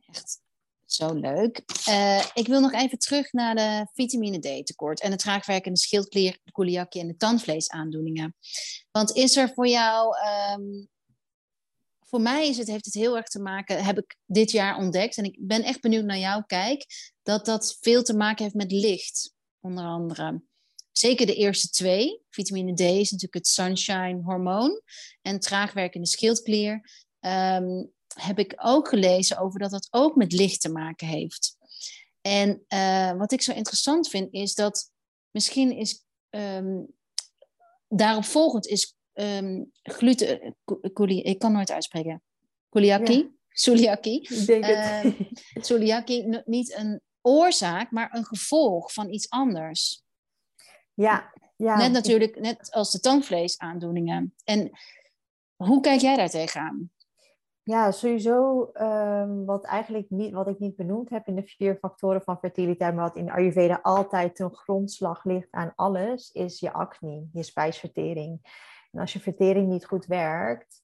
Echt 0.09 0.40
zo 0.85 1.14
leuk. 1.14 1.62
Uh, 1.88 2.25
ik 2.35 2.47
wil 2.47 2.61
nog 2.61 2.73
even 2.73 2.99
terug 2.99 3.33
naar 3.33 3.55
de 3.55 3.87
vitamine 3.92 4.38
D 4.38 4.66
tekort 4.66 5.01
en 5.01 5.11
het 5.11 5.21
traagwerkende 5.21 5.79
schildklier, 5.79 6.38
de 6.45 6.51
celiakie 6.53 7.01
en 7.01 7.07
de 7.07 7.16
tandvleesaandoeningen. 7.16 8.35
Want 8.90 9.16
is 9.16 9.37
er 9.37 9.53
voor 9.55 9.68
jou 9.68 10.14
um, 10.57 10.88
voor 12.12 12.20
mij 12.20 12.48
is 12.48 12.59
het, 12.59 12.68
heeft 12.68 12.85
het 12.85 12.94
heel 12.94 13.16
erg 13.16 13.27
te 13.27 13.40
maken, 13.40 13.85
heb 13.85 13.98
ik 13.98 14.16
dit 14.27 14.51
jaar 14.51 14.77
ontdekt, 14.77 15.16
en 15.16 15.25
ik 15.25 15.37
ben 15.40 15.62
echt 15.62 15.81
benieuwd 15.81 16.05
naar 16.05 16.18
jouw 16.18 16.42
kijk, 16.42 16.87
dat 17.22 17.44
dat 17.44 17.77
veel 17.81 18.03
te 18.03 18.14
maken 18.16 18.42
heeft 18.42 18.55
met 18.55 18.72
licht, 18.72 19.35
onder 19.61 19.85
andere. 19.85 20.42
Zeker 20.92 21.27
de 21.27 21.35
eerste 21.35 21.68
twee. 21.68 22.22
Vitamine 22.31 22.75
D 22.75 22.81
is 22.81 23.11
natuurlijk 23.11 23.35
het 23.35 23.46
sunshine 23.46 24.20
hormoon 24.22 24.81
en 25.22 25.40
traagwerkende 25.40 26.07
schildklier. 26.07 26.72
Um, 27.20 27.92
heb 28.14 28.38
ik 28.38 28.55
ook 28.57 28.88
gelezen 28.88 29.38
over 29.38 29.61
dat 29.61 29.70
dat 29.70 29.88
ook 29.90 30.16
met 30.16 30.33
licht 30.33 30.61
te 30.61 30.70
maken 30.70 31.07
heeft. 31.07 31.57
En 32.20 32.64
uh, 32.68 33.12
wat 33.12 33.33
ik 33.33 33.42
zo 33.42 33.53
interessant 33.53 34.09
vind 34.09 34.33
is 34.33 34.55
dat 34.55 34.90
misschien 35.31 35.77
is 35.77 36.05
um, 36.31 36.87
daarop 37.88 38.25
volgend 38.25 38.66
is 38.66 38.94
um, 39.14 39.70
gluten, 39.83 40.57
coli, 40.92 41.22
ik 41.22 41.38
kan 41.38 41.53
nooit 41.53 41.70
uitspreken. 41.70 42.22
Celiakie, 42.70 43.22
ja. 43.22 43.31
celiakie. 43.48 44.20
Ik 44.40 44.46
denk 44.46 44.64
het. 44.64 45.05
Um, 45.05 45.29
celiakie 45.55 46.43
niet 46.45 46.76
een 46.76 47.01
oorzaak, 47.20 47.91
maar 47.91 48.14
een 48.14 48.24
gevolg 48.24 48.93
van 48.93 49.11
iets 49.11 49.30
anders. 49.30 50.03
Ja, 50.95 51.32
ja. 51.57 51.76
Net 51.76 51.93
natuurlijk, 51.93 52.41
net 52.41 52.72
als 52.72 52.91
de 52.91 53.01
tandvleesaandoeningen. 53.01 54.34
En 54.45 54.70
hoe 55.57 55.80
kijk 55.80 56.01
jij 56.01 56.16
daar 56.16 56.30
tegenaan? 56.30 56.91
Ja, 57.64 57.91
sowieso 57.91 58.70
um, 58.74 59.45
wat, 59.45 59.64
eigenlijk 59.64 60.11
niet, 60.11 60.32
wat 60.32 60.49
ik 60.49 60.59
niet 60.59 60.76
benoemd 60.76 61.11
heb 61.11 61.26
in 61.26 61.34
de 61.34 61.43
vier 61.43 61.76
factoren 61.76 62.22
van 62.22 62.39
fertiliteit, 62.39 62.95
maar 62.95 63.05
wat 63.05 63.16
in 63.16 63.30
Ayurveda 63.30 63.78
altijd 63.82 64.37
ten 64.37 64.55
grondslag 64.55 65.24
ligt 65.24 65.49
aan 65.51 65.72
alles, 65.76 66.30
is 66.30 66.61
je 66.61 66.72
acne, 66.72 67.26
je 67.32 67.43
spijsvertering. 67.43 68.41
En 68.93 69.01
als 69.01 69.12
je 69.12 69.20
vertering 69.20 69.68
niet 69.68 69.86
goed 69.86 70.07
werkt, 70.07 70.82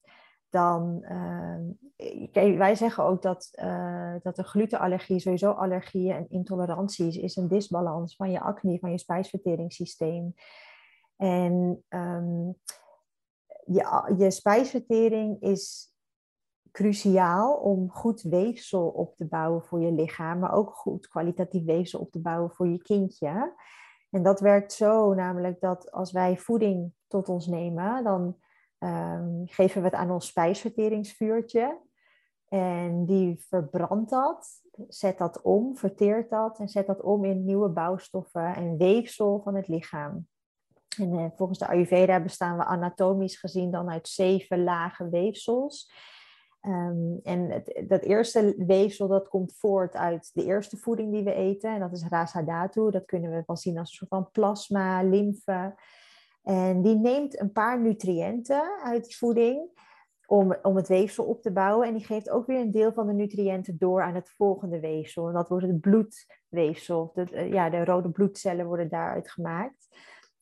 dan. 0.49 0.99
Uh, 1.01 2.57
wij 2.57 2.75
zeggen 2.75 3.03
ook 3.03 3.21
dat, 3.21 3.49
uh, 3.55 4.15
dat 4.21 4.35
de 4.35 4.43
glutenallergie, 4.43 5.19
sowieso 5.19 5.51
allergieën 5.51 6.15
en 6.15 6.29
intoleranties, 6.29 7.17
is 7.17 7.35
een 7.35 7.47
disbalans 7.47 8.15
van 8.15 8.31
je 8.31 8.39
acne, 8.39 8.79
van 8.79 8.91
je 8.91 8.97
spijsverteringssysteem. 8.97 10.33
En 11.15 11.83
je, 13.65 14.13
je 14.17 14.31
spijsvertering 14.31 15.41
is 15.41 15.93
cruciaal 16.71 17.55
om 17.55 17.89
goed 17.91 18.21
weefsel 18.21 18.87
op 18.87 19.15
te 19.15 19.27
bouwen 19.27 19.63
voor 19.63 19.81
je 19.81 19.91
lichaam, 19.91 20.39
maar 20.39 20.53
ook 20.53 20.75
goed 20.75 21.07
kwalitatief 21.07 21.65
weefsel 21.65 21.99
op 21.99 22.11
te 22.11 22.21
bouwen 22.21 22.51
voor 22.51 22.67
je 22.67 22.81
kindje. 22.81 23.53
En 24.09 24.23
dat 24.23 24.39
werkt 24.39 24.73
zo 24.73 25.13
namelijk 25.13 25.59
dat 25.59 25.91
als 25.91 26.11
wij 26.11 26.37
voeding 26.37 26.93
tot 27.07 27.29
ons 27.29 27.47
nemen, 27.47 28.03
dan 28.03 28.37
ehm, 28.77 29.45
geven 29.45 29.81
we 29.81 29.87
het 29.87 29.97
aan 29.97 30.11
ons 30.11 30.27
spijsverteringsvuurtje. 30.27 31.79
En 32.47 33.05
die 33.05 33.45
verbrandt 33.47 34.09
dat, 34.09 34.61
zet 34.87 35.17
dat 35.17 35.41
om, 35.41 35.77
verteert 35.77 36.29
dat 36.29 36.59
en 36.59 36.67
zet 36.67 36.87
dat 36.87 37.01
om 37.01 37.25
in 37.25 37.45
nieuwe 37.45 37.69
bouwstoffen 37.69 38.55
en 38.55 38.77
weefsel 38.77 39.41
van 39.43 39.55
het 39.55 39.67
lichaam. 39.67 40.27
En 40.97 41.13
eh, 41.13 41.25
volgens 41.35 41.59
de 41.59 41.67
Ayurveda 41.67 42.21
bestaan 42.21 42.57
we 42.57 42.63
anatomisch 42.63 43.39
gezien 43.39 43.71
dan 43.71 43.89
uit 43.89 44.07
zeven 44.07 44.63
lage 44.63 45.09
weefsels. 45.09 45.91
Ehm, 46.69 47.17
en 47.23 47.63
dat 47.87 48.01
eerste 48.01 48.53
weefsel 48.57 49.07
dat 49.07 49.27
komt 49.27 49.55
voort 49.57 49.95
uit 49.95 50.29
de 50.33 50.45
eerste 50.45 50.77
voeding 50.77 51.11
die 51.11 51.23
we 51.23 51.33
eten. 51.33 51.73
En 51.73 51.79
dat 51.79 51.91
is 51.91 52.07
rasa 52.09 52.43
dhatu. 52.43 52.91
Dat 52.91 53.05
kunnen 53.05 53.31
we 53.31 53.43
wel 53.45 53.57
zien 53.57 53.77
als 53.77 53.89
een 53.89 53.95
soort 53.95 54.09
van 54.09 54.31
plasma, 54.31 55.03
lymfe. 55.03 55.75
En 56.43 56.81
die 56.81 56.95
neemt 56.95 57.39
een 57.39 57.51
paar 57.51 57.81
nutriënten 57.81 58.81
uit 58.83 59.03
die 59.03 59.17
voeding 59.17 59.69
om, 60.27 60.57
om 60.61 60.75
het 60.75 60.87
weefsel 60.87 61.25
op 61.25 61.41
te 61.41 61.51
bouwen. 61.51 61.87
En 61.87 61.93
die 61.93 62.05
geeft 62.05 62.29
ook 62.29 62.47
weer 62.47 62.59
een 62.59 62.71
deel 62.71 62.93
van 62.93 63.07
de 63.07 63.13
nutriënten 63.13 63.77
door 63.77 64.01
aan 64.01 64.15
het 64.15 64.29
volgende 64.29 64.79
weefsel. 64.79 65.27
En 65.27 65.33
dat 65.33 65.49
wordt 65.49 65.65
het 65.65 65.81
bloedweefsel. 65.81 67.11
Eh, 67.13 67.51
ja, 67.51 67.69
de 67.69 67.85
rode 67.85 68.09
bloedcellen 68.09 68.65
worden 68.65 68.89
daaruit 68.89 69.31
gemaakt. 69.31 69.87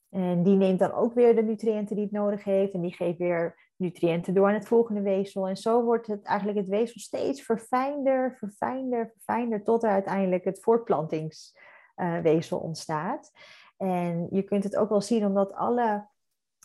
En 0.09 0.43
die 0.43 0.55
neemt 0.55 0.79
dan 0.79 0.91
ook 0.91 1.13
weer 1.13 1.35
de 1.35 1.43
nutriënten 1.43 1.95
die 1.95 2.05
het 2.05 2.13
nodig 2.13 2.43
heeft. 2.43 2.73
En 2.73 2.81
die 2.81 2.93
geeft 2.93 3.17
weer 3.17 3.66
nutriënten 3.77 4.33
door 4.33 4.47
aan 4.47 4.53
het 4.53 4.67
volgende 4.67 5.01
weefsel. 5.01 5.47
En 5.47 5.57
zo 5.57 5.83
wordt 5.83 6.07
het 6.07 6.23
eigenlijk 6.23 6.57
het 6.57 6.67
weefsel 6.67 6.99
steeds 6.99 7.41
verfijnder, 7.41 8.35
verfijnder, 8.37 9.11
verfijnder, 9.13 9.63
tot 9.63 9.83
er 9.83 9.89
uiteindelijk 9.89 10.43
het 10.43 10.61
voortplantingsweefsel 10.61 12.59
ontstaat. 12.59 13.31
En 13.77 14.27
je 14.31 14.43
kunt 14.43 14.63
het 14.63 14.75
ook 14.75 14.89
wel 14.89 15.01
zien 15.01 15.25
omdat 15.25 15.53
alle, 15.53 16.07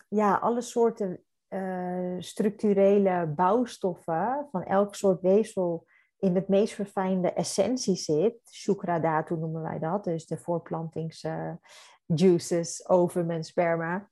ja, 0.09 0.35
alle 0.35 0.61
soorten 0.61 1.23
uh, 1.49 2.15
structurele 2.19 3.27
bouwstoffen 3.27 4.49
van 4.51 4.65
elk 4.65 4.95
soort 4.95 5.21
weefsel 5.21 5.87
in 6.19 6.35
het 6.35 6.49
meest 6.49 6.75
verfijnde 6.75 7.33
essentie 7.33 7.97
zit. 7.97 8.39
Shukra 8.51 9.25
noemen 9.29 9.63
wij 9.63 9.79
dat, 9.79 10.05
dus 10.05 10.27
de 10.27 10.39
voorplantingsjuices, 10.39 12.89
ovum 12.89 13.31
en 13.31 13.45
sperma. 13.45 14.11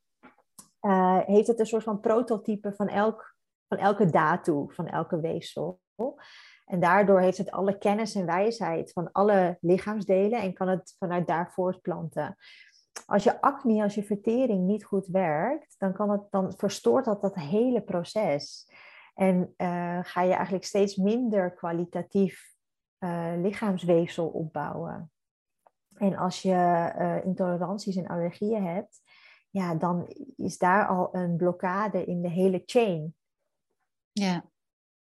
Uh, 0.81 1.19
heeft 1.25 1.47
het 1.47 1.61
een 1.61 1.67
soort 1.67 1.83
van 1.83 2.01
prototype 2.01 2.73
van, 2.73 2.89
elk, 2.89 3.37
van 3.69 3.79
elke 3.79 4.07
datu, 4.07 4.65
van 4.69 4.87
elke 4.87 5.21
weefsel. 5.21 5.81
En 6.65 6.81
daardoor 6.81 7.21
heeft 7.21 7.39
het 7.39 7.51
alle 7.51 7.79
kennis 7.79 8.15
en 8.15 8.27
wijsheid 8.27 8.93
van 8.93 9.13
alle 9.13 9.59
lichaamsdelen 9.61 10.41
en 10.41 10.55
kan 10.55 10.69
het 10.69 10.95
vanuit 10.99 11.27
daar 11.27 11.53
voortplanten 11.53 12.37
als 13.11 13.25
je 13.25 13.41
acne, 13.41 13.83
als 13.83 13.95
je 13.95 14.03
vertering 14.03 14.67
niet 14.67 14.85
goed 14.85 15.07
werkt, 15.07 15.75
dan, 15.79 15.93
kan 15.93 16.11
het, 16.11 16.23
dan 16.31 16.53
verstoort 16.57 17.05
dat 17.05 17.21
dat 17.21 17.35
hele 17.35 17.83
proces. 17.83 18.71
En 19.15 19.55
uh, 19.57 19.99
ga 20.03 20.23
je 20.23 20.33
eigenlijk 20.33 20.65
steeds 20.65 20.97
minder 20.97 21.55
kwalitatief 21.55 22.55
uh, 22.99 23.33
lichaamsweefsel 23.37 24.29
opbouwen. 24.29 25.11
En 25.97 26.17
als 26.17 26.43
je 26.43 27.21
intoleranties 27.25 27.97
en 27.97 28.07
allergieën 28.07 28.65
hebt, 28.65 29.01
ja, 29.51 29.75
dan 29.75 30.15
is 30.37 30.59
daar 30.59 30.87
al 30.87 31.09
een 31.13 31.37
blokkade 31.37 32.05
in 32.05 32.23
de 32.23 32.31
hele 32.31 32.63
chain. 32.67 33.15
Ja. 34.13 34.51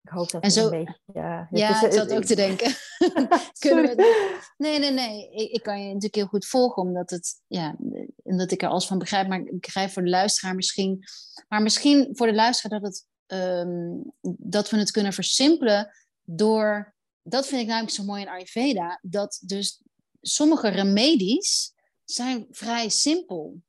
Ik 0.02 0.10
hoop 0.10 0.30
dat 0.30 0.42
en 0.42 0.50
zo, 0.50 0.64
een 0.64 0.70
beetje... 0.70 0.98
Ja, 1.12 1.48
ja 1.50 1.84
ik 1.84 1.92
zat 1.92 2.12
ook 2.12 2.24
te 2.24 2.34
denken. 2.34 2.74
Kunnen 3.58 3.82
we 3.84 3.88
het... 3.88 4.52
Nee, 4.56 4.78
nee, 4.78 4.90
nee. 4.90 5.30
Ik, 5.30 5.50
ik, 5.50 5.62
kan 5.62 5.80
je 5.80 5.86
natuurlijk 5.86 6.14
heel 6.14 6.26
goed 6.26 6.46
volgen, 6.46 6.82
omdat, 6.82 7.10
het, 7.10 7.40
ja, 7.46 7.76
omdat 8.22 8.50
ik 8.50 8.62
er 8.62 8.68
alles 8.68 8.86
van 8.86 8.98
begrijp. 8.98 9.28
Maar 9.28 9.40
ik 9.40 9.60
begrijp 9.60 9.90
voor 9.90 10.02
de 10.02 10.08
luisteraar 10.08 10.54
misschien... 10.54 11.04
Maar 11.48 11.62
misschien 11.62 12.08
voor 12.12 12.26
de 12.26 12.34
luisteraar 12.34 12.80
dat, 12.80 13.06
het, 13.26 13.38
um, 13.38 14.12
dat 14.38 14.70
we 14.70 14.76
het 14.76 14.90
kunnen 14.90 15.12
versimpelen 15.12 15.90
door... 16.22 16.94
Dat 17.22 17.46
vind 17.46 17.60
ik 17.60 17.66
namelijk 17.66 17.92
zo 17.92 18.04
mooi 18.04 18.22
in 18.22 18.28
Ayurveda. 18.28 18.98
Dat 19.02 19.42
dus 19.46 19.82
sommige 20.20 20.68
remedies 20.68 21.74
zijn 22.04 22.46
vrij 22.50 22.88
simpel. 22.88 23.62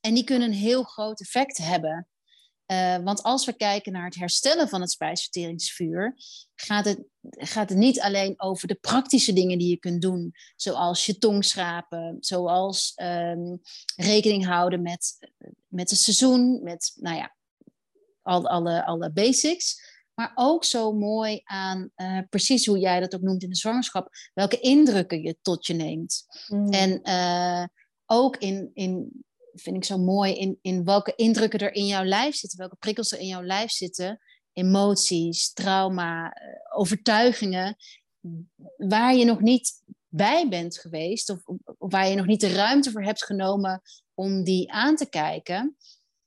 En 0.00 0.14
die 0.14 0.24
kunnen 0.24 0.48
een 0.48 0.54
heel 0.54 0.82
groot 0.82 1.20
effect 1.20 1.56
hebben. 1.56 2.08
Uh, 2.70 2.96
want 2.96 3.22
als 3.22 3.46
we 3.46 3.52
kijken 3.52 3.92
naar 3.92 4.04
het 4.04 4.14
herstellen 4.14 4.68
van 4.68 4.80
het 4.80 4.90
spijsverteringsvuur, 4.90 6.14
gaat 6.54 6.84
het, 6.84 7.02
gaat 7.30 7.68
het 7.68 7.78
niet 7.78 8.00
alleen 8.00 8.34
over 8.40 8.68
de 8.68 8.74
praktische 8.74 9.32
dingen 9.32 9.58
die 9.58 9.68
je 9.68 9.78
kunt 9.78 10.02
doen, 10.02 10.32
zoals 10.56 11.06
je 11.06 11.18
tong 11.18 11.44
schrapen, 11.44 12.16
zoals 12.20 12.92
um, 12.96 13.60
rekening 13.96 14.46
houden 14.46 14.82
met, 14.82 15.18
met 15.66 15.90
het 15.90 15.98
seizoen, 15.98 16.62
met 16.62 16.92
nou 16.94 17.16
ja, 17.16 17.36
al, 18.22 18.48
alle, 18.48 18.84
alle 18.84 19.12
basics. 19.12 19.88
Maar 20.14 20.32
ook 20.34 20.64
zo 20.64 20.92
mooi 20.92 21.40
aan 21.44 21.90
uh, 21.96 22.18
precies 22.28 22.66
hoe 22.66 22.78
jij 22.78 23.00
dat 23.00 23.14
ook 23.14 23.22
noemt 23.22 23.42
in 23.42 23.48
de 23.48 23.56
zwangerschap, 23.56 24.08
welke 24.34 24.60
indrukken 24.60 25.22
je 25.22 25.36
tot 25.42 25.66
je 25.66 25.74
neemt. 25.74 26.24
Mm. 26.46 26.72
En 26.72 27.00
uh, 27.02 27.64
ook 28.06 28.36
in, 28.36 28.70
in 28.74 29.24
vind 29.60 29.76
ik 29.76 29.84
zo 29.84 29.98
mooi, 29.98 30.34
in, 30.34 30.58
in 30.62 30.84
welke 30.84 31.12
indrukken 31.14 31.58
er 31.58 31.74
in 31.74 31.86
jouw 31.86 32.04
lijf 32.04 32.34
zitten, 32.34 32.58
welke 32.58 32.76
prikkels 32.76 33.12
er 33.12 33.18
in 33.18 33.26
jouw 33.26 33.42
lijf 33.42 33.70
zitten, 33.70 34.20
emoties, 34.52 35.52
trauma, 35.52 36.32
eh, 36.32 36.78
overtuigingen, 36.78 37.76
waar 38.76 39.14
je 39.14 39.24
nog 39.24 39.40
niet 39.40 39.82
bij 40.08 40.48
bent 40.48 40.78
geweest 40.78 41.30
of, 41.30 41.42
waar 41.78 42.08
je 42.08 42.16
nog 42.16 42.26
niet 42.26 42.40
de 42.40 42.52
ruimte 42.52 42.90
voor 42.90 43.02
hebt 43.02 43.24
genomen 43.24 43.82
om 44.14 44.44
die 44.44 44.72
aan 44.72 44.96
te 44.96 45.08
kijken, 45.08 45.76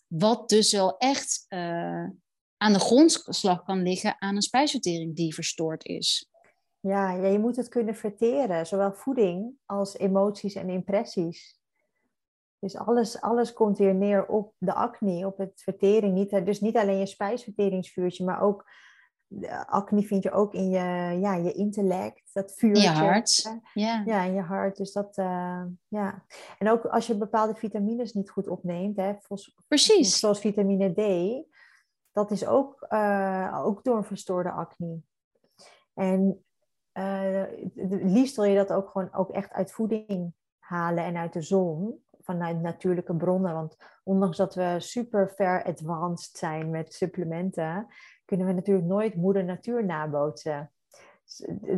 wat 0.08 0.50
dus 0.50 0.72
wel 0.72 0.98
echt 0.98 1.46
uh, 1.50 2.10
aan 2.58 2.74
de 2.74 2.80
grondslag 2.80 3.64
kan 3.64 3.82
liggen 3.82 4.16
aan 4.22 4.36
een 4.36 4.42
spijsvertering 4.42 5.16
die 5.16 5.34
verstoord 5.34 5.86
is. 5.86 6.30
Ja, 6.80 7.12
je 7.12 7.40
moet 7.40 7.56
het 7.56 7.68
kunnen 7.68 7.96
verteren, 7.96 8.68
zowel 8.68 8.94
voeding 8.94 9.54
als 9.66 9.98
emoties 9.98 10.54
en 10.54 10.70
impressies. 10.70 11.62
Dus 12.64 12.78
alles, 12.78 13.22
alles 13.22 13.54
komt 13.54 13.78
weer 13.78 13.96
neer 13.96 14.26
op 14.26 14.54
de 14.58 14.74
acne, 14.74 15.28
op 15.28 15.38
het 15.38 15.62
vertering. 15.62 16.14
Niet, 16.14 16.46
dus 16.46 16.62
niet 16.62 16.78
alleen 16.78 16.98
je 16.98 17.06
spijsverteringsvuurtje, 17.06 18.26
maar 18.26 18.42
ook 18.42 18.66
acne 19.66 20.02
vind 20.02 20.24
je 20.24 20.32
ook 20.32 20.54
in 20.54 20.70
je, 20.70 21.18
ja, 21.20 21.36
je 21.36 21.52
intellect, 21.52 22.30
dat 22.34 22.54
vuurtje. 22.56 22.84
Je 22.84 22.90
hart. 22.90 23.60
Ja. 23.74 24.04
ja, 24.06 24.24
in 24.24 24.34
je 24.34 24.42
hart. 24.42 24.78
Dus 24.78 24.92
dat, 24.92 25.18
uh, 25.18 25.64
ja. 25.88 26.26
En 26.60 26.70
ook 26.70 26.86
als 26.86 27.08
je 27.08 27.18
bepaalde 27.18 27.56
vitamines 27.56 28.14
niet 28.14 28.30
goed 28.30 28.48
opneemt, 28.48 28.98
hè, 28.98 29.14
Precies. 29.68 30.20
zoals 30.20 30.40
vitamine 30.40 30.94
D, 30.94 31.46
dat 32.12 32.32
is 32.32 32.46
ook, 32.46 32.86
uh, 32.90 33.62
ook 33.66 33.84
door 33.84 33.98
een 33.98 34.04
verstoorde 34.04 34.52
acne. 34.52 35.02
En 35.94 36.46
uh, 36.94 37.44
liefst 38.04 38.36
wil 38.36 38.46
je 38.46 38.56
dat 38.56 38.74
ook 38.74 38.90
gewoon 38.90 39.14
ook 39.14 39.30
echt 39.30 39.52
uit 39.52 39.72
voeding 39.72 40.34
halen 40.60 41.04
en 41.04 41.18
uit 41.18 41.34
de 41.34 41.42
zon 41.42 42.02
vanuit 42.24 42.62
natuurlijke 42.62 43.16
bronnen. 43.16 43.54
Want 43.54 43.78
ondanks 44.04 44.38
dat 44.38 44.56
we 44.56 44.76
super 44.78 45.34
ver 45.36 45.64
advanced 45.64 46.38
zijn 46.38 46.70
met 46.70 46.94
supplementen, 46.94 47.88
kunnen 48.26 48.48
we 48.48 48.54
natuurlijk 48.54 48.88
nooit 48.88 49.16
moeder 49.16 49.44
natuur 49.44 49.86
nabootsen. 49.86 50.72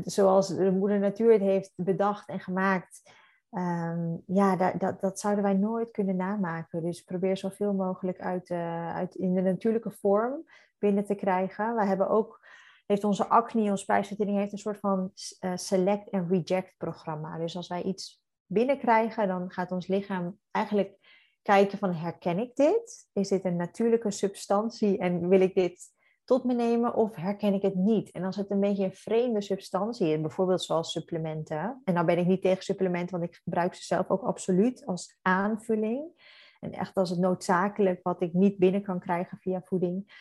Zoals 0.03 0.47
de 0.47 0.71
moeder 0.71 0.99
natuur 0.99 1.31
het 1.31 1.41
heeft 1.41 1.73
bedacht 1.75 2.29
en 2.29 2.39
gemaakt. 2.39 3.13
Um, 3.51 4.23
ja, 4.25 4.55
dat, 4.55 4.79
dat, 4.79 5.01
dat, 5.01 5.19
zouden 5.19 5.43
wij 5.43 5.53
nooit 5.53 5.91
kunnen 5.91 6.15
namaken. 6.15 6.83
Dus 6.83 7.01
probeer 7.01 7.37
zoveel 7.37 7.73
mogelijk 7.73 8.19
uit, 8.19 8.49
uh, 8.49 8.95
uit 8.95 9.15
in 9.15 9.33
de 9.33 9.41
natuurlijke 9.41 9.91
vorm 9.91 10.45
binnen 10.77 11.05
te 11.05 11.15
krijgen. 11.15 11.75
We 11.75 11.85
hebben 11.85 12.09
ook, 12.09 12.47
heeft 12.85 13.03
onze 13.03 13.27
acne, 13.27 13.69
onze 13.69 13.83
spijsvertering, 13.83 14.37
heeft 14.37 14.51
een 14.51 14.57
soort 14.57 14.79
van 14.79 15.11
uh, 15.39 15.51
select 15.55 16.09
en 16.09 16.27
reject 16.27 16.77
programma. 16.77 17.37
Dus 17.37 17.55
als 17.55 17.67
wij 17.67 17.83
iets 17.83 18.24
binnenkrijgen, 18.45 19.27
dan 19.27 19.51
gaat 19.51 19.71
ons 19.71 19.87
lichaam 19.87 20.37
eigenlijk 20.51 20.97
kijken 21.41 21.77
van 21.77 21.93
herken 21.93 22.39
ik 22.39 22.55
dit? 22.55 23.07
Is 23.13 23.27
dit 23.27 23.45
een 23.45 23.55
natuurlijke 23.55 24.11
substantie 24.11 24.97
en 24.97 25.27
wil 25.27 25.41
ik 25.41 25.55
dit 25.55 25.93
tot 26.23 26.43
me 26.43 26.53
nemen 26.53 26.95
of 26.95 27.15
herken 27.15 27.53
ik 27.53 27.61
het 27.61 27.75
niet? 27.75 28.11
En 28.11 28.23
als 28.23 28.35
het 28.35 28.49
een 28.49 28.59
beetje 28.59 28.83
een 28.83 28.93
vreemde 28.93 29.41
substantie 29.41 30.07
is, 30.07 30.21
bijvoorbeeld 30.21 30.63
zoals 30.63 30.91
supplementen, 30.91 31.81
en 31.83 31.93
nou 31.93 32.05
ben 32.05 32.17
ik 32.17 32.25
niet 32.25 32.41
tegen 32.41 32.63
supplementen, 32.63 33.19
want 33.19 33.31
ik 33.31 33.39
gebruik 33.43 33.73
ze 33.73 33.83
zelf 33.83 34.09
ook 34.09 34.23
absoluut 34.23 34.85
als 34.85 35.17
aanvulling. 35.21 36.23
En 36.59 36.71
echt 36.71 36.95
als 36.95 37.09
het 37.09 37.19
noodzakelijk 37.19 37.99
wat 38.03 38.21
ik 38.21 38.33
niet 38.33 38.57
binnen 38.57 38.81
kan 38.81 38.99
krijgen 38.99 39.37
via 39.37 39.61
voeding, 39.61 40.13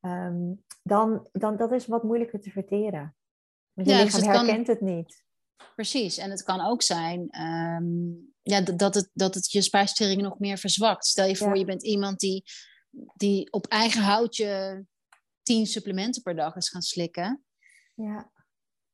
um, 0.00 0.64
dan, 0.82 1.28
dan 1.32 1.56
dat 1.56 1.72
is 1.72 1.86
wat 1.86 2.02
moeilijker 2.02 2.40
te 2.40 2.50
verteren. 2.50 3.16
Want 3.72 3.88
je 3.88 3.94
ja, 3.94 4.02
lichaam 4.02 4.20
dus 4.20 4.28
het 4.28 4.36
herkent 4.36 4.66
kan... 4.66 4.74
het 4.74 4.84
niet. 4.84 5.24
Precies, 5.74 6.16
en 6.16 6.30
het 6.30 6.42
kan 6.42 6.60
ook 6.60 6.82
zijn 6.82 7.40
um, 7.40 8.32
ja, 8.42 8.60
dat, 8.60 8.94
het, 8.94 9.10
dat 9.12 9.34
het 9.34 9.50
je 9.50 9.62
spijsvertering 9.62 10.22
nog 10.22 10.38
meer 10.38 10.58
verzwakt. 10.58 11.06
Stel 11.06 11.26
je 11.26 11.36
voor, 11.36 11.58
je 11.58 11.64
bent 11.64 11.82
iemand 11.82 12.18
die 12.18 12.44
die 13.14 13.52
op 13.52 13.66
eigen 13.66 14.02
houtje 14.02 14.84
tien 15.42 15.66
supplementen 15.66 16.22
per 16.22 16.36
dag 16.36 16.56
is 16.56 16.68
gaan 16.68 16.82
slikken. 16.82 17.44
Ja. 17.94 18.30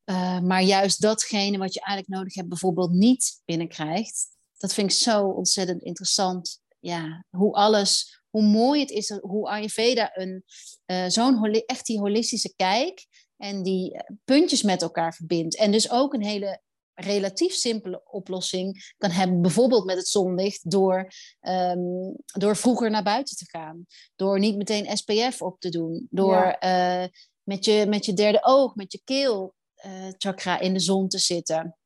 Uh, 0.04 0.40
maar 0.40 0.62
juist 0.62 1.00
datgene 1.00 1.58
wat 1.58 1.74
je 1.74 1.80
eigenlijk 1.80 2.18
nodig 2.18 2.34
hebt, 2.34 2.48
bijvoorbeeld 2.48 2.92
niet 2.92 3.42
binnenkrijgt. 3.44 4.26
Dat 4.56 4.74
vind 4.74 4.90
ik 4.90 4.96
zo 4.96 5.28
ontzettend 5.28 5.82
interessant. 5.82 6.60
Ja, 6.78 7.24
hoe 7.30 7.52
alles, 7.52 8.22
hoe 8.30 8.42
mooi 8.42 8.80
het 8.80 8.90
is, 8.90 9.10
hoe 9.10 9.48
Ayurveda 9.48 10.10
een, 10.16 10.44
uh, 10.86 11.06
zo'n 11.08 11.44
echt 11.44 11.86
die 11.86 11.98
holistische 11.98 12.52
kijk 12.56 13.06
en 13.38 13.62
die 13.62 13.92
eh, 13.92 14.16
puntjes 14.24 14.62
met 14.62 14.82
elkaar 14.82 15.14
verbindt. 15.14 15.56
En 15.56 15.72
dus 15.72 15.90
ook 15.90 16.14
een 16.14 16.24
hele 16.24 16.60
relatief 17.00 17.52
simpele 17.52 18.02
oplossing 18.04 18.94
kan 18.96 19.10
hebben, 19.10 19.42
bijvoorbeeld 19.42 19.84
met 19.84 19.96
het 19.96 20.08
zonlicht, 20.08 20.70
door, 20.70 21.10
um, 21.40 22.16
door 22.24 22.56
vroeger 22.56 22.90
naar 22.90 23.02
buiten 23.02 23.36
te 23.36 23.44
gaan. 23.48 23.86
Door 24.16 24.38
niet 24.38 24.56
meteen 24.56 24.96
SPF 24.96 25.42
op 25.42 25.60
te 25.60 25.68
doen. 25.68 26.06
Door 26.10 26.56
uh, 26.60 27.04
met, 27.42 27.64
je, 27.64 27.86
met 27.88 28.04
je 28.04 28.12
derde 28.12 28.44
oog, 28.44 28.74
met 28.74 28.92
je 28.92 29.00
keel 29.04 29.54
uh, 29.86 30.08
chakra 30.18 30.60
in 30.60 30.72
de 30.72 30.80
zon 30.80 31.08
te 31.08 31.18
zitten. 31.18 31.76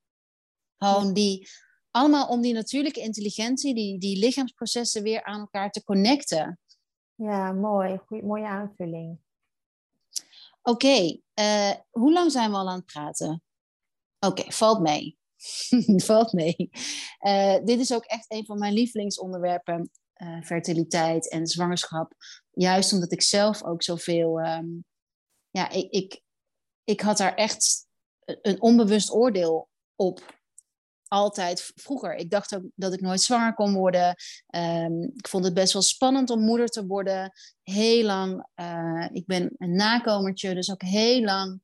Gewoon 0.76 1.12
die, 1.12 1.48
allemaal 1.90 2.28
om 2.28 2.40
die 2.40 2.55
natuurlijke 2.55 3.00
intelligentie, 3.00 3.74
die, 3.74 3.98
die 3.98 4.18
lichaamsprocessen 4.18 5.03
weer 5.03 5.24
aan 5.24 5.40
elkaar 5.40 5.70
te 5.70 5.84
connecten. 5.84 6.59
Ja, 7.14 7.53
mooi. 7.53 7.98
Goeie, 8.07 8.24
mooie 8.24 8.46
aanvulling. 8.46 9.18
Oké, 10.62 10.86
okay, 10.86 11.22
uh, 11.41 11.72
hoe 11.91 12.12
lang 12.12 12.33
zijn 12.33 12.51
we 12.51 12.57
al 12.57 12.68
aan 12.68 12.76
het 12.76 12.87
praten? 12.87 13.43
Oké, 14.18 14.53
valt 14.53 14.80
mee. 14.80 15.18
valt 16.07 16.33
mee. 16.33 16.70
Uh, 17.20 17.64
dit 17.64 17.80
is 17.80 17.93
ook 17.93 18.05
echt 18.05 18.24
een 18.28 18.45
van 18.45 18.59
mijn 18.59 18.72
lievelingsonderwerpen, 18.72 19.91
uh, 20.16 20.43
fertiliteit 20.43 21.30
en 21.30 21.47
zwangerschap. 21.47 22.12
Juist 22.51 22.93
omdat 22.93 23.12
ik 23.12 23.22
zelf 23.22 23.64
ook 23.64 23.83
zoveel. 23.83 24.41
Um, 24.41 24.85
ja, 25.51 25.70
ik, 25.70 25.91
ik, 25.91 26.20
ik 26.85 27.01
had 27.01 27.16
daar 27.16 27.35
echt 27.35 27.87
een 28.24 28.62
onbewust 28.62 29.12
oordeel 29.12 29.68
op. 29.95 30.41
Altijd 31.12 31.72
vroeger. 31.74 32.14
Ik 32.14 32.30
dacht 32.30 32.54
ook 32.54 32.62
dat 32.74 32.92
ik 32.92 33.00
nooit 33.00 33.20
zwanger 33.20 33.54
kon 33.54 33.74
worden. 33.74 34.16
Um, 34.56 35.02
ik 35.02 35.28
vond 35.28 35.44
het 35.44 35.54
best 35.54 35.72
wel 35.72 35.82
spannend 35.82 36.30
om 36.30 36.40
moeder 36.40 36.68
te 36.68 36.86
worden. 36.86 37.32
Heel 37.62 38.04
lang. 38.04 38.46
Uh, 38.60 39.08
ik 39.12 39.26
ben 39.26 39.54
een 39.58 39.74
nakomertje, 39.74 40.54
dus 40.54 40.70
ook 40.70 40.82
heel 40.82 41.22
lang 41.22 41.60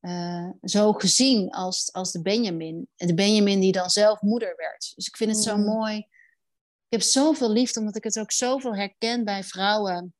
uh, 0.00 0.50
zo 0.62 0.92
gezien 0.92 1.50
als, 1.50 1.92
als 1.92 2.12
de 2.12 2.22
Benjamin. 2.22 2.88
De 2.94 3.14
Benjamin 3.14 3.60
die 3.60 3.72
dan 3.72 3.90
zelf 3.90 4.20
moeder 4.20 4.52
werd. 4.56 4.92
Dus 4.94 5.06
ik 5.06 5.16
vind 5.16 5.30
het 5.30 5.42
zo 5.42 5.56
Mm. 5.56 5.64
mooi. 5.64 5.96
Ik 5.96 6.98
heb 6.98 7.02
zoveel 7.02 7.50
liefde, 7.50 7.80
omdat 7.80 7.96
ik 7.96 8.04
het 8.04 8.18
ook 8.18 8.32
zoveel 8.32 8.74
herken 8.74 9.24
bij 9.24 9.44
vrouwen. 9.44 10.14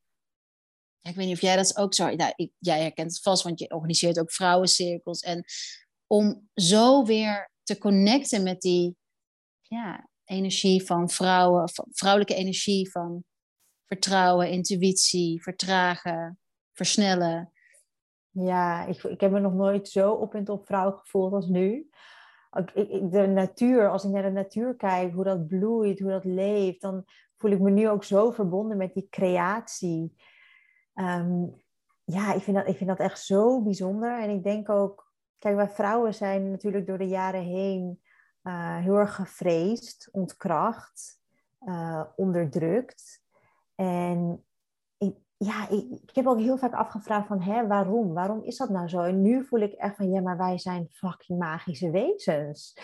Ja, 1.01 1.11
ik 1.11 1.17
weet 1.17 1.27
niet 1.27 1.37
of 1.37 1.43
jij 1.43 1.57
dat 1.57 1.77
ook 1.77 1.95
zo... 1.95 2.15
Nou, 2.15 2.33
ik, 2.37 2.53
jij 2.59 2.81
herkent 2.81 3.11
het 3.11 3.23
vast, 3.23 3.43
want 3.43 3.59
je 3.59 3.71
organiseert 3.71 4.19
ook 4.19 4.33
vrouwencirkels. 4.33 5.21
En 5.21 5.45
om 6.07 6.49
zo 6.55 7.05
weer 7.05 7.51
te 7.73 7.79
connecten 7.79 8.43
met 8.43 8.61
die 8.61 8.97
ja, 9.61 10.09
energie 10.25 10.85
van 10.85 11.11
vrouwen, 11.11 11.71
vrouwelijke 11.91 12.35
energie 12.35 12.91
van 12.91 13.25
vertrouwen, 13.87 14.51
intuïtie, 14.51 15.43
vertragen, 15.43 16.39
versnellen. 16.73 17.53
Ja, 18.31 18.87
ik, 18.87 19.03
ik 19.03 19.21
heb 19.21 19.31
me 19.31 19.41
nog 19.41 19.55
nooit 19.55 19.89
zo 19.89 20.13
op 20.13 20.35
en 20.35 20.45
top 20.45 20.67
vrouw 20.67 20.91
gevoeld 20.91 21.33
als 21.33 21.47
nu. 21.47 21.89
De 23.11 23.27
natuur, 23.35 23.91
als 23.91 24.05
ik 24.05 24.11
naar 24.11 24.23
de 24.23 24.31
natuur 24.31 24.77
kijk, 24.77 25.13
hoe 25.13 25.25
dat 25.25 25.47
bloeit, 25.47 25.99
hoe 25.99 26.11
dat 26.11 26.25
leeft, 26.25 26.81
dan 26.81 27.05
voel 27.37 27.51
ik 27.51 27.61
me 27.61 27.71
nu 27.71 27.89
ook 27.89 28.05
zo 28.05 28.31
verbonden 28.31 28.77
met 28.77 28.95
die 28.95 29.07
creatie. 29.11 30.17
Um, 30.95 31.63
ja, 32.05 32.35
ik 32.35 32.43
vind, 32.43 32.57
dat, 32.57 32.69
ik 32.69 32.77
vind 32.77 32.89
dat 32.89 32.99
echt 32.99 33.25
zo 33.25 33.63
bijzonder. 33.63 34.21
En 34.23 34.31
ik 34.31 34.43
denk 34.43 34.69
ook, 34.69 35.12
kijk, 35.43 35.57
wij 35.57 35.69
vrouwen 35.69 36.15
zijn 36.15 36.51
natuurlijk 36.51 36.87
door 36.87 36.99
de 36.99 37.09
jaren 37.09 37.43
heen 37.43 38.01
uh, 38.43 38.77
heel 38.77 38.97
erg 38.97 39.15
gevreesd, 39.15 40.09
ontkracht, 40.13 41.21
uh, 41.61 42.03
onderdrukt. 42.17 43.21
En 43.75 44.45
ik, 44.99 45.15
ja, 45.37 45.69
ik, 45.69 45.85
ik, 45.91 46.15
heb 46.15 46.27
ook 46.27 46.39
heel 46.39 46.59
vaak 46.59 46.73
afgevraagd 46.75 47.27
van, 47.27 47.41
hè, 47.41 47.67
waarom? 47.67 48.15
Waarom 48.15 48.43
is 48.43 48.57
dat 48.57 48.69
nou 48.69 48.89
zo? 48.89 49.01
En 49.01 49.23
nu 49.23 49.45
voel 49.45 49.61
ik 49.61 49.73
echt 49.73 49.97
van, 49.97 50.11
ja, 50.11 50.21
maar 50.21 50.37
wij 50.37 50.59
zijn 50.59 50.89
fucking 50.91 51.39
magische 51.39 51.91
wezens. 51.91 52.77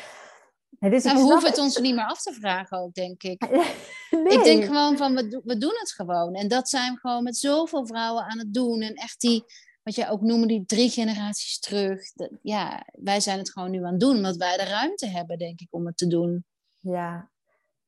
En 0.78 0.90
dus 0.90 1.04
nou, 1.04 1.16
we 1.16 1.22
hoeven 1.22 1.48
het 1.48 1.58
ons 1.58 1.78
niet 1.78 1.94
meer 1.94 2.06
af 2.06 2.22
te 2.22 2.32
vragen 2.32 2.78
ook, 2.78 2.94
denk 2.94 3.22
ik. 3.22 3.48
nee. 4.10 4.38
Ik 4.38 4.44
denk 4.44 4.64
gewoon 4.64 4.96
van, 4.96 5.14
we, 5.14 5.40
we 5.44 5.58
doen 5.58 5.74
het 5.78 5.92
gewoon. 5.92 6.34
En 6.34 6.48
dat 6.48 6.68
zijn 6.68 6.94
we 6.94 7.00
gewoon 7.00 7.22
met 7.22 7.36
zoveel 7.36 7.86
vrouwen 7.86 8.24
aan 8.24 8.38
het 8.38 8.54
doen. 8.54 8.80
En 8.80 8.94
echt 8.94 9.20
die, 9.20 9.44
wat 9.88 9.96
jij 9.96 10.10
ook 10.10 10.20
noemde, 10.20 10.46
die 10.46 10.64
drie 10.66 10.90
generaties 10.90 11.58
terug. 11.58 12.02
Ja, 12.42 12.86
wij 12.92 13.20
zijn 13.20 13.38
het 13.38 13.50
gewoon 13.50 13.70
nu 13.70 13.84
aan 13.84 13.90
het 13.90 14.00
doen, 14.00 14.16
omdat 14.16 14.36
wij 14.36 14.56
de 14.56 14.64
ruimte 14.64 15.06
hebben, 15.06 15.38
denk 15.38 15.60
ik, 15.60 15.68
om 15.70 15.86
het 15.86 15.96
te 15.96 16.06
doen. 16.06 16.44
Ja, 16.80 17.30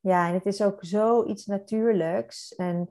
ja 0.01 0.29
en 0.29 0.35
het 0.35 0.47
is 0.47 0.63
ook 0.63 0.79
zoiets 0.81 1.47
natuurlijks. 1.47 2.55
En 2.55 2.89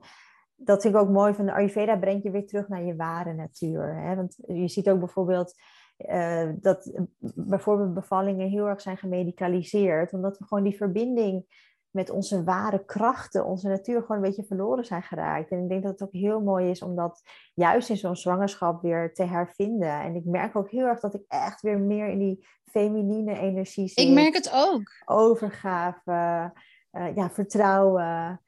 dat 0.56 0.82
vind 0.82 0.94
ik 0.94 1.00
ook 1.00 1.08
mooi 1.08 1.34
van 1.34 1.46
de 1.46 1.52
Ayurveda 1.52 1.96
brengt 1.96 2.22
je 2.22 2.30
weer 2.30 2.46
terug 2.46 2.68
naar 2.68 2.82
je 2.82 2.96
ware 2.96 3.34
natuur. 3.34 4.02
Hè? 4.02 4.16
Want 4.16 4.36
je 4.46 4.68
ziet 4.68 4.88
ook 4.88 4.98
bijvoorbeeld 4.98 5.54
uh, 5.98 6.50
dat 6.60 6.92
bijvoorbeeld 7.34 7.94
bevallingen 7.94 8.48
heel 8.48 8.66
erg 8.66 8.80
zijn 8.80 8.96
gemedicaliseerd, 8.96 10.12
omdat 10.12 10.38
we 10.38 10.46
gewoon 10.46 10.64
die 10.64 10.76
verbinding 10.76 11.44
met 11.90 12.10
onze 12.10 12.44
ware 12.44 12.84
krachten, 12.84 13.46
onze 13.46 13.68
natuur 13.68 14.00
gewoon 14.00 14.16
een 14.16 14.28
beetje 14.28 14.44
verloren 14.44 14.84
zijn 14.84 15.02
geraakt. 15.02 15.50
En 15.50 15.62
ik 15.62 15.68
denk 15.68 15.82
dat 15.82 15.92
het 15.92 16.02
ook 16.02 16.12
heel 16.12 16.40
mooi 16.40 16.70
is 16.70 16.82
om 16.82 16.96
dat 16.96 17.22
juist 17.54 17.88
in 17.88 17.96
zo'n 17.96 18.16
zwangerschap 18.16 18.82
weer 18.82 19.14
te 19.14 19.24
hervinden. 19.24 20.00
En 20.00 20.14
ik 20.14 20.24
merk 20.24 20.56
ook 20.56 20.70
heel 20.70 20.86
erg 20.86 21.00
dat 21.00 21.14
ik 21.14 21.24
echt 21.28 21.60
weer 21.60 21.78
meer 21.78 22.08
in 22.08 22.18
die 22.18 22.46
feminine 22.64 23.38
energie 23.38 23.88
zit. 23.88 24.04
Ik 24.04 24.14
merk 24.14 24.34
het 24.34 24.50
ook. 24.54 24.90
Overgave, 25.04 26.52
uh, 26.92 27.14
ja, 27.14 27.30
vertrouwen. 27.30 28.40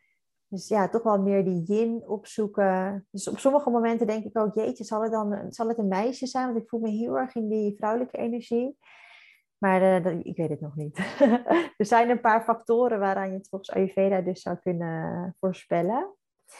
Dus 0.48 0.68
ja, 0.68 0.88
toch 0.88 1.02
wel 1.02 1.20
meer 1.20 1.44
die 1.44 1.62
yin 1.62 2.02
opzoeken. 2.06 3.06
Dus 3.10 3.28
op 3.28 3.38
sommige 3.38 3.70
momenten 3.70 4.06
denk 4.06 4.24
ik 4.24 4.38
ook, 4.38 4.54
jeetje, 4.54 4.84
zal 4.84 5.02
het 5.02 5.12
dan 5.12 5.46
zal 5.48 5.68
het 5.68 5.78
een 5.78 5.88
meisje 5.88 6.26
zijn? 6.26 6.46
Want 6.46 6.58
ik 6.58 6.68
voel 6.68 6.80
me 6.80 6.90
heel 6.90 7.18
erg 7.18 7.34
in 7.34 7.48
die 7.48 7.74
vrouwelijke 7.76 8.16
energie. 8.16 8.78
Maar 9.62 9.82
uh, 9.82 10.04
dat, 10.04 10.14
ik 10.22 10.36
weet 10.36 10.48
het 10.48 10.60
nog 10.60 10.76
niet. 10.76 10.98
er 11.78 11.86
zijn 11.86 12.10
een 12.10 12.20
paar 12.20 12.42
factoren 12.42 12.98
waaraan 12.98 13.30
je 13.30 13.36
het 13.36 13.48
volgens 13.48 13.70
Ayurveda 13.70 14.20
dus 14.20 14.40
zou 14.40 14.56
kunnen 14.56 15.36
voorspellen. 15.40 16.14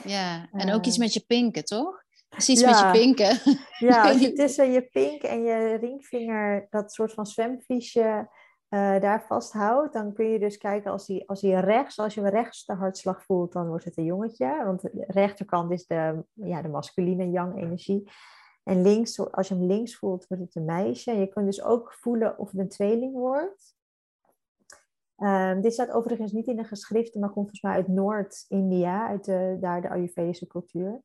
Ja, 0.04 0.48
en 0.52 0.72
ook 0.72 0.86
iets 0.86 0.98
met 0.98 1.12
je 1.12 1.24
pinken, 1.26 1.64
toch? 1.64 2.02
Precies 2.28 2.60
ja. 2.60 2.68
met 2.68 2.78
je 2.78 3.00
pinken. 3.00 3.38
ja, 3.88 4.08
als 4.08 4.20
je 4.20 4.32
tussen 4.32 4.72
je 4.72 4.82
pink 4.82 5.22
en 5.22 5.42
je 5.42 5.76
ringvinger 5.80 6.66
dat 6.70 6.92
soort 6.92 7.12
van 7.12 7.26
zwemvliesje 7.26 8.28
uh, 8.70 9.00
daar 9.00 9.24
vasthoudt, 9.26 9.92
dan 9.92 10.12
kun 10.12 10.30
je 10.30 10.38
dus 10.38 10.56
kijken 10.56 10.90
als 10.90 11.06
hij 11.06 11.22
als 11.26 11.40
die 11.40 11.60
rechts, 11.60 11.98
als 11.98 12.14
je 12.14 12.20
hem 12.20 12.30
rechts 12.30 12.64
de 12.64 12.74
hartslag 12.74 13.24
voelt, 13.24 13.52
dan 13.52 13.68
wordt 13.68 13.84
het 13.84 13.96
een 13.96 14.04
jongetje. 14.04 14.62
Want 14.64 14.80
de 14.80 15.04
rechterkant 15.06 15.72
is 15.72 15.86
de, 15.86 16.24
ja, 16.32 16.62
de 16.62 16.68
masculine 16.68 17.30
yang 17.30 17.62
energie. 17.62 18.10
En 18.62 18.82
links, 18.82 19.32
als 19.32 19.48
je 19.48 19.54
hem 19.54 19.66
links 19.66 19.96
voelt, 19.96 20.26
wordt 20.26 20.42
het 20.42 20.54
een 20.54 20.64
meisje. 20.64 21.12
Je 21.12 21.26
kunt 21.26 21.46
dus 21.46 21.62
ook 21.62 21.92
voelen 21.92 22.38
of 22.38 22.50
het 22.50 22.60
een 22.60 22.68
tweeling 22.68 23.12
wordt. 23.12 23.74
Um, 25.16 25.60
dit 25.60 25.72
staat 25.72 25.90
overigens 25.90 26.32
niet 26.32 26.46
in 26.46 26.56
de 26.56 26.64
geschriften, 26.64 27.20
maar 27.20 27.30
komt 27.30 27.48
volgens 27.48 27.62
mij 27.62 27.72
uit 27.72 27.88
Noord-India, 27.88 29.08
uit 29.08 29.24
de, 29.24 29.56
daar 29.60 29.80
de 29.80 29.88
Ayurvedische 29.88 30.46
cultuur. 30.46 31.00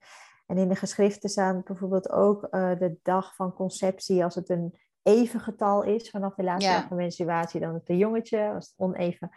En 0.46 0.58
in 0.58 0.70
de 0.70 0.76
geschriften 0.76 1.30
staan 1.30 1.62
bijvoorbeeld 1.66 2.10
ook 2.12 2.48
uh, 2.52 2.80
de 2.80 2.98
dag 3.04 3.36
van 3.36 3.54
conceptie, 3.54 4.24
als 4.24 4.36
het 4.36 4.50
een 4.50 4.80
even 5.04 5.40
getal 5.40 5.84
is 5.84 6.10
vanaf 6.10 6.36
de 6.36 6.44
laatste 6.44 6.72
Ja. 6.72 6.80
dag 6.80 6.88
van 6.88 6.98
menstruatie, 6.98 7.60
dan 7.60 7.74
het 7.74 7.90
een 7.90 7.98
jongetje. 7.98 8.52
Als 8.54 8.68
het 8.68 8.80
oneven 8.80 9.30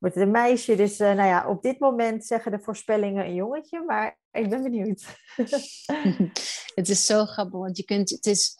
wordt 0.00 0.14
het 0.14 0.24
een 0.24 0.30
meisje. 0.30 0.76
Dus 0.76 1.00
uh, 1.00 1.14
nou 1.14 1.28
ja, 1.28 1.48
op 1.48 1.62
dit 1.62 1.78
moment 1.78 2.26
zeggen 2.26 2.52
de 2.52 2.60
voorspellingen 2.60 3.24
een 3.24 3.34
jongetje, 3.34 3.84
maar 3.84 4.18
ik 4.30 4.50
ben 4.50 4.62
benieuwd. 4.62 5.04
het 6.80 6.88
is 6.88 7.06
zo 7.06 7.24
grappig, 7.24 7.58
want 7.58 7.76
je 7.76 7.84
kunt, 7.84 8.10
het 8.10 8.26
is, 8.26 8.56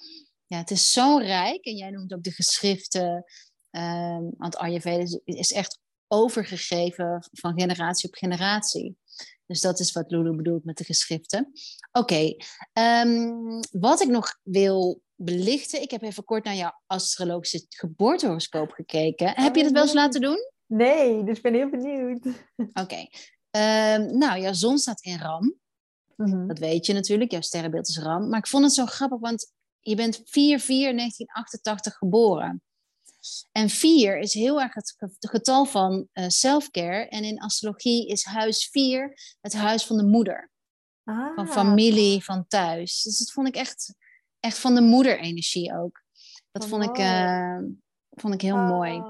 ja, 0.47 0.59
het 0.59 0.71
is 0.71 0.93
zo 0.93 1.17
rijk. 1.17 1.65
En 1.65 1.77
jij 1.77 1.91
noemt 1.91 2.15
ook 2.15 2.23
de 2.23 2.33
geschriften, 2.33 3.25
um, 3.71 4.31
want 4.37 4.57
Ayurveda 4.57 5.03
is, 5.03 5.21
is 5.25 5.53
echt 5.53 5.79
overgegeven 6.09 7.29
van 7.33 7.61
generatie 7.61 8.09
op 8.09 8.15
generatie. 8.15 8.97
Dus 9.47 9.61
dat 9.61 9.81
is 9.81 9.93
wat 9.93 10.11
Lulu 10.11 10.37
bedoelt 10.37 10.65
met 10.65 10.77
de 10.77 10.85
geschriften. 10.85 11.53
Oké, 11.93 12.15
okay. 12.15 12.37
um, 13.07 13.61
wat 13.71 14.01
ik 14.01 14.09
nog 14.09 14.39
wil 14.43 15.03
belichten. 15.15 15.83
Ik 15.83 15.91
heb 15.91 16.03
even 16.03 16.25
kort 16.25 16.45
naar 16.45 16.55
jouw 16.55 16.81
astrologische 16.87 17.67
geboortehoroscoop 17.69 18.71
gekeken. 18.71 19.27
Oh, 19.27 19.37
heb 19.37 19.57
je 19.57 19.63
dat 19.63 19.73
wel 19.73 19.83
eens 19.83 19.93
laten 19.93 20.21
doen? 20.21 20.39
Nee, 20.71 21.25
dus 21.25 21.37
ik 21.37 21.43
ben 21.43 21.55
heel 21.55 21.71
benieuwd. 21.71 22.27
Oké. 22.57 22.81
Okay. 22.81 23.11
Um, 23.97 24.19
nou, 24.19 24.41
jouw 24.41 24.53
zon 24.53 24.79
staat 24.79 25.03
in 25.03 25.19
Ram. 25.19 25.55
Mm 26.17 26.27
-hmm. 26.27 26.49
Dat 26.49 26.59
weet 26.59 26.87
je 26.87 26.93
natuurlijk. 26.93 27.31
Jouw 27.31 27.41
sterrenbeeld 27.41 27.89
is 27.89 27.99
Ram. 27.99 28.29
Maar 28.29 28.39
ik 28.39 28.47
vond 28.47 28.65
het 28.65 28.73
zo 28.73 28.87
grappig, 28.87 29.19
want 29.19 29.53
je 29.81 29.97
bent 29.97 30.19
4-4-1988 30.19 30.23
geboren. 31.99 32.63
En 33.53 33.69
4 33.69 34.19
is 34.19 34.35
heel 34.35 34.61
erg 34.61 34.75
het 34.75 34.95
getal 35.19 35.65
van 35.65 36.09
uh, 36.13 36.25
self-care. 36.29 37.09
En 37.09 37.25
in 37.25 37.41
astrologie 37.41 38.07
is 38.07 38.25
huis 38.25 38.69
4 38.69 39.15
het 39.41 39.55
huis 39.55 39.87
van 39.87 39.97
de 39.97 40.05
moeder. 40.05 40.51
Ah, 41.05 41.35
van 41.35 41.49
familie, 41.49 42.25
van 42.25 42.47
thuis. 42.49 43.03
Dus 43.03 43.19
dat 43.19 43.31
vond 43.31 43.49
ik 43.49 43.55
echt, 43.55 43.95
echt 44.41 44.59
van 44.59 44.75
de 44.75 44.81
moederenergie 44.81 45.77
ook. 45.77 46.03
Dat 46.51 46.63
Wat 46.63 46.67
vond 46.67 46.85
ik, 46.85 46.99
eh, 46.99 47.59
vond 48.11 48.35
ik 48.35 48.41
heel 48.41 48.57
mooi. 48.57 49.03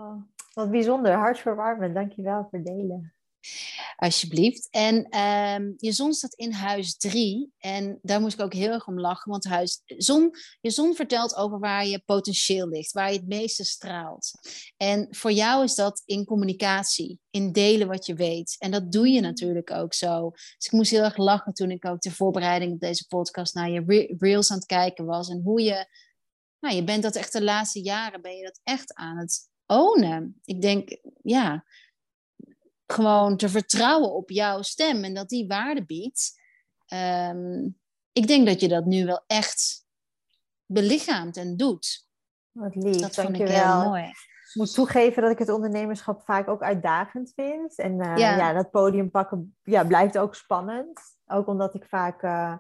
Wat 0.61 0.71
bijzonder, 0.71 1.13
hartverwarmend. 1.13 1.95
Dankjewel 1.95 2.47
voor 2.51 2.63
delen. 2.63 3.15
Alsjeblieft. 3.97 4.69
En 4.71 5.09
ehm, 5.09 5.73
je 5.77 5.93
zon 5.93 6.13
staat 6.13 6.35
in 6.35 6.53
huis 6.53 6.97
drie. 6.97 7.53
En 7.59 7.99
daar 8.03 8.21
moest 8.21 8.39
ik 8.39 8.45
ook 8.45 8.55
heel 8.55 8.73
erg 8.73 8.87
om 8.87 9.01
lachen. 9.01 9.31
Want 9.31 9.45
huis, 9.45 9.83
zon, 9.87 10.35
je 10.61 10.71
zon 10.71 10.95
vertelt 10.95 11.37
over 11.37 11.59
waar 11.59 11.87
je 11.87 12.03
potentieel 12.05 12.69
ligt. 12.69 12.93
Waar 12.93 13.13
je 13.13 13.19
het 13.19 13.29
meeste 13.29 13.65
straalt. 13.65 14.31
En 14.77 15.07
voor 15.11 15.33
jou 15.33 15.65
is 15.65 15.75
dat 15.75 16.03
in 16.05 16.25
communicatie. 16.25 17.21
In 17.31 17.53
delen 17.53 17.89
wat 17.89 18.07
je 18.07 18.15
weet. 18.15 18.57
En 18.59 18.71
dat 18.71 18.93
doe 18.93 19.09
je 19.09 19.21
natuurlijk 19.21 19.71
ook 19.71 19.95
zo. 19.95 20.31
Dus 20.31 20.67
ik 20.67 20.73
moest 20.73 20.91
heel 20.91 21.05
erg 21.05 21.17
lachen 21.17 21.53
toen 21.53 21.71
ik 21.71 21.85
ook 21.85 22.01
de 22.01 22.15
voorbereiding 22.15 22.73
op 22.73 22.81
deze 22.81 23.07
podcast 23.07 23.55
naar 23.55 23.71
je 23.71 23.83
re- 23.87 24.15
reels 24.19 24.51
aan 24.51 24.57
het 24.57 24.67
kijken 24.67 25.05
was. 25.05 25.29
En 25.29 25.41
hoe 25.45 25.63
je... 25.63 25.87
Nou, 26.61 26.75
je 26.75 26.85
bent 26.85 27.03
dat 27.03 27.17
echt 27.17 27.33
de 27.33 27.43
laatste 27.43 27.83
jaren 27.83 28.23
ben 28.23 28.37
je 28.37 28.45
dat 28.45 28.61
echt 28.63 28.95
aan 28.95 29.19
het 29.19 29.50
ownen. 29.71 30.41
Ik 30.45 30.61
denk, 30.61 30.99
ja, 31.23 31.65
gewoon 32.87 33.37
te 33.37 33.49
vertrouwen 33.49 34.13
op 34.13 34.31
jouw 34.31 34.63
stem 34.63 35.05
en 35.05 35.15
dat 35.15 35.29
die 35.29 35.47
waarde 35.47 35.85
biedt. 35.85 36.41
Ehm, 36.87 37.69
ik 38.13 38.27
denk 38.27 38.47
dat 38.47 38.61
je 38.61 38.69
dat 38.69 38.85
nu 38.85 39.07
wel 39.07 39.25
echt 39.27 39.87
belichaamt 40.67 41.37
en 41.37 41.57
doet. 41.57 42.09
Wat 42.51 42.75
lief, 42.75 42.97
Dat 42.97 43.15
vond 43.15 43.39
ik 43.39 43.49
heel 43.49 43.85
mooi. 43.85 44.03
Ik 44.05 44.57
moet 44.57 44.75
toegeven 44.75 45.23
dat 45.23 45.31
ik 45.31 45.39
het 45.39 45.49
ondernemerschap 45.49 46.23
vaak 46.25 46.49
ook 46.49 46.63
uitdagend 46.63 47.33
vind. 47.35 47.79
En 47.79 48.01
eh, 48.01 48.17
Ja. 48.17 48.37
ja. 48.37 48.53
dat 48.53 48.71
podium 48.71 49.11
pakken 49.11 49.57
ja, 49.63 49.85
blijft 49.85 50.19
ook 50.19 50.35
spannend. 50.35 51.01
Ook 51.27 51.47
omdat 51.47 51.75
ik 51.75 51.85
vaak 51.89 52.23
eh, 52.23 52.55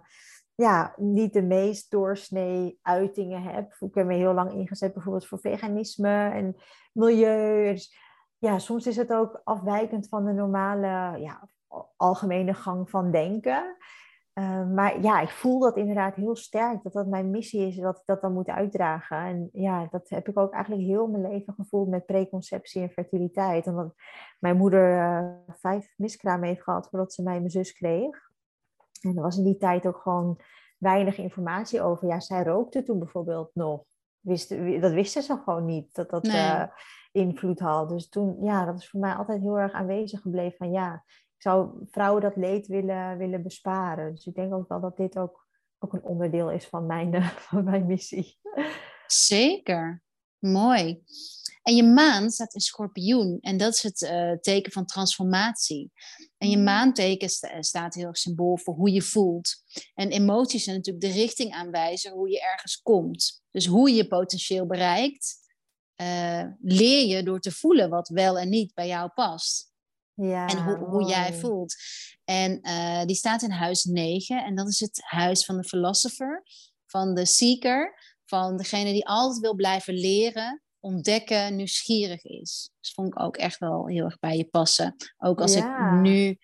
ja, 0.61 0.94
niet 0.96 1.32
de 1.32 1.42
meest 1.42 1.90
doorsnee 1.90 2.78
uitingen 2.82 3.42
heb. 3.42 3.76
Ik 3.80 3.94
heb 3.94 4.06
me 4.06 4.14
heel 4.14 4.34
lang 4.34 4.52
ingezet 4.52 4.92
bijvoorbeeld 4.92 5.26
voor 5.26 5.38
veganisme 5.38 6.28
en 6.28 6.56
milieu. 6.92 7.72
Dus 7.72 7.96
ja, 8.38 8.58
soms 8.58 8.86
is 8.86 8.96
het 8.96 9.12
ook 9.12 9.40
afwijkend 9.44 10.08
van 10.08 10.24
de 10.24 10.32
normale 10.32 11.20
ja, 11.20 11.48
algemene 11.96 12.54
gang 12.54 12.90
van 12.90 13.11
denken. 13.11 13.76
Uh, 14.34 14.68
maar 14.68 15.00
ja, 15.00 15.20
ik 15.20 15.30
voel 15.30 15.61
dat 15.61 15.76
inderdaad 15.76 16.14
heel 16.14 16.36
sterk, 16.36 16.82
dat 16.82 16.92
dat 16.92 17.06
mijn 17.06 17.30
missie 17.30 17.66
is, 17.66 17.76
dat 17.76 17.96
ik 17.96 18.02
dat 18.04 18.20
dan 18.20 18.32
moet 18.32 18.48
uitdragen. 18.48 19.16
En 19.16 19.48
ja, 19.52 19.86
dat 19.90 20.08
heb 20.08 20.28
ik 20.28 20.38
ook 20.38 20.52
eigenlijk 20.52 20.82
heel 20.82 21.06
mijn 21.06 21.32
leven 21.32 21.54
gevoeld 21.54 21.88
met 21.88 22.06
preconceptie 22.06 22.82
en 22.82 22.90
fertiliteit. 22.90 23.66
Omdat 23.66 23.94
mijn 24.38 24.56
moeder 24.56 24.96
uh, 24.96 25.30
vijf 25.46 25.94
miskramen 25.96 26.48
heeft 26.48 26.62
gehad 26.62 26.88
voordat 26.88 27.12
ze 27.12 27.22
mij 27.22 27.38
mijn 27.38 27.50
zus 27.50 27.72
kreeg. 27.72 28.29
En 29.01 29.16
er 29.16 29.22
was 29.22 29.36
in 29.36 29.44
die 29.44 29.57
tijd 29.57 29.86
ook 29.86 30.01
gewoon 30.01 30.40
weinig 30.78 31.18
informatie 31.18 31.82
over. 31.82 32.09
Ja, 32.09 32.20
zij 32.20 32.42
rookte 32.42 32.82
toen 32.82 32.98
bijvoorbeeld 32.98 33.51
nog. 33.55 33.84
Wist, 34.20 34.48
dat 34.80 34.92
wisten 34.92 35.22
ze 35.22 35.40
gewoon 35.44 35.64
niet, 35.64 35.94
dat 35.94 36.11
dat 36.11 36.22
nee. 36.22 36.34
uh, 36.34 36.64
invloed 37.12 37.61
had. 37.61 37.88
Dus 37.88 38.09
toen, 38.09 38.36
ja, 38.42 38.64
dat 38.64 38.78
is 38.78 38.88
voor 38.88 39.01
mij 39.01 39.14
altijd 39.14 39.40
heel 39.40 39.59
erg 39.59 39.72
aanwezig 39.72 40.20
gebleven 40.20 40.57
van 40.57 40.70
ja, 40.70 41.05
ik 41.40 41.42
zou 41.42 41.70
vrouwen 41.90 42.22
dat 42.22 42.36
leed 42.36 42.66
willen, 42.66 43.18
willen 43.18 43.42
besparen. 43.42 44.14
Dus 44.14 44.26
ik 44.26 44.34
denk 44.34 44.55
ook 44.55 44.68
wel 44.68 44.80
dat 44.80 44.96
dit 44.96 45.18
ook, 45.18 45.46
ook 45.78 45.92
een 45.92 46.03
onderdeel 46.03 46.51
is 46.51 46.66
van 46.66 46.86
mijn, 46.86 47.14
uh, 47.14 47.28
van 47.48 47.64
mijn 47.64 47.86
missie. 47.86 48.38
Zeker, 49.07 50.03
mooi. 50.38 51.03
En 51.62 51.74
je 51.74 51.84
maan 51.84 52.30
staat 52.30 52.55
in 52.55 52.61
schorpioen 52.61 53.38
en 53.40 53.57
dat 53.57 53.74
is 53.74 53.82
het 53.82 54.01
uh, 54.01 54.32
teken 54.32 54.72
van 54.72 54.84
transformatie. 54.84 55.92
En 56.41 56.51
je 56.51 56.59
maanteken 56.59 57.28
sta, 57.28 57.62
staat 57.62 57.95
heel 57.95 58.07
erg 58.07 58.18
symbool 58.18 58.57
voor 58.57 58.74
hoe 58.74 58.93
je 58.93 59.03
voelt. 59.03 59.57
En 59.95 60.11
emoties 60.11 60.64
zijn 60.64 60.76
natuurlijk 60.76 61.05
de 61.05 61.20
richting 61.20 61.53
aanwijzen 61.53 62.12
hoe 62.12 62.30
je 62.30 62.41
ergens 62.41 62.80
komt. 62.82 63.43
Dus 63.51 63.66
hoe 63.66 63.95
je 63.95 64.07
potentieel 64.07 64.66
bereikt, 64.66 65.36
uh, 66.01 66.45
leer 66.61 67.07
je 67.07 67.22
door 67.22 67.41
te 67.41 67.53
voelen 67.53 67.91
wat 67.91 68.09
wel 68.09 68.38
en 68.38 68.49
niet 68.49 68.74
bij 68.74 68.86
jou 68.86 69.11
past. 69.11 69.72
Ja, 70.14 70.47
en 70.47 70.64
hoe, 70.64 70.76
hoe 70.76 71.09
jij 71.09 71.34
voelt. 71.34 71.74
En 72.24 72.59
uh, 72.62 73.05
die 73.05 73.16
staat 73.16 73.43
in 73.43 73.51
huis 73.51 73.84
9 73.84 74.45
en 74.45 74.55
dat 74.55 74.68
is 74.68 74.80
het 74.80 75.01
huis 75.03 75.45
van 75.45 75.57
de 75.57 75.64
philosopher, 75.64 76.43
van 76.86 77.14
de 77.14 77.26
seeker, 77.26 77.95
van 78.24 78.57
degene 78.57 78.93
die 78.93 79.07
altijd 79.07 79.41
wil 79.41 79.55
blijven 79.55 79.95
leren, 79.95 80.62
ontdekken, 80.80 81.56
nieuwsgierig 81.56 82.24
is. 82.24 82.70
Dus 82.80 82.92
vond 82.92 83.08
ik 83.08 83.20
ook 83.20 83.36
echt 83.36 83.58
wel 83.58 83.86
heel 83.86 84.04
erg 84.04 84.18
bij 84.18 84.36
je 84.36 84.44
passen. 84.44 84.96
Ook 85.18 85.40
als 85.40 85.54
ja. 85.54 85.94
ik 85.94 86.00
nu, 86.00 86.38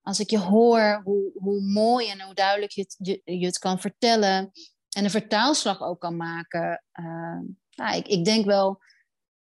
als 0.00 0.20
ik 0.20 0.30
je 0.30 0.38
hoor 0.38 1.00
hoe, 1.04 1.30
hoe 1.34 1.60
mooi 1.60 2.08
en 2.08 2.20
hoe 2.20 2.34
duidelijk 2.34 2.72
je 2.72 2.80
het, 2.80 2.96
je, 2.98 3.38
je 3.38 3.46
het 3.46 3.58
kan 3.58 3.80
vertellen 3.80 4.50
en 4.88 5.04
een 5.04 5.10
vertaalslag 5.10 5.80
ook 5.80 6.00
kan 6.00 6.16
maken. 6.16 6.84
Uh, 7.00 7.40
nou, 7.74 7.96
ik, 7.96 8.06
ik 8.06 8.24
denk 8.24 8.44
wel, 8.44 8.82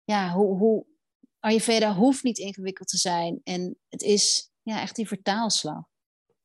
ja, 0.04 0.34
hoe, 0.34 0.58
hoe 0.58 0.86
Ayurveda 1.40 1.94
hoeft 1.94 2.24
niet 2.24 2.38
ingewikkeld 2.38 2.88
te 2.88 2.98
zijn. 2.98 3.42
En 3.44 3.78
het 3.90 4.02
is 4.02 4.52
ja, 4.62 4.82
echt 4.82 4.96
die 4.96 5.08
vertaalslag. 5.08 5.84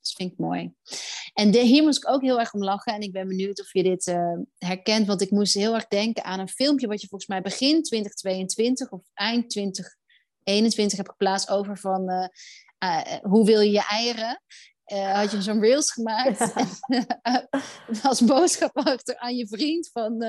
Dat 0.03 0.13
vind 0.17 0.33
ik 0.33 0.39
mooi. 0.39 0.73
En 1.33 1.51
de, 1.51 1.59
hier 1.59 1.83
moest 1.83 2.05
ik 2.05 2.11
ook 2.11 2.23
heel 2.23 2.39
erg 2.39 2.53
om 2.53 2.65
lachen. 2.65 2.95
En 2.95 3.01
ik 3.01 3.13
ben 3.13 3.29
benieuwd 3.29 3.61
of 3.61 3.73
je 3.73 3.83
dit 3.83 4.07
uh, 4.07 4.39
herkent. 4.59 5.07
Want 5.07 5.21
ik 5.21 5.31
moest 5.31 5.55
heel 5.55 5.75
erg 5.75 5.89
denken 5.89 6.25
aan 6.25 6.41
een 6.41 6.49
filmpje... 6.49 6.87
wat 6.87 7.01
je 7.01 7.09
volgens 7.09 7.31
mij 7.31 7.41
begin 7.41 7.83
2022 7.83 8.91
of 8.91 9.03
eind 9.15 9.51
2021 9.51 10.97
hebt 10.97 11.11
geplaatst... 11.11 11.51
over 11.51 11.79
van 11.79 12.11
uh, 12.11 12.27
uh, 12.85 13.19
hoe 13.23 13.47
wil 13.47 13.61
je 13.61 13.71
je 13.71 13.87
eieren... 13.89 14.43
Had 15.13 15.31
je 15.31 15.43
zo'n 15.43 15.61
reels 15.61 15.93
gemaakt. 15.93 16.53
als 18.03 18.21
boodschap 18.21 18.77
achter 18.77 19.17
aan 19.17 19.37
je 19.37 19.47
vriend 19.49 19.91
van 19.93 20.25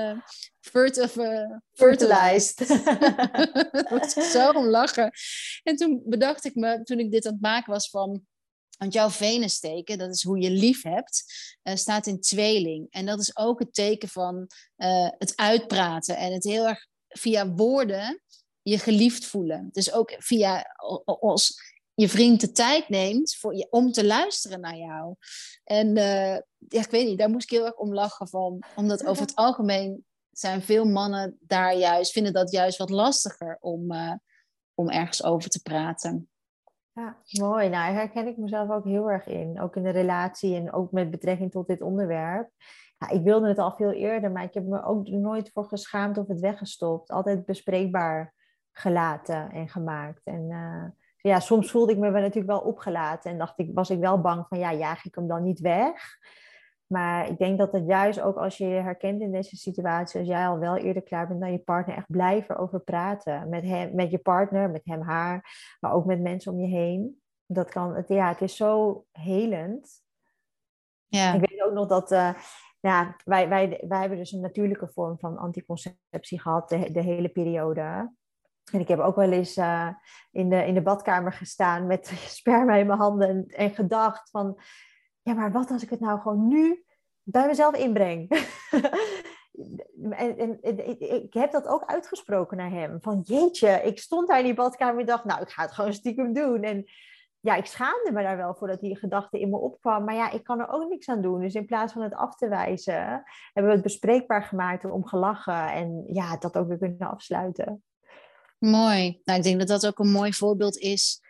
fertilized. 1.71 2.67
Daar 3.71 3.87
moest 3.89 4.17
ik 4.17 4.23
zo 4.23 4.49
om 4.51 4.65
lachen. 4.65 5.11
En 5.63 5.75
toen 5.75 6.01
bedacht 6.05 6.45
ik 6.45 6.55
me, 6.55 6.83
toen 6.83 6.99
ik 6.99 7.11
dit 7.11 7.25
aan 7.25 7.33
het 7.33 7.41
maken 7.41 7.71
was 7.71 7.89
van... 7.89 8.25
Want 8.81 8.93
jouw 8.93 9.09
venusteken, 9.09 9.97
dat 9.97 10.13
is 10.13 10.23
hoe 10.23 10.39
je 10.39 10.51
lief 10.51 10.83
hebt, 10.83 11.23
staat 11.63 12.07
in 12.07 12.21
tweeling. 12.21 12.87
En 12.89 13.05
dat 13.05 13.19
is 13.19 13.37
ook 13.37 13.59
het 13.59 13.73
teken 13.73 14.09
van 14.09 14.47
het 15.17 15.33
uitpraten. 15.35 16.17
En 16.17 16.33
het 16.33 16.43
heel 16.43 16.67
erg 16.67 16.87
via 17.07 17.51
woorden 17.51 18.21
je 18.61 18.79
geliefd 18.79 19.25
voelen. 19.25 19.69
Dus 19.71 19.91
ook 19.91 20.15
via... 20.17 20.65
Als, 21.05 21.59
je 21.93 22.09
vriend 22.09 22.41
de 22.41 22.51
tijd 22.51 22.89
neemt 22.89 23.35
voor 23.35 23.55
je, 23.55 23.67
om 23.69 23.91
te 23.91 24.05
luisteren 24.05 24.59
naar 24.59 24.77
jou. 24.77 25.15
En 25.63 25.87
uh, 25.87 26.35
ja, 26.57 26.81
ik 26.81 26.89
weet 26.89 27.07
niet, 27.07 27.17
daar 27.17 27.29
moest 27.29 27.51
ik 27.51 27.57
heel 27.57 27.65
erg 27.65 27.75
om 27.75 27.93
lachen 27.93 28.27
van. 28.27 28.63
Omdat 28.75 29.05
over 29.05 29.21
het 29.21 29.35
algemeen 29.35 30.05
zijn 30.31 30.61
veel 30.61 30.85
mannen 30.85 31.37
daar 31.39 31.75
juist, 31.75 32.11
vinden 32.11 32.33
dat 32.33 32.51
juist 32.51 32.77
wat 32.77 32.89
lastiger 32.89 33.57
om, 33.59 33.91
om 34.73 34.89
ergens 34.89 35.23
over 35.23 35.49
te 35.49 35.61
praten. 35.61 36.30
Ja, 36.93 37.17
mooi. 37.39 37.69
Nou, 37.69 37.85
daar 37.85 37.93
herken 37.93 38.27
ik 38.27 38.37
mezelf 38.37 38.69
ook 38.69 38.85
heel 38.85 39.11
erg 39.11 39.27
in. 39.27 39.61
Ook 39.61 39.75
in 39.75 39.83
de 39.83 39.89
relatie 39.89 40.55
en 40.55 40.73
ook 40.73 40.91
met 40.91 41.11
betrekking 41.11 41.51
tot 41.51 41.67
dit 41.67 41.81
onderwerp. 41.81 42.49
Ja, 42.97 43.09
ik 43.09 43.23
wilde 43.23 43.47
het 43.47 43.57
al 43.57 43.71
veel 43.71 43.91
eerder, 43.91 44.31
maar 44.31 44.43
ik 44.43 44.53
heb 44.53 44.65
me 44.65 44.83
ook 44.83 45.07
nooit 45.07 45.51
voor 45.51 45.65
geschaamd 45.65 46.17
of 46.17 46.27
het 46.27 46.39
weggestopt. 46.39 47.09
Altijd 47.09 47.45
bespreekbaar 47.45 48.33
gelaten 48.71 49.51
en 49.51 49.69
gemaakt. 49.69 50.21
En 50.23 50.49
uh, 50.49 50.83
ja, 51.17 51.39
soms 51.39 51.71
voelde 51.71 51.91
ik 51.91 51.97
me 51.97 52.09
natuurlijk 52.09 52.45
wel 52.47 52.59
opgelaten 52.59 53.31
en 53.31 53.37
dacht 53.37 53.59
ik, 53.59 53.69
was 53.73 53.89
ik 53.89 53.99
wel 53.99 54.21
bang 54.21 54.45
van, 54.47 54.59
ja, 54.59 54.73
jaag 54.73 55.05
ik 55.05 55.15
hem 55.15 55.27
dan 55.27 55.43
niet 55.43 55.59
weg? 55.59 56.17
Maar 56.91 57.29
ik 57.29 57.37
denk 57.37 57.57
dat 57.57 57.71
het 57.71 57.85
juist 57.85 58.21
ook 58.21 58.37
als 58.37 58.57
je 58.57 58.67
je 58.67 58.81
herkent 58.81 59.21
in 59.21 59.31
deze 59.31 59.57
situatie, 59.57 60.19
als 60.19 60.29
jij 60.29 60.47
al 60.47 60.59
wel 60.59 60.77
eerder 60.77 61.03
klaar 61.03 61.27
bent 61.27 61.39
dan 61.39 61.51
je 61.51 61.59
partner, 61.59 61.95
echt 61.95 62.09
blijven 62.09 62.57
over 62.57 62.79
praten. 62.79 63.49
Met, 63.49 63.63
hem, 63.63 63.95
met 63.95 64.11
je 64.11 64.17
partner, 64.17 64.69
met 64.69 64.81
hem, 64.85 65.01
haar, 65.01 65.57
maar 65.79 65.93
ook 65.93 66.05
met 66.05 66.21
mensen 66.21 66.51
om 66.51 66.59
je 66.59 66.67
heen. 66.67 67.21
Dat 67.45 67.69
kan, 67.69 67.95
het, 67.95 68.07
ja, 68.07 68.27
het 68.27 68.41
is 68.41 68.55
zo 68.55 69.05
helend. 69.11 70.03
Ja. 71.07 71.33
Ik 71.33 71.49
weet 71.49 71.63
ook 71.63 71.73
nog 71.73 71.87
dat, 71.87 72.11
uh, 72.11 72.33
ja, 72.79 73.15
wij, 73.25 73.49
wij, 73.49 73.83
wij 73.87 73.99
hebben 73.99 74.17
dus 74.17 74.31
een 74.31 74.41
natuurlijke 74.41 74.87
vorm 74.87 75.19
van 75.19 75.37
anticonceptie 75.37 76.41
gehad 76.41 76.69
de, 76.69 76.91
de 76.91 77.01
hele 77.01 77.29
periode. 77.29 78.13
En 78.71 78.79
ik 78.79 78.87
heb 78.87 78.99
ook 78.99 79.15
wel 79.15 79.31
eens 79.31 79.57
uh, 79.57 79.87
in, 80.31 80.49
de, 80.49 80.65
in 80.65 80.73
de 80.73 80.81
badkamer 80.81 81.33
gestaan 81.33 81.87
met 81.87 82.07
sperma 82.39 82.75
in 82.75 82.87
mijn 82.87 82.99
handen 82.99 83.29
en, 83.29 83.45
en, 83.45 83.69
gedacht 83.69 84.29
van, 84.29 84.59
ja, 85.21 85.33
maar 85.33 85.51
wat 85.51 85.71
als 85.71 85.83
ik 85.83 85.89
het 85.89 85.99
nou 85.99 86.19
gewoon 86.19 86.47
nu 86.47 86.83
bij 87.23 87.47
mezelf 87.47 87.75
inbreng? 87.75 88.29
en, 90.09 90.61
en, 90.61 90.87
ik, 91.23 91.33
heb 91.33 91.51
dat 91.51 91.67
ook 91.67 91.85
uitgesproken 91.85 92.57
naar 92.57 92.71
hem. 92.71 93.01
Van 93.01 93.21
jeetje, 93.23 93.81
ik 93.83 93.99
stond 93.99 94.27
daar 94.27 94.39
in 94.39 94.45
die 94.45 94.53
badkamer 94.53 94.99
en 94.99 95.05
dacht, 95.05 95.25
nou, 95.25 95.41
ik 95.41 95.49
ga 95.49 95.61
het 95.61 95.71
gewoon 95.71 95.93
stiekem 95.93 96.33
doen. 96.33 96.63
En 96.63 96.85
ja, 97.39 97.55
ik 97.55 97.65
schaamde 97.65 98.11
me 98.11 98.23
daar 98.23 98.37
wel 98.37 98.55
voor 98.55 98.67
dat 98.67 98.79
die 98.79 98.97
gedachte 98.97 99.39
in 99.39 99.49
me 99.49 99.57
opkwam. 99.57 100.03
Maar 100.03 100.15
ja, 100.15 100.31
ik 100.31 100.43
kan 100.43 100.59
er 100.59 100.69
ook 100.69 100.89
niks 100.89 101.07
aan 101.07 101.21
doen. 101.21 101.41
Dus 101.41 101.53
in 101.53 101.65
plaats 101.65 101.93
van 101.93 102.01
het 102.01 102.13
af 102.13 102.35
te 102.35 102.47
wijzen, 102.47 103.23
hebben 103.53 103.71
we 103.71 103.77
het 103.77 103.81
bespreekbaar 103.81 104.43
gemaakt 104.43 104.85
om 104.85 105.05
gelachen. 105.05 105.71
En 105.71 106.03
ja, 106.07 106.37
dat 106.37 106.57
ook 106.57 106.67
weer 106.67 106.77
kunnen 106.77 107.09
afsluiten. 107.11 107.83
Mooi. 108.57 109.21
Nou, 109.23 109.37
ik 109.39 109.43
denk 109.43 109.59
dat 109.59 109.67
dat 109.67 109.87
ook 109.87 109.99
een 109.99 110.11
mooi 110.11 110.33
voorbeeld 110.33 110.77
is 110.77 111.21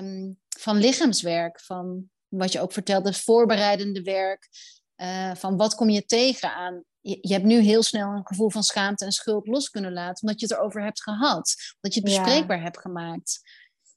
um, 0.00 0.38
van 0.58 0.76
lichaamswerk. 0.76 1.60
Van 1.60 2.10
wat 2.36 2.52
je 2.52 2.60
ook 2.60 2.72
vertelde, 2.72 3.12
voorbereidende 3.12 4.02
werk. 4.02 4.48
Uh, 4.96 5.34
van 5.34 5.56
wat 5.56 5.74
kom 5.74 5.90
je 5.90 6.04
tegen 6.04 6.54
aan? 6.54 6.84
Je, 7.00 7.18
je, 7.20 7.32
hebt 7.32 7.44
nu 7.44 7.60
heel 7.60 7.82
snel 7.82 8.10
een 8.10 8.26
gevoel 8.26 8.50
van 8.50 8.62
schaamte 8.62 9.04
en 9.04 9.12
schuld 9.12 9.46
los 9.46 9.70
kunnen 9.70 9.92
laten, 9.92 10.22
omdat 10.22 10.40
je 10.40 10.46
het 10.46 10.56
erover 10.56 10.82
hebt 10.82 11.02
gehad, 11.02 11.54
dat 11.80 11.94
je 11.94 12.00
het 12.00 12.08
bespreekbaar 12.08 12.62
hebt 12.62 12.80
gemaakt. 12.80 13.40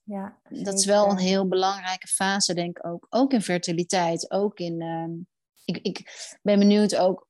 Ja, 0.03 0.39
dat 0.49 0.79
is 0.79 0.85
wel 0.85 1.09
een 1.09 1.17
heel 1.17 1.47
belangrijke 1.47 2.07
fase, 2.07 2.53
denk 2.53 2.77
ik 2.77 2.85
ook. 2.85 3.07
Ook 3.09 3.33
in 3.33 3.41
fertiliteit, 3.41 4.31
ook 4.31 4.59
in. 4.59 4.81
Uh, 4.81 5.25
ik, 5.65 5.77
ik 5.77 6.11
ben 6.41 6.59
benieuwd 6.59 6.95
ook. 6.95 7.27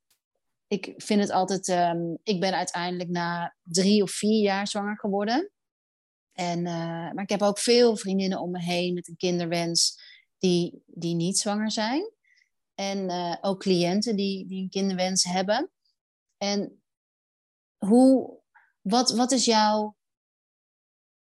Ik 0.67 0.93
vind 0.97 1.21
het 1.21 1.31
altijd. 1.31 1.67
Um, 1.67 2.17
ik 2.23 2.39
ben 2.39 2.53
uiteindelijk 2.53 3.09
na 3.09 3.55
drie 3.63 4.03
of 4.03 4.11
vier 4.11 4.41
jaar 4.41 4.67
zwanger 4.67 4.99
geworden. 4.99 5.51
En, 6.33 6.59
uh, 6.59 7.11
maar 7.11 7.23
ik 7.23 7.29
heb 7.29 7.41
ook 7.41 7.59
veel 7.59 7.97
vriendinnen 7.97 8.39
om 8.39 8.51
me 8.51 8.63
heen 8.63 8.93
met 8.93 9.07
een 9.07 9.17
kinderwens 9.17 10.01
die, 10.39 10.83
die 10.85 11.15
niet 11.15 11.37
zwanger 11.37 11.71
zijn. 11.71 12.11
En 12.75 13.09
uh, 13.09 13.35
ook 13.41 13.59
cliënten 13.59 14.15
die, 14.15 14.47
die 14.47 14.61
een 14.61 14.69
kinderwens 14.69 15.23
hebben. 15.23 15.71
En 16.37 16.81
hoe, 17.77 18.39
wat, 18.81 19.11
wat 19.11 19.31
is 19.31 19.45
jouw. 19.45 19.97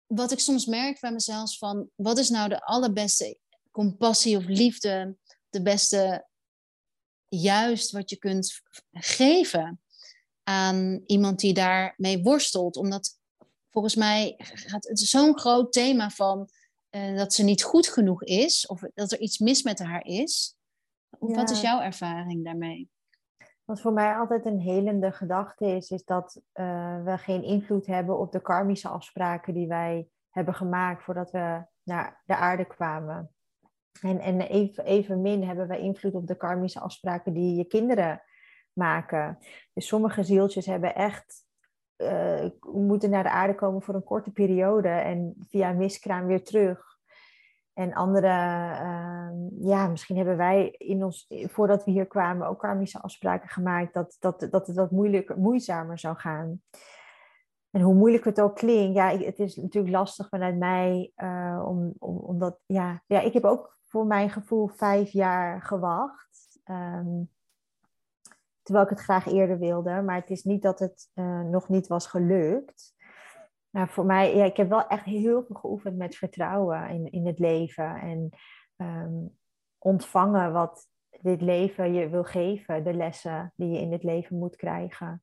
Wat 0.06 0.32
ik 0.32 0.40
soms 0.40 0.66
merk 0.66 1.00
bij 1.00 1.12
mezelf 1.12 1.58
van 1.58 1.90
wat 1.96 2.18
is 2.18 2.30
nou 2.30 2.50
de 2.50 2.62
allerbeste 2.62 3.38
compassie 3.72 4.38
of 4.38 4.46
liefde, 4.46 5.18
de 5.50 5.62
beste 5.62 6.28
juist 7.30 7.92
wat 7.92 8.10
je 8.10 8.18
kunt 8.18 8.62
geven 8.92 9.82
aan 10.44 11.02
iemand 11.06 11.40
die 11.40 11.54
daarmee 11.54 12.22
worstelt. 12.22 12.76
Omdat 12.76 13.20
volgens 13.70 13.96
mij 13.96 14.36
gaat 14.38 14.88
het 14.88 15.00
zo'n 15.00 15.40
groot 15.40 15.72
thema 15.72 16.10
van 16.10 16.50
uh, 16.98 17.18
dat 17.18 17.34
ze 17.34 17.44
niet 17.44 17.64
goed 17.64 17.88
genoeg 17.88 18.24
is 18.24 18.68
of 18.68 18.82
dat 18.94 19.12
er 19.12 19.20
iets 19.20 19.40
mis 19.40 19.64
met 19.64 19.80
haar 19.80 20.06
is. 20.06 20.58
Wat 21.20 21.50
is 21.50 21.62
jouw 21.62 21.82
ervaring 21.82 22.46
daarmee? 22.46 22.90
Wat 23.66 23.82
voor 23.82 23.94
mij 23.94 24.16
altijd 24.16 24.46
een 24.46 24.60
helende 24.60 25.12
gedachte 25.12 25.66
is, 25.66 25.90
is 25.90 26.04
dat 26.04 26.42
uh, 26.54 27.04
we 27.04 27.18
geen 27.18 27.44
invloed 27.44 27.86
hebben 27.86 28.20
op 28.20 28.32
de 28.32 28.42
karmische 28.42 28.88
afspraken 28.88 29.54
die 29.54 29.68
wij 29.68 30.08
hebben 30.30 30.54
gemaakt 30.54 31.04
voordat 31.04 31.32
we 31.32 31.66
naar 31.84 32.22
de 32.26 32.36
aarde 32.36 32.66
kwamen. 32.66 33.32
En, 34.02 34.20
en 34.20 34.42
even, 34.42 34.86
evenmin 34.86 35.44
hebben 35.44 35.68
wij 35.68 35.80
invloed 35.80 36.14
op 36.14 36.28
de 36.28 36.36
karmische 36.36 36.80
afspraken 36.80 37.34
die 37.34 37.56
je 37.56 37.66
kinderen 37.66 38.22
maken. 38.74 39.38
Dus 39.74 39.88
sommige 39.88 40.24
zieltjes 40.24 40.66
hebben 40.66 40.96
echt 40.96 41.46
uh, 41.98 42.50
moeten 42.72 43.10
naar 43.10 43.24
de 43.24 43.30
aarde 43.30 43.56
komen 43.56 43.82
voor 43.82 43.96
een 43.96 44.04
korte 44.04 44.32
periode 44.32 44.90
en 44.90 45.36
via 45.48 45.72
miskraam 45.72 46.26
weer 46.26 46.44
terug. 46.44 46.87
En 47.78 47.94
andere, 47.94 48.28
uh, 48.28 49.30
ja, 49.60 49.88
misschien 49.88 50.16
hebben 50.16 50.38
wij 50.38 50.70
in 50.78 51.04
ons, 51.04 51.28
voordat 51.30 51.84
we 51.84 51.92
hier 51.92 52.08
kwamen, 52.08 52.48
ook 52.48 52.60
karmische 52.60 53.02
afspraken 53.02 53.50
gemaakt 53.50 53.94
dat, 53.94 54.18
dat, 54.20 54.48
dat 54.52 54.68
het 54.68 54.76
wat 54.76 54.92
moeilijker, 54.92 55.38
moeizamer 55.38 56.00
zou 56.00 56.16
gaan. 56.16 56.62
En 57.72 57.82
hoe 57.82 57.94
moeilijk 57.94 58.26
het 58.26 58.42
ook 58.42 58.56
klinkt, 58.56 58.96
ja, 58.96 59.18
het 59.18 59.40
is 59.40 59.56
natuurlijk 59.56 59.94
lastig 59.94 60.30
vanuit 60.30 60.58
mij, 60.58 61.12
uh, 61.18 61.64
om, 61.66 61.94
om, 61.98 62.18
omdat, 62.18 62.60
ja, 62.66 63.02
ja, 63.06 63.20
ik 63.20 63.34
heb 63.34 63.44
ook 63.44 63.78
voor 63.84 64.06
mijn 64.06 64.30
gevoel 64.30 64.68
vijf 64.68 65.10
jaar 65.10 65.62
gewacht. 65.62 66.60
Um, 66.66 67.30
terwijl 68.62 68.86
ik 68.86 68.92
het 68.92 69.04
graag 69.04 69.28
eerder 69.28 69.60
wilde, 69.60 70.02
maar 70.02 70.16
het 70.16 70.30
is 70.30 70.44
niet 70.44 70.62
dat 70.62 70.80
het 70.80 71.10
uh, 71.16 71.42
nog 71.42 71.70
niet 71.70 71.88
was 71.88 72.08
gelukt. 72.08 72.96
Nou, 73.78 73.90
voor 73.90 74.06
mij, 74.06 74.36
ja, 74.36 74.46
ik 74.46 74.58
heb 74.58 74.70
wel 74.70 74.88
echt 74.88 75.04
heel 75.04 75.44
veel 75.44 75.56
geoefend 75.56 75.98
met 75.98 76.16
vertrouwen 76.16 76.90
in, 76.90 77.12
in 77.12 77.26
het 77.26 77.40
leven. 77.40 77.96
En 77.96 78.30
um, 78.76 79.38
ontvangen 79.78 80.52
wat 80.52 80.88
dit 81.22 81.42
leven 81.42 81.94
je 81.94 82.10
wil 82.10 82.24
geven, 82.24 82.84
de 82.84 82.94
lessen 82.94 83.54
die 83.56 83.70
je 83.70 83.80
in 83.80 83.90
dit 83.90 84.04
leven 84.04 84.38
moet 84.38 84.56
krijgen. 84.56 85.22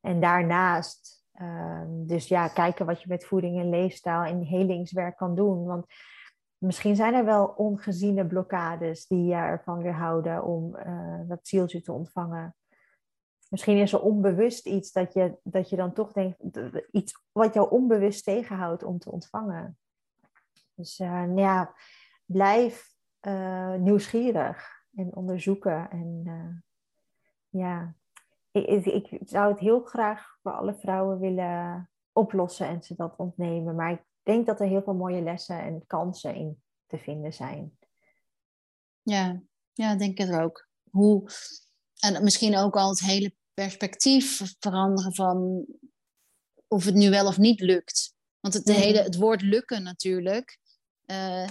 En 0.00 0.20
daarnaast, 0.20 1.24
um, 1.40 2.06
dus 2.06 2.28
ja, 2.28 2.48
kijken 2.48 2.86
wat 2.86 3.02
je 3.02 3.08
met 3.08 3.26
voeding 3.26 3.58
en 3.58 3.68
leefstijl 3.68 4.22
en 4.22 4.42
helingswerk 4.42 5.16
kan 5.16 5.34
doen. 5.34 5.64
Want 5.64 5.86
misschien 6.58 6.96
zijn 6.96 7.14
er 7.14 7.24
wel 7.24 7.46
ongeziene 7.46 8.26
blokkades 8.26 9.06
die 9.06 9.24
je 9.24 9.34
ervan 9.34 9.82
weerhouden 9.82 10.44
om 10.44 10.76
uh, 10.76 11.20
dat 11.28 11.48
zieltje 11.48 11.80
te 11.80 11.92
ontvangen 11.92 12.54
misschien 13.48 13.76
is 13.76 13.92
er 13.92 14.00
onbewust 14.00 14.66
iets 14.66 14.92
dat 14.92 15.12
je, 15.12 15.38
dat 15.42 15.68
je 15.68 15.76
dan 15.76 15.92
toch 15.92 16.12
denkt, 16.12 16.36
iets 16.90 17.22
wat 17.32 17.54
jou 17.54 17.70
onbewust 17.70 18.24
tegenhoudt 18.24 18.82
om 18.82 18.98
te 18.98 19.10
ontvangen. 19.10 19.78
Dus 20.74 20.98
uh, 20.98 21.10
nou 21.10 21.40
ja, 21.40 21.74
blijf 22.24 22.94
uh, 23.22 23.74
nieuwsgierig 23.74 24.84
en 24.94 25.16
onderzoeken. 25.16 25.90
En 25.90 26.22
uh, 26.26 26.56
ja, 27.62 27.94
ik, 28.50 28.86
ik, 28.86 29.10
ik, 29.10 29.28
zou 29.28 29.50
het 29.50 29.60
heel 29.60 29.80
graag 29.80 30.38
voor 30.42 30.52
alle 30.52 30.74
vrouwen 30.74 31.18
willen 31.18 31.90
oplossen 32.12 32.66
en 32.66 32.82
ze 32.82 32.94
dat 32.94 33.16
ontnemen. 33.16 33.74
Maar 33.74 33.90
ik 33.90 34.02
denk 34.22 34.46
dat 34.46 34.60
er 34.60 34.66
heel 34.66 34.82
veel 34.82 34.94
mooie 34.94 35.22
lessen 35.22 35.62
en 35.62 35.86
kansen 35.86 36.34
in 36.34 36.62
te 36.86 36.98
vinden 36.98 37.32
zijn. 37.32 37.78
Ja, 39.02 39.40
ja 39.72 39.96
denk 39.96 40.18
ik 40.18 40.40
ook. 40.40 40.68
Hoe, 40.90 41.30
en 41.98 42.24
misschien 42.24 42.56
ook 42.56 42.76
al 42.76 42.88
het 42.88 43.00
hele 43.00 43.34
perspectief 43.54 44.56
veranderen 44.58 45.14
van 45.14 45.66
of 46.68 46.84
het 46.84 46.94
nu 46.94 47.10
wel 47.10 47.26
of 47.26 47.38
niet 47.38 47.60
lukt. 47.60 48.14
Want 48.40 48.54
het, 48.54 48.68
hele, 48.68 49.02
het 49.02 49.16
woord 49.16 49.42
lukken 49.42 49.82
natuurlijk 49.82 50.58
uh, 51.10 51.48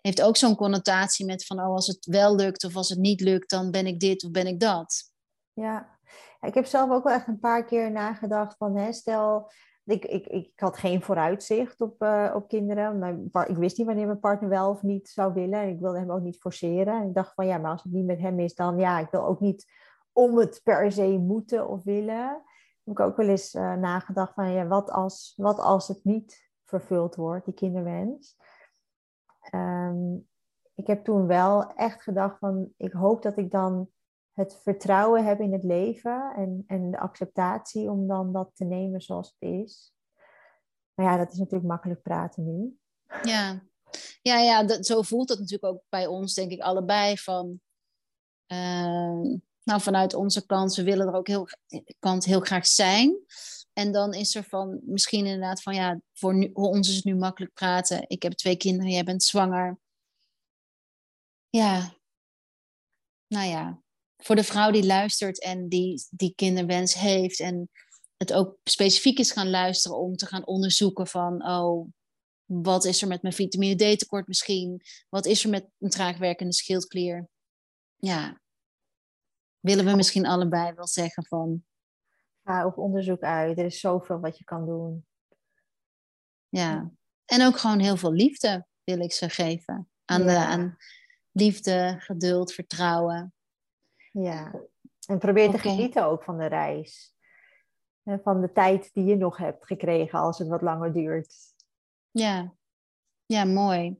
heeft 0.00 0.22
ook 0.22 0.36
zo'n 0.36 0.56
connotatie 0.56 1.26
met 1.26 1.46
van 1.46 1.58
oh, 1.58 1.74
als 1.74 1.86
het 1.86 2.06
wel 2.06 2.34
lukt 2.34 2.64
of 2.64 2.76
als 2.76 2.88
het 2.88 2.98
niet 2.98 3.20
lukt, 3.20 3.50
dan 3.50 3.70
ben 3.70 3.86
ik 3.86 4.00
dit 4.00 4.24
of 4.24 4.30
ben 4.30 4.46
ik 4.46 4.60
dat. 4.60 5.10
Ja, 5.52 5.98
ik 6.40 6.54
heb 6.54 6.66
zelf 6.66 6.90
ook 6.90 7.04
wel 7.04 7.12
echt 7.12 7.26
een 7.26 7.38
paar 7.38 7.64
keer 7.64 7.90
nagedacht 7.90 8.56
van 8.56 8.76
hè, 8.76 8.92
stel, 8.92 9.50
ik, 9.84 10.04
ik, 10.04 10.26
ik 10.26 10.52
had 10.56 10.76
geen 10.76 11.02
vooruitzicht 11.02 11.80
op, 11.80 12.02
uh, 12.02 12.32
op 12.34 12.48
kinderen. 12.48 12.98
Mijn, 12.98 13.30
ik 13.46 13.56
wist 13.56 13.78
niet 13.78 13.86
wanneer 13.86 14.06
mijn 14.06 14.20
partner 14.20 14.48
wel 14.48 14.70
of 14.70 14.82
niet 14.82 15.08
zou 15.08 15.32
willen. 15.32 15.60
En 15.60 15.68
ik 15.68 15.80
wilde 15.80 15.98
hem 15.98 16.10
ook 16.10 16.22
niet 16.22 16.40
forceren. 16.40 17.00
En 17.00 17.08
ik 17.08 17.14
dacht 17.14 17.34
van 17.34 17.46
ja, 17.46 17.58
maar 17.58 17.70
als 17.70 17.82
het 17.82 17.92
niet 17.92 18.06
met 18.06 18.18
hem 18.18 18.38
is, 18.38 18.54
dan 18.54 18.78
ja, 18.78 18.98
ik 18.98 19.10
wil 19.10 19.26
ook 19.26 19.40
niet 19.40 19.66
om 20.12 20.38
het 20.38 20.60
per 20.64 20.92
se 20.92 21.18
moeten 21.18 21.68
of 21.68 21.84
willen. 21.84 22.42
Heb 22.84 22.94
ik 22.94 23.00
ook 23.00 23.16
wel 23.16 23.28
eens 23.28 23.54
uh, 23.54 23.74
nagedacht 23.74 24.34
van 24.34 24.50
ja, 24.50 24.66
wat 24.66 24.90
als, 24.90 25.32
wat 25.36 25.58
als 25.58 25.88
het 25.88 26.04
niet 26.04 26.50
vervuld 26.64 27.14
wordt, 27.16 27.44
die 27.44 27.54
kinderwens. 27.54 28.36
Um, 29.54 30.28
ik 30.74 30.86
heb 30.86 31.04
toen 31.04 31.26
wel 31.26 31.72
echt 31.74 32.02
gedacht 32.02 32.38
van 32.38 32.72
ik 32.76 32.92
hoop 32.92 33.22
dat 33.22 33.36
ik 33.36 33.50
dan 33.50 33.88
het 34.32 34.60
vertrouwen 34.62 35.24
heb 35.24 35.40
in 35.40 35.52
het 35.52 35.62
leven 35.62 36.32
en, 36.36 36.64
en 36.66 36.90
de 36.90 36.98
acceptatie 36.98 37.90
om 37.90 38.06
dan 38.06 38.32
dat 38.32 38.50
te 38.54 38.64
nemen 38.64 39.00
zoals 39.00 39.34
het 39.38 39.50
is. 39.50 39.92
Maar 40.94 41.06
ja, 41.06 41.16
dat 41.16 41.32
is 41.32 41.38
natuurlijk 41.38 41.68
makkelijk 41.68 42.02
praten 42.02 42.44
nu. 42.44 42.76
Ja, 43.22 43.62
ja, 44.22 44.38
ja 44.38 44.64
dat, 44.64 44.86
zo 44.86 45.02
voelt 45.02 45.28
het 45.28 45.38
natuurlijk 45.38 45.74
ook 45.74 45.82
bij 45.88 46.06
ons, 46.06 46.34
denk 46.34 46.50
ik, 46.50 46.60
allebei. 46.60 47.18
Van, 47.18 47.60
uh, 48.46 49.38
nou, 49.62 49.80
vanuit 49.80 50.14
onze 50.14 50.46
kant, 50.46 50.74
we 50.74 50.82
willen 50.82 51.06
er 51.06 51.14
ook 51.14 51.26
heel, 51.26 51.48
kant 51.98 52.24
heel 52.24 52.40
graag 52.40 52.66
zijn. 52.66 53.18
En 53.72 53.92
dan 53.92 54.14
is 54.14 54.34
er 54.34 54.44
van 54.44 54.80
misschien 54.84 55.26
inderdaad 55.26 55.62
van 55.62 55.74
ja, 55.74 56.00
voor, 56.12 56.34
nu, 56.34 56.50
voor 56.54 56.68
ons 56.68 56.88
is 56.88 56.96
het 56.96 57.04
nu 57.04 57.14
makkelijk 57.14 57.52
praten. 57.54 58.04
Ik 58.08 58.22
heb 58.22 58.32
twee 58.32 58.56
kinderen, 58.56 58.92
jij 58.92 59.04
bent 59.04 59.22
zwanger. 59.22 59.78
Ja, 61.48 61.94
nou 63.26 63.48
ja, 63.48 63.81
voor 64.24 64.36
de 64.36 64.44
vrouw 64.44 64.70
die 64.70 64.86
luistert 64.86 65.42
en 65.42 65.68
die, 65.68 66.06
die 66.10 66.34
kinderwens 66.34 66.94
heeft 66.94 67.40
en 67.40 67.70
het 68.16 68.32
ook 68.32 68.56
specifiek 68.64 69.18
is 69.18 69.30
gaan 69.30 69.50
luisteren 69.50 69.98
om 69.98 70.16
te 70.16 70.26
gaan 70.26 70.46
onderzoeken 70.46 71.06
van, 71.06 71.46
oh, 71.46 71.88
wat 72.44 72.84
is 72.84 73.02
er 73.02 73.08
met 73.08 73.22
mijn 73.22 73.34
vitamine 73.34 73.94
D 73.94 73.98
tekort 73.98 74.26
misschien? 74.26 74.82
Wat 75.08 75.26
is 75.26 75.44
er 75.44 75.50
met 75.50 75.66
een 75.78 75.90
traagwerkende 75.90 76.52
schildklier? 76.52 77.28
Ja, 77.96 78.40
willen 79.60 79.84
we 79.84 79.96
misschien 79.96 80.26
allebei 80.26 80.72
wel 80.72 80.86
zeggen 80.86 81.26
van. 81.26 81.64
Ga 82.44 82.66
op 82.66 82.78
onderzoek 82.78 83.22
uit. 83.22 83.58
Er 83.58 83.64
is 83.64 83.80
zoveel 83.80 84.20
wat 84.20 84.38
je 84.38 84.44
kan 84.44 84.66
doen. 84.66 85.06
Ja. 86.48 86.90
En 87.24 87.46
ook 87.46 87.58
gewoon 87.58 87.78
heel 87.78 87.96
veel 87.96 88.12
liefde 88.12 88.66
wil 88.84 89.00
ik 89.00 89.12
ze 89.12 89.28
geven. 89.28 89.90
Aan, 90.04 90.22
de, 90.22 90.36
aan 90.36 90.76
liefde, 91.32 91.96
geduld, 91.98 92.52
vertrouwen. 92.52 93.34
Ja. 94.12 94.52
En 95.06 95.18
probeer 95.18 95.50
te 95.50 95.58
genieten 95.58 96.04
ook 96.04 96.24
van 96.24 96.38
de 96.38 96.46
reis. 96.46 97.14
Van 98.04 98.40
de 98.40 98.52
tijd 98.52 98.90
die 98.92 99.04
je 99.04 99.16
nog 99.16 99.36
hebt 99.36 99.66
gekregen 99.66 100.18
als 100.18 100.38
het 100.38 100.48
wat 100.48 100.62
langer 100.62 100.92
duurt. 100.92 101.34
Ja, 102.10 102.54
ja 103.26 103.44
mooi. 103.44 103.96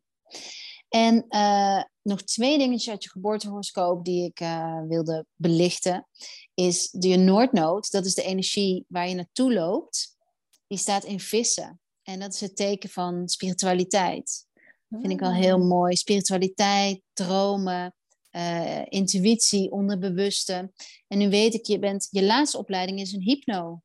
En 0.88 1.24
uh, 1.28 1.82
nog 2.02 2.22
twee 2.22 2.58
dingetjes 2.58 2.90
uit 2.90 3.04
je 3.04 3.10
geboortehoroscoop 3.10 4.04
die 4.04 4.24
ik 4.24 4.40
uh, 4.40 4.82
wilde 4.88 5.26
belichten. 5.34 6.06
Is 6.54 6.90
de 6.90 7.16
Noordnood, 7.16 7.90
dat 7.90 8.04
is 8.04 8.14
de 8.14 8.22
energie 8.22 8.84
waar 8.88 9.08
je 9.08 9.14
naartoe 9.14 9.52
loopt. 9.52 10.16
Die 10.66 10.78
staat 10.78 11.04
in 11.04 11.20
vissen. 11.20 11.80
En 12.02 12.20
dat 12.20 12.34
is 12.34 12.40
het 12.40 12.56
teken 12.56 12.88
van 12.88 13.28
spiritualiteit. 13.28 14.46
Vind 14.88 15.12
ik 15.12 15.22
al 15.22 15.32
heel 15.32 15.58
mooi. 15.58 15.96
Spiritualiteit, 15.96 17.02
dromen, 17.12 17.94
uh, 18.32 18.82
intuïtie, 18.88 19.70
onderbewuste. 19.70 20.72
En 21.08 21.18
nu 21.18 21.30
weet 21.30 21.54
ik, 21.54 21.66
je, 21.66 21.78
bent, 21.78 22.08
je 22.10 22.24
laatste 22.24 22.58
opleiding 22.58 23.00
is 23.00 23.12
een 23.12 23.20
hypno. 23.20 23.82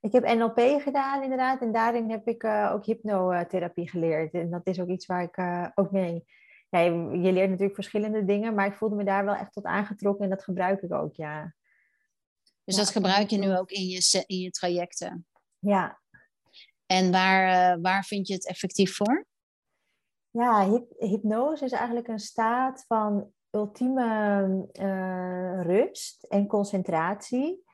Ik 0.00 0.12
heb 0.12 0.24
NLP 0.24 0.82
gedaan 0.82 1.22
inderdaad 1.22 1.60
en 1.60 1.72
daarin 1.72 2.10
heb 2.10 2.28
ik 2.28 2.42
uh, 2.42 2.70
ook 2.74 2.84
hypnotherapie 2.84 3.90
geleerd. 3.90 4.32
En 4.32 4.50
dat 4.50 4.66
is 4.66 4.80
ook 4.80 4.88
iets 4.88 5.06
waar 5.06 5.22
ik 5.22 5.36
uh, 5.36 5.68
ook 5.74 5.90
mee... 5.90 6.24
Ja, 6.68 6.80
je, 6.80 6.92
je, 7.20 7.32
leert 7.32 7.48
natuurlijk 7.48 7.74
verschillende 7.74 8.24
dingen, 8.24 8.54
maar 8.54 8.66
ik 8.66 8.74
voelde 8.74 8.94
me 8.94 9.04
daar 9.04 9.24
wel 9.24 9.34
echt 9.34 9.52
tot 9.52 9.64
aangetrokken 9.64 10.24
en 10.24 10.30
dat 10.30 10.44
gebruik 10.44 10.82
ik 10.82 10.92
ook, 10.92 11.14
ja. 11.14 11.54
Dus 12.64 12.76
dat 12.76 12.90
gebruik 12.90 13.30
je 13.30 13.38
nu 13.38 13.56
ook 13.56 13.70
in 13.70 13.86
je, 13.86 14.24
in 14.26 14.38
je 14.38 14.50
trajecten? 14.50 15.26
Ja. 15.58 16.00
En 16.86 17.10
waar, 17.10 17.80
waar 17.80 18.04
vind 18.04 18.28
je 18.28 18.34
het 18.34 18.46
effectief 18.46 18.96
voor? 18.96 19.26
Ja, 20.36 20.82
hypnose 20.98 21.64
is 21.64 21.72
eigenlijk 21.72 22.08
een 22.08 22.18
staat 22.18 22.84
van 22.86 23.32
ultieme 23.50 24.68
uh, 24.80 25.62
rust 25.62 26.24
en 26.24 26.46
concentratie. 26.46 27.64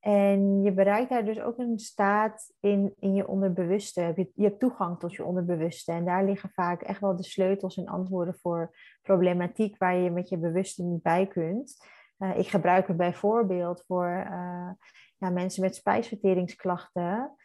En 0.00 0.62
je 0.62 0.72
bereikt 0.72 1.10
daar 1.10 1.24
dus 1.24 1.40
ook 1.40 1.58
een 1.58 1.78
staat 1.78 2.52
in, 2.60 2.94
in 2.98 3.14
je 3.14 3.28
onderbewuste. 3.28 4.30
Je, 4.34 4.44
hebt 4.44 4.60
toegang 4.60 4.98
tot 4.98 5.14
je 5.14 5.24
onderbewuste. 5.24 5.92
En 5.92 6.04
daar 6.04 6.24
liggen 6.24 6.50
vaak 6.50 6.82
echt 6.82 7.00
wel 7.00 7.16
de 7.16 7.24
sleutels 7.24 7.76
en 7.76 7.86
antwoorden 7.86 8.34
voor 8.34 8.76
problematiek 9.02 9.78
waar 9.78 9.96
je 9.96 10.10
met 10.10 10.28
je 10.28 10.38
bewuste 10.38 10.82
niet 10.82 11.02
bij 11.02 11.26
kunt. 11.26 11.86
Uh, 12.18 12.38
ik 12.38 12.48
gebruik 12.48 12.86
het 12.86 12.96
bijvoorbeeld 12.96 13.84
voor 13.86 14.26
uh, 14.30 14.70
ja, 15.18 15.30
mensen 15.30 15.62
met 15.62 15.76
spijsverteringsklachten. 15.76 17.36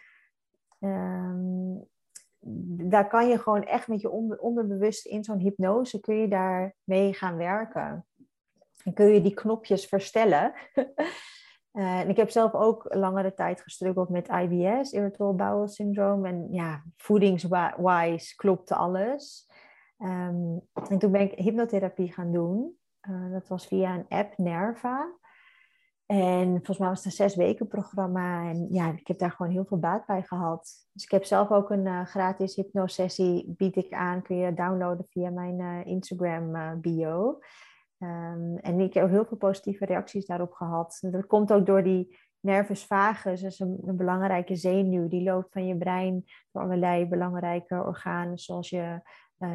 Um, 0.79 1.87
daar 2.89 3.07
kan 3.07 3.27
je 3.27 3.39
gewoon 3.39 3.63
echt 3.63 3.87
met 3.87 4.01
je 4.01 4.09
onder, 4.09 4.39
onderbewust 4.39 5.05
in 5.05 5.23
zo'n 5.23 5.39
hypnose, 5.39 5.99
kun 5.99 6.15
je 6.15 6.27
daar 6.27 6.75
mee 6.83 7.13
gaan 7.13 7.37
werken. 7.37 8.05
En 8.83 8.93
kun 8.93 9.05
je 9.05 9.21
die 9.21 9.33
knopjes 9.33 9.85
verstellen. 9.85 10.53
en 11.71 12.09
ik 12.09 12.17
heb 12.17 12.29
zelf 12.29 12.53
ook 12.53 12.93
langere 12.93 13.33
tijd 13.33 13.61
gestruggeld 13.61 14.09
met 14.09 14.27
IBS, 14.27 14.91
irritable 14.91 15.33
bowel 15.33 15.67
syndroom. 15.67 16.25
En 16.25 16.47
ja, 16.51 16.83
voedingswise 16.97 18.35
klopte 18.35 18.75
alles. 18.75 19.47
Um, 19.97 20.61
en 20.89 20.99
toen 20.99 21.11
ben 21.11 21.21
ik 21.21 21.39
hypnotherapie 21.39 22.13
gaan 22.13 22.31
doen. 22.31 22.77
Uh, 23.09 23.31
dat 23.31 23.47
was 23.47 23.67
via 23.67 23.95
een 23.95 24.05
app, 24.07 24.37
Nerva. 24.37 25.18
En 26.11 26.47
volgens 26.47 26.77
mij 26.77 26.87
was 26.87 26.97
het 26.97 27.05
een 27.05 27.11
zes 27.11 27.35
weken 27.35 27.67
programma. 27.67 28.49
En 28.49 28.67
ja, 28.69 28.91
ik 28.91 29.07
heb 29.07 29.17
daar 29.17 29.31
gewoon 29.31 29.51
heel 29.51 29.65
veel 29.65 29.79
baat 29.79 30.05
bij 30.05 30.21
gehad. 30.21 30.87
Dus 30.93 31.03
ik 31.03 31.11
heb 31.11 31.23
zelf 31.23 31.51
ook 31.51 31.69
een 31.69 31.85
uh, 31.85 32.05
gratis 32.05 32.55
hypnosessie, 32.55 33.53
bied 33.57 33.75
ik 33.75 33.93
aan. 33.93 34.21
Kun 34.21 34.35
je 34.35 34.53
downloaden 34.53 35.05
via 35.05 35.29
mijn 35.29 35.59
uh, 35.59 35.85
Instagram 35.85 36.55
uh, 36.55 36.71
bio. 36.81 37.39
Um, 37.97 38.57
en 38.57 38.79
ik 38.79 38.93
heb 38.93 39.09
heel 39.09 39.25
veel 39.25 39.37
positieve 39.37 39.85
reacties 39.85 40.25
daarop 40.25 40.53
gehad. 40.53 40.97
Dat 41.01 41.25
komt 41.25 41.53
ook 41.53 41.65
door 41.65 41.83
die 41.83 42.17
nervus 42.39 42.85
vagus. 42.85 43.41
Dat 43.41 43.51
is 43.51 43.59
een, 43.59 43.77
een, 43.85 43.97
belangrijke 43.97 44.55
zenuw. 44.55 45.07
Die 45.07 45.23
loopt 45.23 45.51
van 45.51 45.67
je 45.67 45.77
brein 45.77 46.25
door 46.51 46.61
allerlei 46.61 47.05
belangrijke 47.05 47.83
organen. 47.83 48.37
Zoals 48.37 48.69
je, 48.69 49.01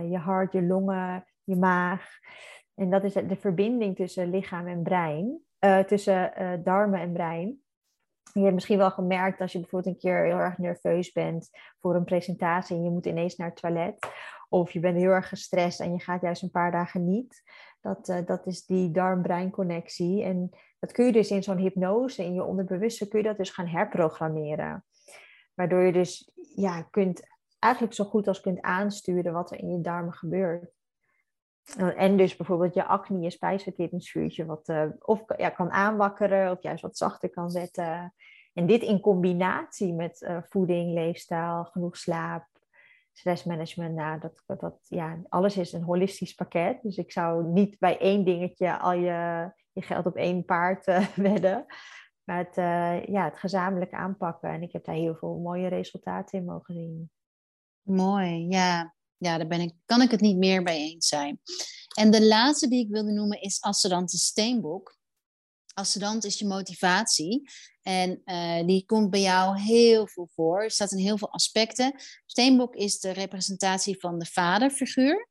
je 0.09 0.19
hart, 0.19 0.53
je 0.53 0.63
longen, 0.63 1.25
je 1.45 1.57
maag. 1.57 2.09
En 2.75 2.91
dat 2.91 3.05
is 3.05 3.13
de 3.13 3.37
verbinding 3.37 3.97
tussen 3.97 4.31
lichaam 4.31 4.67
en 4.67 4.83
brein. 4.83 5.43
Eh, 5.65 5.79
tussen 5.79 6.33
uh, 6.39 6.53
darmen 6.65 7.01
en 7.01 7.13
brein. 7.13 7.59
Je 8.33 8.41
hebt 8.41 8.55
misschien 8.55 8.79
wel 8.79 8.91
gemerkt 8.91 9.41
als 9.41 9.53
je 9.53 9.59
bijvoorbeeld 9.59 9.95
een 9.95 10.01
keer 10.01 10.25
heel 10.25 10.39
erg 10.39 10.59
nerveus 10.59 11.13
bent 11.13 11.51
voor 11.81 11.95
een 11.95 12.05
presentatie 12.05 12.77
en 12.77 12.83
je 12.83 12.91
moet 12.91 13.07
ineens 13.07 13.37
naar 13.37 13.49
het 13.49 13.57
toilet. 13.57 14.07
Of 14.49 14.71
je 14.71 14.81
bent 14.81 14.97
heel 14.97 15.11
erg 15.11 15.29
gestrest 15.29 15.81
en 15.81 15.93
je 15.93 16.01
gaat 16.01 16.21
juist 16.21 16.43
een 16.43 16.51
paar 16.51 16.71
dagen 16.73 17.05
niet. 17.05 17.43
Dat, 17.81 18.09
uh, 18.09 18.27
dat 18.27 18.47
is 18.47 18.67
die 18.67 18.91
darm-brein 18.91 19.51
connectie. 19.51 20.23
En 20.23 20.51
dat 20.79 20.93
kun 20.93 21.05
je 21.07 21.13
dus 21.13 21.31
in 21.31 21.43
zo'n 21.43 21.59
hypnose, 21.59 22.25
in 22.25 22.35
je 22.35 22.45
onderbewuste, 22.45 23.09
kun 23.09 23.19
je 23.19 23.27
dat 23.29 23.37
dus 23.37 23.51
gaan 23.51 23.67
herprogrammeren. 23.67 24.85
Waardoor 25.55 25.83
je 25.83 25.93
dus 25.93 26.31
ja, 26.55 26.83
kunt 26.83 27.23
eigenlijk 27.59 27.95
zo 27.95 28.05
goed 28.05 28.29
als 28.29 28.41
kunt 28.41 28.61
aansturen 28.61 29.33
wat 29.33 29.51
er 29.51 29.59
in 29.59 29.71
je 29.71 29.81
darmen 29.81 30.15
gebeurt. 30.15 30.74
En 31.97 32.17
dus 32.17 32.37
bijvoorbeeld 32.37 32.75
je 32.75 32.85
acne, 32.85 33.21
je 33.21 33.31
spijsverteringsvuurtje, 33.31 34.45
wat 34.45 34.69
uh, 34.69 34.85
of 34.99 35.23
ja, 35.37 35.49
kan 35.49 35.71
aanwakkeren 35.71 36.51
of 36.51 36.63
juist 36.63 36.83
wat 36.83 36.97
zachter 36.97 37.31
kan 37.31 37.51
zetten. 37.51 38.15
En 38.53 38.67
dit 38.67 38.83
in 38.83 39.01
combinatie 39.01 39.93
met 39.95 40.21
uh, 40.21 40.39
voeding, 40.43 40.93
leefstijl, 40.93 41.65
genoeg 41.65 41.97
slaap, 41.97 42.47
stressmanagement. 43.13 43.95
Nou, 43.95 44.21
dat, 44.21 44.61
dat, 44.61 44.79
ja, 44.83 45.19
alles 45.29 45.57
is 45.57 45.73
een 45.73 45.83
holistisch 45.83 46.35
pakket. 46.35 46.83
Dus 46.83 46.97
ik 46.97 47.13
zou 47.13 47.45
niet 47.45 47.79
bij 47.79 47.99
één 47.99 48.25
dingetje 48.25 48.79
al 48.79 48.93
je, 48.93 49.51
je 49.73 49.83
geld 49.83 50.07
op 50.07 50.17
één 50.17 50.45
paard 50.45 50.87
uh, 50.87 51.09
wedden. 51.31 51.67
Maar 52.25 52.39
het, 52.39 52.55
ja, 53.09 53.25
het 53.25 53.39
gezamenlijk 53.39 53.93
aanpakken. 53.93 54.51
En 54.51 54.63
ik 54.63 54.73
heb 54.73 54.85
daar 54.85 54.95
heel 54.95 55.15
veel 55.15 55.39
mooie 55.39 55.69
resultaten 55.69 56.39
in 56.39 56.45
mogen 56.45 56.75
zien. 56.75 57.11
Mooi, 57.83 58.47
ja 58.49 58.95
ja, 59.25 59.39
daar 59.39 59.47
ben 59.47 59.61
ik, 59.61 59.73
kan 59.85 60.03
ik 60.03 60.11
het 60.11 60.21
niet 60.21 60.37
meer 60.37 60.63
bij 60.63 60.79
eens 60.79 61.07
zijn. 61.07 61.41
En 61.95 62.11
de 62.11 62.27
laatste 62.27 62.69
die 62.69 62.85
ik 62.85 62.91
wilde 62.91 63.13
noemen 63.13 63.41
is 63.41 63.61
Ascendant 63.61 64.11
Steenbok. 64.11 64.97
Ascendant 65.75 66.25
is 66.25 66.39
je 66.39 66.47
motivatie. 66.47 67.51
En 67.83 68.23
uh, 68.25 68.67
die 68.67 68.85
komt 68.87 69.11
bij 69.11 69.21
jou 69.21 69.59
heel 69.59 70.07
veel 70.07 70.29
voor. 70.35 70.63
Er 70.63 70.71
staat 70.71 70.93
in 70.93 70.99
heel 70.99 71.19
veel 71.19 71.33
aspecten. 71.33 71.95
Steenbok 72.27 72.75
is 72.75 73.01
de 73.01 73.11
representatie 73.11 74.01
van 74.01 74.19
de 74.19 74.27
vaderfiguur. 74.27 75.29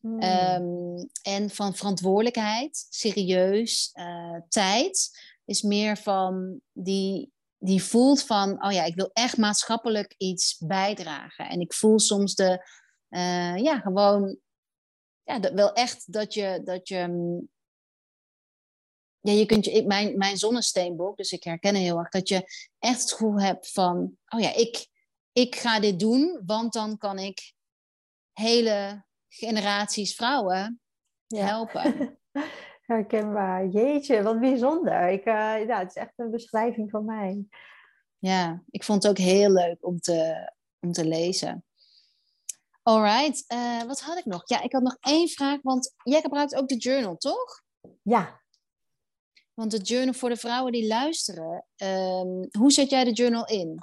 Hmm. 0.00 0.22
Um, 0.22 1.08
en 1.22 1.50
van 1.50 1.74
verantwoordelijkheid, 1.74 2.86
serieus, 2.90 3.90
uh, 3.94 4.40
tijd. 4.48 5.10
Is 5.44 5.62
meer 5.62 5.96
van 5.96 6.60
die, 6.72 7.32
die 7.58 7.82
voelt 7.82 8.22
van, 8.22 8.64
oh 8.64 8.72
ja, 8.72 8.84
ik 8.84 8.94
wil 8.94 9.10
echt 9.12 9.36
maatschappelijk 9.36 10.14
iets 10.16 10.56
bijdragen. 10.58 11.48
En 11.48 11.60
ik 11.60 11.74
voel 11.74 11.98
soms 11.98 12.34
de, 12.34 12.66
uh, 13.10 13.56
ja, 13.56 13.78
gewoon 13.78 14.38
ja, 15.22 15.38
dat, 15.38 15.52
wel 15.52 15.72
echt 15.72 16.12
dat 16.12 16.34
je, 16.34 16.60
dat 16.64 16.88
je 16.88 17.06
mm, 17.06 17.48
ja, 19.20 19.32
je 19.32 19.46
kunt 19.46 19.64
je, 19.64 19.86
mijn, 19.86 20.18
mijn 20.18 20.36
zonnesteenbok, 20.36 21.16
dus 21.16 21.32
ik 21.32 21.44
herken 21.44 21.74
heel 21.74 21.98
erg 21.98 22.08
dat 22.08 22.28
je 22.28 22.36
echt 22.78 23.00
het 23.00 23.12
gevoel 23.12 23.40
hebt 23.40 23.72
van, 23.72 24.16
oh 24.28 24.40
ja, 24.40 24.54
ik, 24.54 24.86
ik 25.32 25.54
ga 25.54 25.80
dit 25.80 26.00
doen, 26.00 26.42
want 26.46 26.72
dan 26.72 26.98
kan 26.98 27.18
ik 27.18 27.52
hele 28.32 29.04
generaties 29.28 30.14
vrouwen 30.14 30.80
helpen. 31.26 32.18
Herkenbaar. 32.86 33.66
Jeetje, 33.66 34.22
wat 34.22 34.40
bijzonder. 34.40 35.08
Ik, 35.08 35.26
uh, 35.26 35.66
ja, 35.66 35.78
het 35.78 35.88
is 35.88 35.94
echt 35.94 36.12
een 36.16 36.30
beschrijving 36.30 36.90
van 36.90 37.04
mij. 37.04 37.44
Ja, 38.18 38.62
ik 38.70 38.84
vond 38.84 39.02
het 39.02 39.12
ook 39.12 39.18
heel 39.18 39.50
leuk 39.50 39.86
om 39.86 40.00
te, 40.00 40.50
om 40.80 40.92
te 40.92 41.04
lezen. 41.04 41.64
Alright, 42.88 43.44
uh, 43.52 43.82
wat 43.82 44.00
had 44.00 44.18
ik 44.18 44.24
nog? 44.24 44.42
Ja, 44.44 44.62
ik 44.62 44.72
had 44.72 44.82
nog 44.82 44.96
één 45.00 45.28
vraag, 45.28 45.58
want 45.62 45.94
jij 46.02 46.20
gebruikt 46.20 46.54
ook 46.54 46.68
de 46.68 46.76
journal, 46.76 47.16
toch? 47.16 47.62
Ja. 48.02 48.40
Want 49.54 49.70
de 49.70 49.78
journal 49.78 50.14
voor 50.14 50.28
de 50.28 50.36
vrouwen 50.36 50.72
die 50.72 50.86
luisteren, 50.86 51.64
um, 51.82 52.48
hoe 52.58 52.72
zet 52.72 52.90
jij 52.90 53.04
de 53.04 53.12
journal 53.12 53.46
in? 53.46 53.78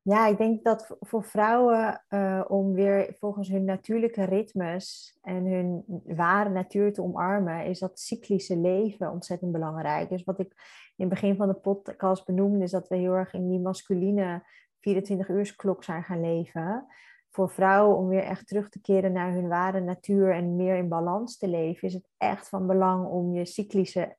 Ja, 0.00 0.26
ik 0.26 0.38
denk 0.38 0.64
dat 0.64 0.96
voor 1.00 1.24
vrouwen 1.24 2.04
uh, 2.08 2.44
om 2.48 2.72
weer 2.72 3.16
volgens 3.18 3.48
hun 3.48 3.64
natuurlijke 3.64 4.24
ritmes 4.24 5.16
en 5.20 5.46
hun 5.46 5.84
ware 6.04 6.50
natuur 6.50 6.92
te 6.92 7.02
omarmen, 7.02 7.64
is 7.64 7.78
dat 7.78 8.00
cyclische 8.00 8.56
leven 8.56 9.10
ontzettend 9.10 9.52
belangrijk. 9.52 10.08
Dus 10.08 10.24
wat 10.24 10.38
ik 10.38 10.52
in 10.96 11.04
het 11.06 11.08
begin 11.08 11.36
van 11.36 11.48
de 11.48 11.54
podcast 11.54 12.26
benoemde, 12.26 12.64
is 12.64 12.70
dat 12.70 12.88
we 12.88 12.96
heel 12.96 13.14
erg 13.14 13.32
in 13.32 13.48
die 13.48 13.60
masculine 13.60 14.46
24 14.80 15.56
klok 15.56 15.84
zijn 15.84 16.02
gaan 16.04 16.20
leven 16.20 16.86
voor 17.32 17.50
vrouwen 17.50 17.96
om 17.96 18.08
weer 18.08 18.22
echt 18.22 18.46
terug 18.46 18.68
te 18.68 18.80
keren 18.80 19.12
naar 19.12 19.32
hun 19.32 19.48
ware 19.48 19.80
natuur 19.80 20.32
en 20.32 20.56
meer 20.56 20.76
in 20.76 20.88
balans 20.88 21.36
te 21.36 21.48
leven, 21.48 21.88
is 21.88 21.94
het 21.94 22.08
echt 22.16 22.48
van 22.48 22.66
belang 22.66 23.06
om 23.06 23.32
je 23.34 23.44
cyclische 23.44 24.16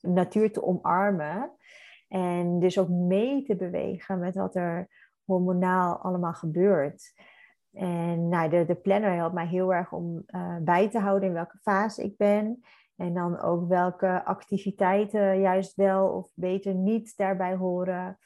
natuur 0.00 0.52
te 0.52 0.62
omarmen. 0.62 1.50
En 2.08 2.58
dus 2.58 2.78
ook 2.78 2.88
mee 2.88 3.42
te 3.42 3.56
bewegen 3.56 4.18
met 4.18 4.34
wat 4.34 4.54
er 4.54 4.88
hormonaal 5.24 5.96
allemaal 5.96 6.32
gebeurt. 6.32 7.12
En 7.72 8.28
nou, 8.28 8.50
de, 8.50 8.64
de 8.64 8.74
planner 8.74 9.14
helpt 9.14 9.34
mij 9.34 9.46
heel 9.46 9.74
erg 9.74 9.92
om 9.92 10.22
uh, 10.26 10.56
bij 10.60 10.90
te 10.90 10.98
houden 10.98 11.28
in 11.28 11.34
welke 11.34 11.58
fase 11.58 12.02
ik 12.02 12.16
ben. 12.16 12.62
En 12.96 13.14
dan 13.14 13.40
ook 13.40 13.68
welke 13.68 14.24
activiteiten 14.24 15.40
juist 15.40 15.74
wel 15.74 16.08
of 16.08 16.30
beter 16.34 16.74
niet 16.74 17.16
daarbij 17.16 17.54
horen. 17.54 18.18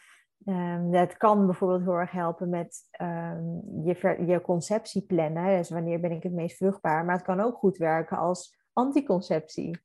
Um, 0.45 0.91
dat 0.91 1.17
kan 1.17 1.47
bijvoorbeeld 1.47 1.83
heel 1.83 1.99
erg 1.99 2.11
helpen 2.11 2.49
met 2.49 2.83
um, 3.01 3.63
je, 3.85 4.25
je 4.27 4.41
conceptie 4.41 5.03
plannen. 5.03 5.57
Dus 5.57 5.71
wanneer 5.71 6.01
ben 6.01 6.11
ik 6.11 6.23
het 6.23 6.33
meest 6.33 6.57
vruchtbaar. 6.57 7.05
Maar 7.05 7.17
het 7.17 7.25
kan 7.25 7.41
ook 7.41 7.57
goed 7.57 7.77
werken 7.77 8.19
als 8.19 8.57
anticonceptie. 8.73 9.79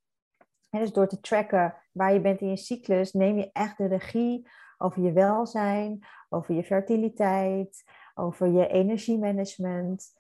Dus 0.70 0.94
door 0.94 1.08
te 1.08 1.20
tracken 1.20 1.76
waar 1.92 2.14
je 2.14 2.22
bent 2.22 2.42
in 2.42 2.50
je 2.50 2.58
cyclus, 2.58 3.14
neem 3.14 3.38
je 3.38 3.50
echt 3.52 3.78
de 3.78 3.86
regie 3.86 4.50
over 4.78 5.02
je 5.02 5.12
welzijn, 5.12 6.06
over 6.30 6.56
je 6.56 6.64
fertiliteit, 6.64 7.84
over 8.14 8.48
je 8.48 8.68
energiemanagement. 8.68 10.14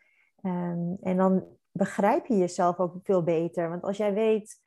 Um, 0.44 0.98
en 1.02 1.18
dan 1.18 1.46
begrijp 1.72 2.26
je 2.26 2.38
jezelf 2.38 2.80
ook 2.80 2.96
veel 3.04 3.24
beter. 3.24 3.70
Want 3.70 3.84
als 3.84 3.98
jij 3.98 4.14
weet, 4.14 4.62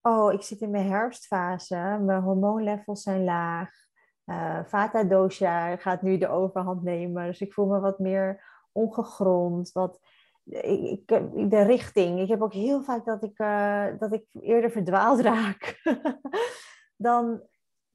oh, 0.00 0.32
ik 0.32 0.42
zit 0.42 0.60
in 0.60 0.70
mijn 0.70 0.88
herfstfase, 0.88 1.98
mijn 2.00 2.22
hormoonlevels 2.22 3.02
zijn 3.02 3.24
laag, 3.24 3.70
uh, 4.26 4.58
Vata 4.64 5.04
dosha 5.04 5.76
gaat 5.76 6.02
nu 6.02 6.18
de 6.18 6.28
overhand 6.28 6.82
nemen, 6.82 7.26
dus 7.26 7.40
ik 7.40 7.52
voel 7.52 7.66
me 7.66 7.80
wat 7.80 7.98
meer 7.98 8.44
ongegrond, 8.72 9.72
wat, 9.72 10.00
ik, 10.44 11.08
de 11.50 11.62
richting. 11.62 12.20
Ik 12.20 12.28
heb 12.28 12.42
ook 12.42 12.52
heel 12.52 12.82
vaak 12.82 13.04
dat 13.04 13.24
ik, 13.24 13.38
uh, 13.38 13.86
dat 13.98 14.12
ik 14.12 14.24
eerder 14.40 14.70
verdwaald 14.70 15.20
raak. 15.30 15.82
dan 16.96 17.42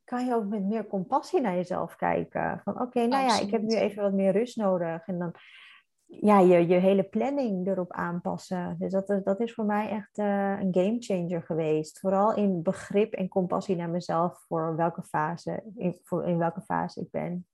kan 0.04 0.26
je 0.26 0.36
ook 0.36 0.46
met 0.46 0.64
meer 0.64 0.88
compassie 0.88 1.42
naar 1.42 1.56
jezelf 1.56 1.96
kijken. 1.96 2.62
Van 2.64 2.82
oké, 2.82 3.06
nou 3.06 3.24
ja, 3.26 3.40
ik 3.40 3.52
heb 3.52 3.62
nu 3.62 3.76
even 3.76 4.04
wat 4.04 4.14
meer 4.14 4.32
rust 4.32 4.58
nodig. 4.58 5.08
En 5.08 5.20
dan 5.20 5.34
ja, 6.10 6.40
je, 6.40 6.68
je 6.68 6.76
hele 6.76 7.04
planning 7.04 7.68
erop 7.68 7.92
aanpassen. 7.92 8.76
Dus 8.80 8.92
dat, 8.92 9.10
is, 9.10 9.24
dat 9.24 9.40
is 9.40 9.54
voor 9.54 9.66
mij 9.66 9.90
echt 9.90 10.18
uh, 10.18 10.60
een 10.60 10.74
game 10.74 10.96
changer 11.00 11.44
geweest. 11.44 12.00
Vooral 12.00 12.36
in 12.36 12.64
begrip 12.64 13.14
en 13.14 13.28
compassie 13.28 13.76
naar 13.76 13.90
mezelf 13.90 14.46
voor 14.48 14.76
welke 14.76 15.04
fase, 15.04 15.64
in, 15.76 16.00
voor, 16.04 16.28
in 16.28 16.38
welke 16.38 16.62
fase 16.62 17.02
ik 17.02 17.12
ben. 17.12 17.48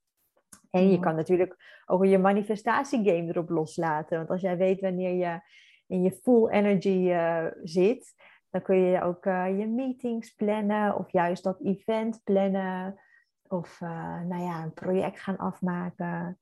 En 0.70 0.90
je 0.90 1.00
kan 1.00 1.16
natuurlijk 1.16 1.82
ook 1.86 2.06
je 2.06 2.18
manifestatiegame 2.18 3.28
erop 3.28 3.50
loslaten. 3.50 4.18
Want 4.18 4.30
als 4.30 4.42
jij 4.42 4.58
weet 4.58 4.82
wanneer 4.82 5.14
je 5.14 5.40
in 5.88 6.02
je 6.02 6.12
full 6.12 6.48
energy 6.48 7.10
uh, 7.10 7.46
zit, 7.64 8.14
dan 8.50 8.62
kun 8.62 8.78
je 8.78 9.02
ook 9.02 9.26
uh, 9.26 9.60
je 9.60 9.68
meetings 9.68 10.34
plannen 10.34 10.98
of 10.98 11.12
juist 11.12 11.44
dat 11.44 11.62
event 11.62 12.22
plannen. 12.24 13.00
Of 13.48 13.80
nou 14.28 14.42
ja, 14.42 14.64
een 14.64 14.74
project 14.74 15.20
gaan 15.20 15.38
afmaken. 15.38 16.40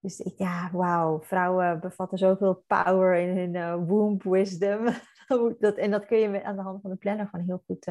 Dus 0.00 0.18
ik, 0.18 0.38
ja, 0.38 0.70
wauw, 0.72 1.20
vrouwen 1.22 1.80
bevatten 1.80 2.18
zoveel 2.18 2.64
power 2.66 3.14
in 3.14 3.36
hun 3.36 3.54
uh, 3.54 3.88
womb 3.88 4.22
wisdom. 4.22 4.84
dat, 5.58 5.76
en 5.76 5.90
dat 5.90 6.06
kun 6.06 6.18
je 6.18 6.44
aan 6.44 6.56
de 6.56 6.62
hand 6.62 6.80
van 6.80 6.90
de 6.90 6.96
planner 6.96 7.28
gewoon 7.28 7.46
heel 7.46 7.62
goed 7.66 7.84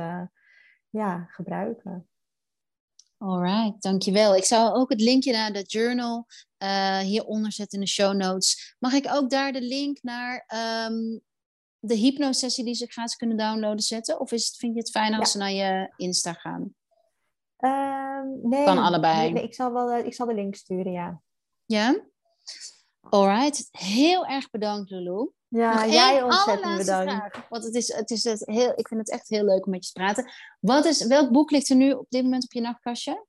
ja, 0.89 1.27
gebruiken. 1.29 2.07
Alright, 3.17 3.81
dankjewel. 3.81 4.35
Ik 4.35 4.45
zal 4.45 4.75
ook 4.75 4.89
het 4.89 5.01
linkje 5.01 5.31
naar 5.31 5.53
de 5.53 5.61
journal 5.61 6.25
uh, 6.63 6.97
hieronder 6.97 7.51
zetten 7.51 7.79
in 7.79 7.85
de 7.85 7.91
show 7.91 8.15
notes. 8.15 8.75
Mag 8.79 8.93
ik 8.93 9.07
ook 9.11 9.29
daar 9.29 9.51
de 9.51 9.61
link 9.61 9.97
naar 10.01 10.45
um, 10.89 11.21
de 11.79 11.95
hypnosessie 11.95 12.63
die 12.63 12.73
ze 12.73 12.87
gratis 12.87 13.15
kunnen 13.15 13.37
downloaden 13.37 13.79
zetten? 13.79 14.19
Of 14.19 14.31
is 14.31 14.47
het, 14.47 14.55
vind 14.55 14.73
je 14.73 14.79
het 14.79 14.89
fijn 14.89 15.13
als 15.13 15.31
ze 15.31 15.37
naar 15.37 15.51
je 15.51 15.93
Insta 15.95 16.33
gaan? 16.33 16.75
Um, 17.59 18.39
nee, 18.49 18.65
kan 18.65 18.77
allebei. 18.77 19.31
Nee, 19.31 19.43
ik, 19.43 19.53
zal 19.53 19.73
wel, 19.73 19.97
ik 19.97 20.13
zal 20.13 20.27
de 20.27 20.33
link 20.33 20.55
sturen, 20.55 20.91
ja. 20.91 21.21
Ja? 21.67 22.05
Alright, 23.01 23.67
heel 23.71 24.25
erg 24.25 24.49
bedankt 24.49 24.89
Lulu. 24.89 25.31
Ja, 25.47 25.73
Nog 25.73 25.93
jij 25.93 26.23
ontzettend 26.23 26.77
bedankt. 26.77 27.11
Vraag, 27.11 27.49
want 27.49 27.63
het 27.63 27.75
is, 27.75 27.93
het 27.93 28.09
is 28.09 28.23
het 28.23 28.45
heel, 28.45 28.71
ik 28.75 28.87
vind 28.87 28.99
het 28.99 29.11
echt 29.11 29.29
heel 29.29 29.43
leuk 29.43 29.65
om 29.65 29.71
met 29.71 29.85
je 29.85 29.91
te 29.91 29.99
praten. 29.99 30.31
Wat 30.59 30.85
is, 30.85 31.05
welk 31.05 31.31
boek 31.31 31.51
ligt 31.51 31.69
er 31.69 31.75
nu 31.75 31.91
op 31.91 32.05
dit 32.09 32.23
moment 32.23 32.43
op 32.43 32.51
je 32.51 32.61
nachtkastje? 32.61 33.25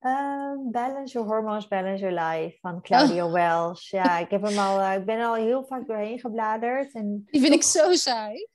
Um, 0.00 0.70
balance 0.70 1.12
Your 1.12 1.28
Hormones, 1.28 1.68
Balance 1.68 2.04
Your 2.04 2.20
Life 2.20 2.58
van 2.60 2.82
Claudia 2.82 3.26
oh. 3.26 3.32
Wells. 3.32 3.90
Ja, 3.90 4.18
ik, 4.18 4.30
heb 4.30 4.42
hem 4.42 4.58
al, 4.58 4.80
uh, 4.80 4.94
ik 4.94 5.04
ben 5.04 5.18
er 5.18 5.26
al 5.26 5.34
heel 5.34 5.64
vaak 5.64 5.86
doorheen 5.86 6.18
gebladerd. 6.18 6.92
En 6.92 7.26
Die 7.30 7.40
vind 7.40 7.54
ik 7.54 7.62
zo 7.62 7.92
saai. 7.92 8.48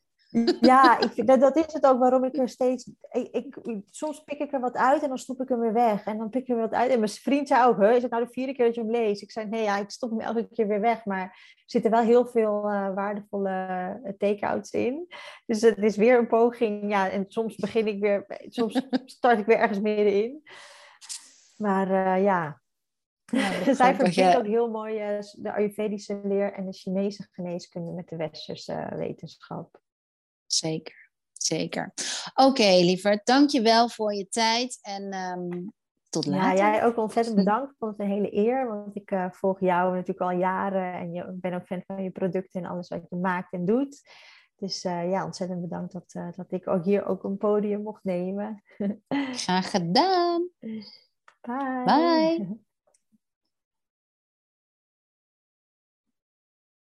Ja, 0.62 1.00
ik, 1.00 1.28
dat, 1.28 1.40
dat, 1.40 1.56
is 1.56 1.74
het 1.74 1.86
ook 1.86 2.00
waarom 2.00 2.24
ik 2.24 2.38
er 2.38 2.50
steeds. 2.50 2.92
Ik, 3.12 3.28
ik, 3.32 3.58
soms 3.90 4.24
pik 4.24 4.40
ik 4.40 4.54
er 4.54 4.60
wat 4.60 4.76
uit 4.76 5.02
en 5.02 5.08
dan 5.08 5.18
stop 5.18 5.42
ik 5.42 5.50
hem 5.50 5.60
weer 5.60 5.74
weg. 5.74 6.06
En 6.06 6.18
dan 6.18 6.30
pik 6.30 6.42
ik 6.42 6.50
er 6.50 6.56
wat 6.56 6.74
uit. 6.74 6.92
En 6.92 7.00
mijn 7.00 7.12
vriend 7.12 7.48
zei 7.48 7.68
ook: 7.68 7.82
Is 7.82 8.02
het 8.02 8.12
nou 8.12 8.26
de 8.26 8.32
vierde 8.32 8.54
keer 8.54 8.66
dat 8.66 8.76
je 8.76 8.82
hem 8.82 8.92
leest? 8.92 9.22
Ik 9.22 9.32
zei: 9.32 9.48
Nee, 9.48 9.64
ja, 9.64 9.78
ik 9.78 9.90
stop 9.90 10.10
hem 10.10 10.20
elke 10.20 10.48
keer 10.48 10.68
weer 10.68 10.82
weg. 10.82 11.06
Maar 11.06 11.22
er 11.22 11.64
zitten 11.66 11.92
wel 11.92 12.02
heel 12.02 12.26
veel 12.26 12.58
uh, 12.66 12.94
waardevolle 12.94 14.00
uh, 14.04 14.12
take-outs 14.18 14.72
in. 14.72 15.08
Dus 15.46 15.62
het 15.62 15.78
is 15.78 15.96
weer 15.96 16.18
een 16.18 16.28
poging. 16.28 16.90
Ja, 16.90 17.10
en 17.10 17.26
soms 17.28 17.56
begin 17.56 17.88
ik 17.88 18.00
weer. 18.00 18.26
Soms 18.50 18.88
start 19.06 19.40
ik 19.40 19.46
weer 19.46 19.58
ergens 19.58 19.80
middenin. 19.80 20.44
Maar 21.58 21.88
uh, 21.88 22.24
ja. 22.24 22.62
ja 23.26 23.74
Zij 23.74 23.96
verbindt 24.00 24.38
ook 24.38 24.46
heel 24.46 24.70
mooi 24.70 25.20
de 25.32 25.54
Ayurvedische 25.54 26.22
leer 26.24 26.54
en 26.54 26.66
de 26.66 26.74
Chinese 26.74 27.28
geneeskunde 27.32 27.92
met 27.92 28.10
de 28.10 28.16
westerse 28.16 28.94
wetenschap. 28.96 29.80
Zeker, 30.54 31.12
zeker. 31.34 31.92
Oké, 32.34 32.48
okay, 32.48 32.84
lieverd, 32.84 33.26
dankjewel 33.26 33.90
voor 33.90 34.14
je 34.14 34.28
tijd 34.28 34.80
en 34.82 35.14
um, 35.14 35.74
tot 36.10 36.26
later. 36.26 36.58
Ja, 36.58 36.72
jij 36.72 36.86
ook 36.86 36.98
ontzettend 36.98 37.36
bedankt. 37.36 37.72
Ik 37.72 37.78
vond 37.78 37.92
het 37.92 38.02
een 38.02 38.14
hele 38.14 38.36
eer, 38.36 38.68
want 38.68 38.96
ik 38.96 39.12
uh, 39.12 39.32
volg 39.32 39.60
jou 39.60 39.92
natuurlijk 39.92 40.32
al 40.32 40.38
jaren 40.38 40.94
en 40.94 41.14
je, 41.14 41.22
ik 41.22 41.42
ben 41.42 41.54
ook 41.54 41.66
fan 41.66 41.84
van 41.88 42.04
je 42.04 42.12
producten 42.12 42.64
en 42.64 42.70
alles 42.70 42.88
wat 42.88 43.02
je 43.10 43.16
maakt 43.16 43.54
en 43.54 43.66
doet. 43.66 44.02
Dus 44.56 44.86
uh, 44.86 45.10
ja, 45.10 45.26
ontzettend 45.26 45.62
bedankt 45.62 45.94
dat, 45.94 46.14
uh, 46.14 46.28
dat 46.36 46.52
ik 46.52 46.68
ook 46.68 46.84
hier 46.84 47.06
ook 47.06 47.24
een 47.24 47.38
podium 47.38 47.82
mocht 47.82 48.04
nemen. 48.04 48.64
Graag 49.44 49.72
gedaan. 49.72 50.50
Bye. 51.42 51.84
Bye. 51.86 52.60